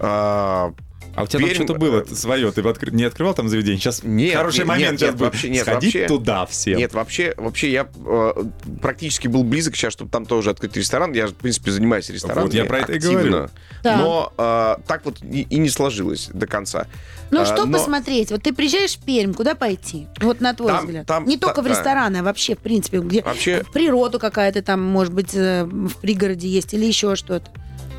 А, 0.00 0.74
А 1.14 1.24
у 1.24 1.26
тебя 1.26 1.40
там 1.40 1.48
Пермь, 1.48 1.64
что-то 1.64 1.74
было 1.78 2.00
э, 2.10 2.14
свое? 2.14 2.50
Ты 2.52 2.62
откры- 2.62 2.90
не 2.90 3.04
открывал 3.04 3.34
там 3.34 3.48
заведение? 3.48 3.78
Сейчас 3.78 4.02
Нет, 4.02 4.34
хороший 4.36 4.58
нет, 4.60 4.66
момент 4.66 4.90
нет, 4.92 5.00
сейчас 5.00 5.10
нет, 5.12 5.20
вообще 5.20 5.50
нет, 5.50 5.62
Сходить 5.62 5.94
вообще- 5.94 6.08
туда 6.08 6.46
все. 6.46 6.74
Нет, 6.74 6.94
вообще, 6.94 7.34
вообще 7.36 7.70
я 7.70 7.86
э, 8.06 8.32
практически 8.80 9.28
был 9.28 9.44
близок 9.44 9.76
сейчас, 9.76 9.92
чтобы 9.92 10.10
там 10.10 10.24
тоже 10.24 10.50
открыть 10.50 10.76
ресторан. 10.76 11.12
Я, 11.12 11.26
в 11.26 11.34
принципе, 11.34 11.70
занимаюсь 11.70 12.08
ресторанами. 12.08 12.44
Вот 12.44 12.54
я 12.54 12.64
про 12.64 12.78
это 12.80 12.92
и 12.92 12.96
активно. 12.96 13.22
говорю. 13.30 13.48
Так. 13.82 13.98
Но 13.98 14.32
э, 14.38 14.76
так 14.86 15.04
вот 15.04 15.18
и, 15.22 15.42
и 15.42 15.58
не 15.58 15.68
сложилось 15.68 16.30
до 16.32 16.46
конца. 16.46 16.86
Ну, 17.30 17.40
А, 17.40 17.46
что 17.46 17.64
но- 17.66 17.78
посмотреть? 17.78 18.30
Вот 18.30 18.42
ты 18.42 18.52
приезжаешь 18.54 18.92
в 18.96 19.04
Пермь, 19.04 19.32
куда 19.34 19.54
пойти? 19.54 20.06
Вот 20.20 20.40
на 20.40 20.54
твой 20.54 20.72
Там- 20.72 20.86
взгляд. 20.86 21.06
там- 21.06 21.26
Не 21.26 21.36
только 21.38 21.56
та- 21.56 21.62
в 21.62 21.64
да. 21.64 21.70
рестораны, 21.70 22.16
а 22.18 22.22
вообще, 22.22 22.54
в 22.54 22.58
принципе, 22.58 23.00
где 23.00 23.22
Вообще 23.22 23.64
природу 23.72 24.18
какая-то 24.18 24.62
там, 24.62 24.82
может 24.82 25.12
быть, 25.12 25.34
э, 25.34 25.64
в 25.64 25.96
пригороде 25.96 26.48
есть 26.48 26.72
или 26.74 26.84
еще 26.84 27.16
что-то. 27.16 27.50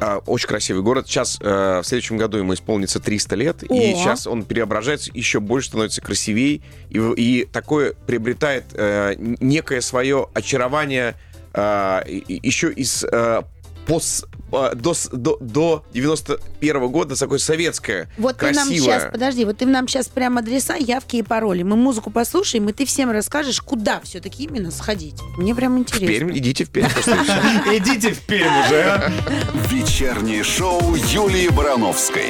Э, 0.04 0.20
очень 0.26 0.48
красивый 0.48 0.84
город. 0.84 1.08
Сейчас 1.08 1.38
э, 1.42 1.82
в 1.82 1.84
следующем 1.86 2.18
году 2.18 2.38
ему 2.38 2.54
исполнится 2.54 3.00
300 3.00 3.36
лет, 3.36 3.64
О. 3.64 3.74
и 3.74 3.94
сейчас 3.96 4.28
он 4.28 4.44
преображается 4.44 5.12
еще 5.14 5.40
больше, 5.40 5.70
становится 5.70 6.02
красивей, 6.02 6.62
и, 6.90 7.00
и 7.00 7.46
такое 7.46 7.94
приобретает 8.06 8.66
э, 8.74 9.16
некое 9.18 9.82
свое 9.82 10.28
очарование 10.34 11.16
э, 11.54 12.02
еще 12.28 12.72
из 12.72 13.04
пос- 13.04 14.26
э, 14.26 14.33
до, 14.76 14.94
с- 14.94 15.10
до, 15.12 15.38
до 15.40 15.84
91 15.94 16.88
года 16.90 17.16
такое 17.16 17.40
советское, 17.40 18.08
Вот 18.18 18.38
ты 18.38 18.46
нам 18.52 18.68
красивое. 18.68 18.78
сейчас, 19.00 19.12
подожди, 19.12 19.46
вот 19.46 19.58
ты 19.58 19.66
нам 19.66 19.88
сейчас 19.88 20.08
прям 20.08 20.38
адреса, 20.38 20.76
явки 20.76 21.18
и 21.18 21.22
пароли. 21.24 21.64
Мы 21.64 21.76
музыку 21.76 22.10
послушаем, 22.12 22.70
и 22.70 22.74
ты 22.74 22.86
всем 22.86 23.12
расскажешь, 23.12 23.62
куда 23.62 24.00
все-таки 24.02 24.44
именно 24.44 24.72
сходить. 24.72 25.16
Мне 25.38 25.54
прям 25.56 25.76
В 25.76 25.80
интересно. 25.80 26.08
Пермь, 26.08 26.38
идите 26.38 26.66
в 26.66 26.70
Пермь. 26.70 26.90
просто. 26.94 27.18
Идите 27.74 28.12
в 28.14 28.20
Пермь 28.22 28.66
уже, 28.66 28.82
а? 28.84 29.12
Вечернее 29.70 30.44
шоу 30.44 30.96
Юлии 30.96 31.50
Барановской. 31.50 32.28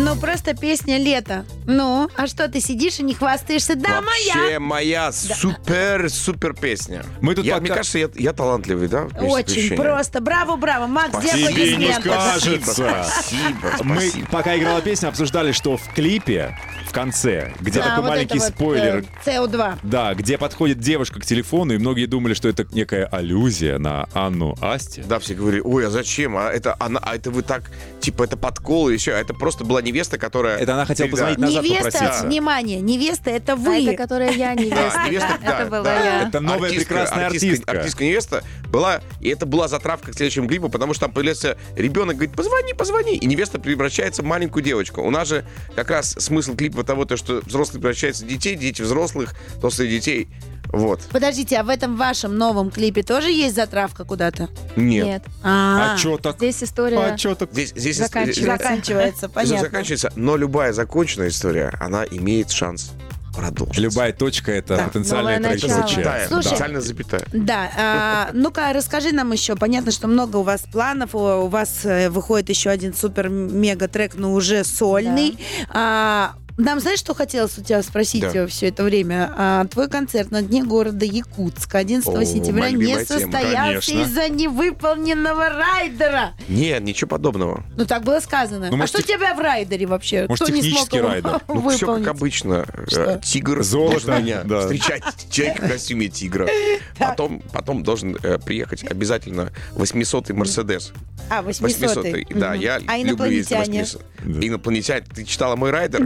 Ну, 0.00 0.14
просто 0.16 0.54
песня 0.54 0.96
«Лето». 0.98 1.44
Ну, 1.66 2.08
а 2.16 2.26
что, 2.28 2.48
ты 2.48 2.60
сидишь 2.60 2.98
и 3.00 3.02
не 3.02 3.14
хвастаешься? 3.14 3.74
Да, 3.74 4.00
моя! 4.00 4.34
Вообще 4.34 4.58
моя 4.58 5.12
супер-супер 5.12 6.54
песня. 6.54 7.04
Мы 7.20 7.34
тут 7.34 7.44
Я- 7.44 7.54
пока- 7.54 7.62
Мне 7.66 7.74
кажется, 7.74 7.98
я, 7.98 8.08
я 8.14 8.32
талантливый, 8.32 8.88
да? 8.88 9.08
Очень 9.20 9.76
просто. 9.76 10.20
Браво, 10.20 10.56
браво. 10.56 10.86
Макс, 10.86 11.10
где 11.18 11.28
Спасибо. 11.28 11.50
Тебе 11.52 11.76
не 11.76 11.86
аплодисменты? 11.90 12.08
кажется. 12.08 13.04
Спасибо, 13.10 13.70
Мы, 13.84 14.00
спасибо. 14.00 14.26
пока 14.30 14.56
играла 14.56 14.80
песня, 14.80 15.08
обсуждали, 15.08 15.52
что 15.52 15.76
в 15.76 15.92
клипе 15.94 16.56
в 16.86 16.92
конце, 16.92 17.52
где 17.60 17.80
Да, 17.80 17.84
такой 17.88 18.02
вот 18.04 18.08
маленький 18.08 18.36
это 18.38 18.44
вот, 18.46 18.54
спойлер, 18.54 19.04
э, 19.26 19.30
СО2. 19.30 19.78
да, 19.82 20.14
где 20.14 20.38
подходит 20.38 20.78
девушка 20.78 21.20
к 21.20 21.26
телефону, 21.26 21.74
и 21.74 21.78
многие 21.78 22.06
думали, 22.06 22.32
что 22.32 22.48
это 22.48 22.66
некая 22.72 23.04
аллюзия 23.04 23.78
на 23.78 24.08
Анну 24.14 24.54
Асти. 24.62 25.02
Да, 25.02 25.18
все 25.18 25.34
говорили, 25.34 25.60
ой, 25.60 25.86
а 25.86 25.90
зачем? 25.90 26.36
А 26.38 26.50
это, 26.50 26.74
она, 26.78 26.98
а 27.02 27.14
это 27.16 27.30
вы 27.30 27.42
так, 27.42 27.64
типа, 28.00 28.22
это 28.22 28.38
подкол 28.38 28.88
еще. 28.88 29.12
А 29.12 29.18
это 29.18 29.34
просто 29.34 29.64
была 29.64 29.82
невеста, 29.88 30.18
которая... 30.18 30.58
Это 30.58 30.74
она 30.74 30.84
хотела 30.86 31.08
позвонить 31.08 31.38
назад 31.38 31.64
Невеста, 31.64 32.20
внимание, 32.24 32.80
невеста, 32.80 33.30
это 33.30 33.52
А 33.52 33.56
вы. 33.56 33.84
это, 33.84 33.96
которая 33.96 34.32
я 34.32 34.54
невеста. 34.54 35.38
Да, 35.42 35.60
это 35.60 35.70
была 35.70 35.94
я. 35.94 36.28
Это 36.28 36.40
новая 36.40 36.70
прекрасная 36.70 37.26
артистка. 37.26 37.70
Артистка 37.70 38.04
невеста 38.04 38.44
была, 38.70 39.00
и 39.20 39.28
это 39.28 39.46
была 39.46 39.68
затравка 39.68 40.12
к 40.12 40.14
следующему 40.14 40.48
клипу, 40.48 40.68
потому 40.68 40.94
что 40.94 41.06
там 41.06 41.12
появляется 41.12 41.56
ребенок, 41.76 42.16
говорит, 42.16 42.34
позвони, 42.34 42.74
позвони, 42.74 43.16
и 43.16 43.26
невеста 43.26 43.58
превращается 43.58 44.22
в 44.22 44.24
маленькую 44.26 44.62
девочку. 44.62 45.02
У 45.02 45.10
нас 45.10 45.28
же 45.28 45.44
как 45.74 45.90
раз 45.90 46.10
смысл 46.18 46.54
клипа 46.54 46.84
того, 46.84 47.04
то, 47.04 47.16
что 47.16 47.40
взрослые 47.44 47.80
превращаются 47.80 48.24
в 48.24 48.28
детей, 48.28 48.54
дети 48.56 48.82
взрослых, 48.82 49.34
взрослые 49.56 49.90
детей. 49.90 50.28
Вот. 50.72 51.00
Подождите, 51.10 51.56
а 51.58 51.62
в 51.62 51.68
этом 51.68 51.96
вашем 51.96 52.36
новом 52.36 52.70
клипе 52.70 53.02
тоже 53.02 53.30
есть 53.30 53.54
затравка 53.56 54.04
куда-то? 54.04 54.48
Нет. 54.76 55.06
Нет. 55.06 55.22
А, 55.42 55.94
А 55.94 55.98
чё 55.98 56.18
так? 56.18 56.36
Здесь 56.36 56.62
история... 56.62 56.98
А 56.98 57.16
чё 57.16 57.34
так? 57.34 57.50
Здесь, 57.52 57.72
здесь 57.74 57.96
Заканчивается. 57.98 58.44
заканчивается, 58.64 59.28
понятно. 59.34 59.58
заканчивается, 59.60 60.12
но 60.16 60.36
любая 60.36 60.72
законченная 60.72 61.28
история, 61.28 61.72
она 61.80 62.04
имеет 62.04 62.50
шанс 62.50 62.92
продолжиться. 63.34 63.80
Любая 63.80 64.12
точка— 64.12 64.50
это 64.52 64.76
Да. 64.76 64.84
потенциальная 64.88 65.38
траектория. 65.40 65.74
Запятая, 65.74 66.28
Слушай, 66.28 66.48
специально 66.48 66.80
запятая. 66.80 67.22
Да, 67.32 67.70
а, 67.78 68.30
ну-ка, 68.32 68.72
расскажи 68.72 69.12
нам 69.12 69.30
еще. 69.32 69.54
Понятно, 69.54 69.92
что 69.92 70.08
много 70.08 70.38
у 70.38 70.42
вас 70.42 70.62
планов. 70.72 71.14
У 71.14 71.18
у 71.18 71.46
вас 71.46 71.84
э, 71.84 72.10
выходит 72.10 72.48
еще 72.48 72.68
один 72.70 72.94
супер-мега-трек, 72.94 74.14
но 74.16 74.32
уже 74.34 74.64
сольный. 74.64 75.38
А, 75.70 76.34
нам 76.58 76.80
знаешь, 76.80 76.98
что 76.98 77.14
хотелось 77.14 77.56
у 77.58 77.62
тебя 77.62 77.82
спросить 77.82 78.20
Да. 78.20 78.46
все 78.46 78.68
это 78.68 78.82
время? 78.84 79.32
А, 79.36 79.64
твой 79.66 79.88
концерт 79.88 80.30
на 80.30 80.42
дне 80.42 80.62
города 80.64 81.04
Якутск 81.04 81.74
11 81.74 82.08
О, 82.08 82.24
сентября 82.24 82.70
не 82.70 83.04
состоялся 83.04 83.92
из-за 83.92 84.28
невыполненного 84.28 85.48
райдера. 85.48 86.32
Нет, 86.48 86.82
ничего 86.82 87.08
подобного. 87.08 87.64
Ну, 87.76 87.84
так 87.86 88.02
было 88.02 88.20
сказано. 88.20 88.66
Ну, 88.68 88.74
а 88.74 88.76
может, 88.76 88.90
что 88.90 88.98
у 88.98 89.02
тех- 89.02 89.16
тебя 89.18 89.34
в 89.34 89.38
райдере 89.40 89.86
вообще? 89.86 90.26
Может, 90.28 90.44
Кто 90.44 90.52
не 90.54 90.60
смог 90.62 90.70
технический 90.88 90.96
его 90.98 91.08
райдер? 91.08 91.40
Ну, 91.48 91.68
все 91.70 91.86
как 91.96 92.06
обычно. 92.08 92.66
Что? 92.88 93.02
Э, 93.02 93.20
Тигр 93.22 93.62
Золото, 93.62 94.04
должен 94.06 94.24
меня 94.24 94.42
да. 94.44 94.60
встречать. 94.60 95.02
Человек 95.30 95.62
в 95.62 95.68
костюме 95.68 96.08
тигра. 96.08 96.48
Потом, 96.98 97.40
потом 97.52 97.82
должен 97.84 98.16
э, 98.22 98.38
приехать 98.38 98.84
обязательно 98.84 99.52
800-й 99.76 100.32
Мерседес. 100.34 100.92
А, 101.30 101.42
800 101.42 102.04
800-й. 102.04 102.26
Да, 102.34 102.54
я 102.54 102.80
А 102.86 102.96
люблю 102.98 103.26
ездить 103.26 103.52
инопланетяне? 103.52 103.80
800. 103.80 104.44
Инопланетяне. 104.44 105.04
Ты 105.14 105.24
читала 105.24 105.54
мой 105.56 105.70
райдер? 105.70 106.04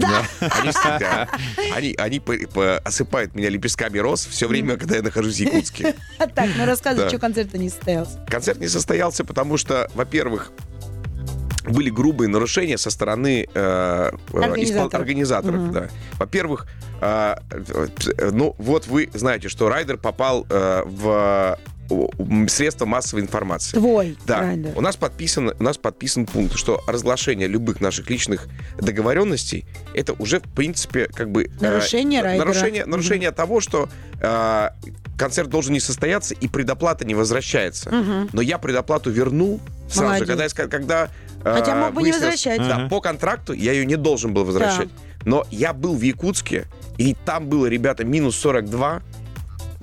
Они 0.51 0.71
всегда. 0.71 1.29
Они, 1.75 1.95
они 1.99 2.21
по- 2.21 2.37
по- 2.53 2.79
осыпают 2.79 3.35
меня 3.35 3.49
лепестками 3.51 3.99
роз 3.99 4.27
все 4.27 4.49
время, 4.49 4.77
когда 4.77 4.97
я 4.97 5.03
нахожусь 5.03 5.37
в 5.37 5.41
Якутске. 5.41 5.95
Так, 6.19 6.49
ну 6.57 6.65
рассказывай, 6.67 7.05
Да. 7.05 7.09
что 7.09 7.19
концерт 7.19 7.53
не 7.55 7.69
состоялся. 7.69 8.19
Концерт 8.29 8.59
не 8.61 8.69
состоялся, 8.69 9.25
потому 9.25 9.57
что, 9.57 9.89
во-первых, 9.95 10.53
были 11.69 11.91
грубые 11.91 12.29
нарушения 12.29 12.77
со 12.77 12.91
стороны 12.91 13.47
э, 13.55 14.11
э, 14.33 14.37
Организаторов. 14.39 14.93
испол- 14.93 14.97
организаторов. 14.97 15.61
Мгм. 15.61 15.73
да. 15.73 15.89
Во-первых, 16.19 16.67
э, 17.01 17.37
э, 18.19 18.31
ну 18.33 18.55
вот 18.59 18.87
вы 18.89 19.09
знаете, 19.15 19.49
что 19.49 19.69
Райдер 19.69 19.97
попал 19.97 20.45
э, 20.51 20.83
в 20.85 21.57
средства 22.49 22.87
массовой 22.87 23.23
информации. 23.23 23.77
Твой 23.77 24.17
Да, 24.27 24.41
райдер. 24.41 24.73
у 24.77 24.81
нас 24.81 24.97
подписан, 24.97 25.53
у 25.59 25.63
нас 25.63 25.77
подписан 25.77 26.27
пункт, 26.27 26.57
что 26.57 26.81
разглашение 26.87 27.49
любых 27.49 27.81
наших 27.81 28.09
личных 28.09 28.47
договоренностей 28.79 29.65
это 29.95 30.13
уже 30.15 30.41
в 30.41 30.45
принципе 30.55 31.07
как 31.07 31.31
бы 31.31 31.45
э, 31.45 31.49
Нарушение 31.61 32.23
райдера. 32.23 32.47
нарушение, 32.47 32.87
нарушение 32.87 33.31
того, 33.31 33.61
что 33.61 33.89
э, 34.21 34.69
концерт 35.19 35.49
должен 35.51 35.73
не 35.73 35.81
состояться 35.81 36.35
и 36.35 36.49
предоплата 36.49 37.05
не 37.05 37.15
возвращается. 37.15 37.91
Мгм. 37.95 38.31
Но 38.33 38.41
я 38.43 38.59
предоплату 38.59 39.11
вернул 39.11 39.61
сразу 39.89 40.25
Молодец. 40.25 40.51
же, 40.51 40.57
когда, 40.57 40.69
когда 40.77 41.09
э, 41.45 41.55
Хотя 41.59 41.75
мог 41.77 41.95
бы 41.95 42.03
не 42.03 42.13
возвращать. 42.13 42.59
Да, 42.59 42.77
Ага. 42.77 42.89
по 42.89 43.01
контракту 43.01 43.53
я 43.53 43.73
ее 43.73 43.85
не 43.87 43.97
должен 43.97 44.33
был 44.33 44.45
возвращать. 44.45 44.89
Но 45.25 45.47
я 45.51 45.73
был 45.73 45.95
в 45.97 46.03
Якутске, 46.03 46.67
и 46.99 47.15
там 47.25 47.47
было, 47.49 47.67
ребята, 47.67 48.05
минус 48.05 48.37
42. 48.37 49.03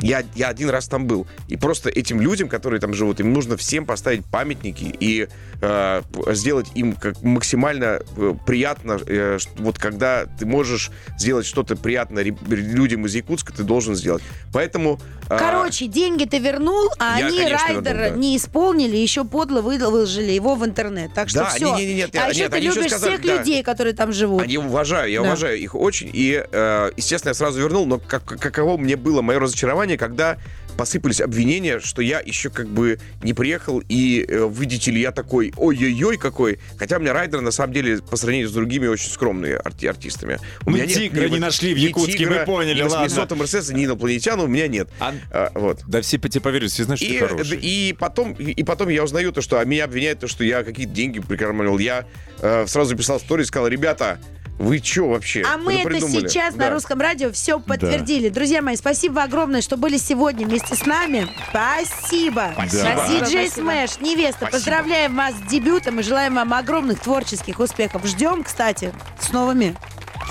Я, 0.01 0.23
я 0.35 0.47
один 0.49 0.69
раз 0.69 0.87
там 0.87 1.05
был. 1.07 1.27
И 1.47 1.57
просто 1.57 1.89
этим 1.89 2.21
людям, 2.21 2.47
которые 2.49 2.79
там 2.79 2.93
живут, 2.93 3.19
им 3.19 3.33
нужно 3.33 3.57
всем 3.57 3.85
поставить 3.85 4.25
памятники 4.25 4.95
и 4.99 5.27
э, 5.61 6.01
сделать 6.29 6.67
им 6.75 6.93
как 6.93 7.21
максимально 7.21 8.01
э, 8.17 8.33
приятно. 8.45 8.99
э, 9.05 9.37
вот 9.57 9.77
когда 9.77 10.25
ты 10.25 10.45
можешь 10.45 10.91
сделать 11.17 11.45
что-то 11.45 11.75
приятное 11.75 12.23
людям 12.23 13.05
из 13.05 13.15
Якутска, 13.15 13.53
ты 13.53 13.63
должен 13.63 13.95
сделать. 13.95 14.23
Поэтому... 14.53 14.99
э, 15.29 15.37
Короче, 15.37 15.87
деньги 15.87 16.25
ты 16.25 16.39
вернул, 16.39 16.89
а 16.99 17.19
Я, 17.19 17.27
они 17.27 17.37
конечно, 17.39 17.67
райдер 17.67 17.97
вернул, 17.97 18.11
да. 18.11 18.17
не 18.19 18.37
исполнили, 18.37 18.95
еще 18.97 19.23
подло 19.25 19.61
выложили 19.61 20.31
его 20.31 20.55
в 20.55 20.65
интернет. 20.65 21.13
Так 21.13 21.29
что 21.29 21.39
Да, 21.39 21.45
все. 21.49 21.75
не- 21.75 21.81
не- 21.81 21.87
не- 21.87 21.95
нет, 21.95 22.09
а 22.15 22.27
нет, 22.27 22.35
еще 22.35 22.49
ты 22.49 22.55
они 22.57 22.65
еще 22.67 22.75
любишь 22.75 22.91
сказали, 22.91 23.17
всех 23.17 23.25
да. 23.25 23.37
людей, 23.39 23.63
которые 23.63 23.93
там 23.93 24.13
живут. 24.13 24.41
Они 24.43 24.57
уважаю, 24.57 25.11
я 25.11 25.21
Да. 25.21 25.27
уважаю 25.27 25.57
их 25.59 25.75
очень. 25.75 26.09
И, 26.13 26.43
э, 26.51 26.91
естественно, 26.95 27.31
я 27.31 27.33
сразу 27.35 27.59
вернул, 27.59 27.85
но 27.85 27.99
как, 27.99 28.23
каково 28.25 28.77
мне 28.77 28.95
было 28.95 29.21
мое 29.21 29.39
разочарование, 29.39 29.88
когда 29.97 30.37
посыпались 30.77 31.19
обвинения, 31.19 31.79
что 31.81 32.01
я 32.01 32.21
еще 32.21 32.49
как 32.49 32.67
бы 32.69 32.99
не 33.21 33.33
приехал, 33.33 33.83
и, 33.89 34.25
э, 34.25 34.49
видите 34.49 34.91
ли, 34.91 35.01
я 35.01 35.11
такой, 35.11 35.51
ой-ой-ой 35.57 36.17
какой. 36.17 36.59
Хотя 36.77 36.97
у 36.97 36.99
меня 37.01 37.11
райдер, 37.11 37.41
на 37.41 37.51
самом 37.51 37.73
деле, 37.73 37.97
по 38.01 38.15
сравнению 38.15 38.47
с 38.47 38.53
другими, 38.53 38.87
очень 38.87 39.09
скромные 39.09 39.57
арти- 39.57 39.87
артистами. 39.89 40.39
У 40.65 40.69
Ну, 40.69 40.77
меня 40.77 40.87
тигра 40.87 41.21
ни 41.21 41.25
не 41.25 41.31
вот- 41.31 41.39
нашли 41.39 41.73
в 41.73 41.77
ни 41.77 41.81
Якутске, 41.81 42.17
тигра, 42.19 42.39
мы 42.39 42.45
поняли, 42.45 42.77
ни 42.77 42.81
ладно. 42.83 42.99
800 43.03 43.31
Мерседеса, 43.37 43.73
ни 43.73 43.83
инопланетян 43.85 44.39
у 44.39 44.47
меня 44.47 44.67
нет. 44.69 44.87
А- 45.01 45.13
А, 45.31 45.51
вот. 45.53 45.81
Да 45.85 46.01
все 46.01 46.17
по 46.17 46.29
тебе 46.29 46.41
поверят, 46.41 46.71
все 46.71 46.85
знают, 46.85 47.01
что 47.01 47.09
И, 47.09 47.19
ты 47.19 47.27
хороший. 47.27 47.57
и, 47.61 47.95
потом, 47.99 48.31
и 48.33 48.63
потом 48.63 48.87
я 48.87 49.03
узнаю 49.03 49.33
то, 49.33 49.41
что 49.41 49.61
меня 49.65 49.83
обвиняют, 49.83 50.19
то, 50.21 50.27
что 50.29 50.45
я 50.45 50.63
какие-то 50.63 50.93
деньги 50.93 51.19
прикармливал. 51.19 51.77
Я 51.79 52.05
э, 52.41 52.65
сразу 52.67 52.95
писал 52.95 53.19
в 53.19 53.21
сторис, 53.21 53.47
сказал, 53.47 53.67
ребята, 53.67 54.17
вы 54.59 54.77
что 54.83 55.09
вообще? 55.09 55.43
А 55.43 55.57
мы 55.57 55.75
это 55.75 55.87
придумали?» 55.89 56.27
сейчас 56.27 56.53
на 56.55 56.65
Да. 56.65 56.69
русском 56.71 56.99
радио 57.01 57.31
все 57.31 57.59
подтвердили. 57.59 58.29
Друзья 58.29 58.61
мои, 58.61 58.75
спасибо 58.75 59.23
огромное, 59.23 59.61
что 59.61 59.77
были 59.77 59.97
сегодня 59.97 60.45
вместе 60.45 60.75
с 60.75 60.85
нами. 60.85 61.27
Спасибо. 61.49 62.51
Спасибо. 62.53 63.05
Диджей. 63.07 63.49
Смэш, 63.49 63.99
невеста, 63.99 64.37
Спасибо. 64.41 64.51
поздравляем 64.51 65.15
вас 65.15 65.33
с 65.33 65.49
дебютом 65.49 65.99
и 65.99 66.03
желаем 66.03 66.35
вам 66.35 66.53
огромных 66.53 66.99
творческих 66.99 67.59
успехов. 67.59 68.05
Ждем, 68.05 68.43
кстати, 68.43 68.93
с 69.19 69.31
новыми 69.31 69.75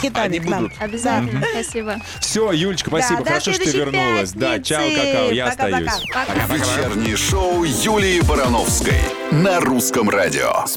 хитами 0.01 0.37
Они 0.37 0.39
к 0.41 0.45
нам. 0.49 0.63
будут. 0.65 0.81
Обязательно. 0.81 1.45
Спасибо. 1.51 1.97
Все, 2.21 2.53
Юлечка, 2.53 2.91
спасибо, 2.91 3.21
Да, 3.25 3.31
хорошо, 3.31 3.53
что 3.53 3.65
ты 3.65 3.71
вернулась. 3.71 4.33
Да, 4.33 4.61
чао, 4.61 4.89
какао, 4.95 5.31
я 5.33 5.47
Пока-пока. 5.47 5.77
остаюсь. 5.79 6.05
Пока. 6.15 6.55
Вечернее 6.55 7.17
шоу 7.17 7.65
Юлии 7.65 8.21
Барановской 8.21 9.01
на 9.33 9.59
русском 9.61 10.09
радио. 10.09 10.65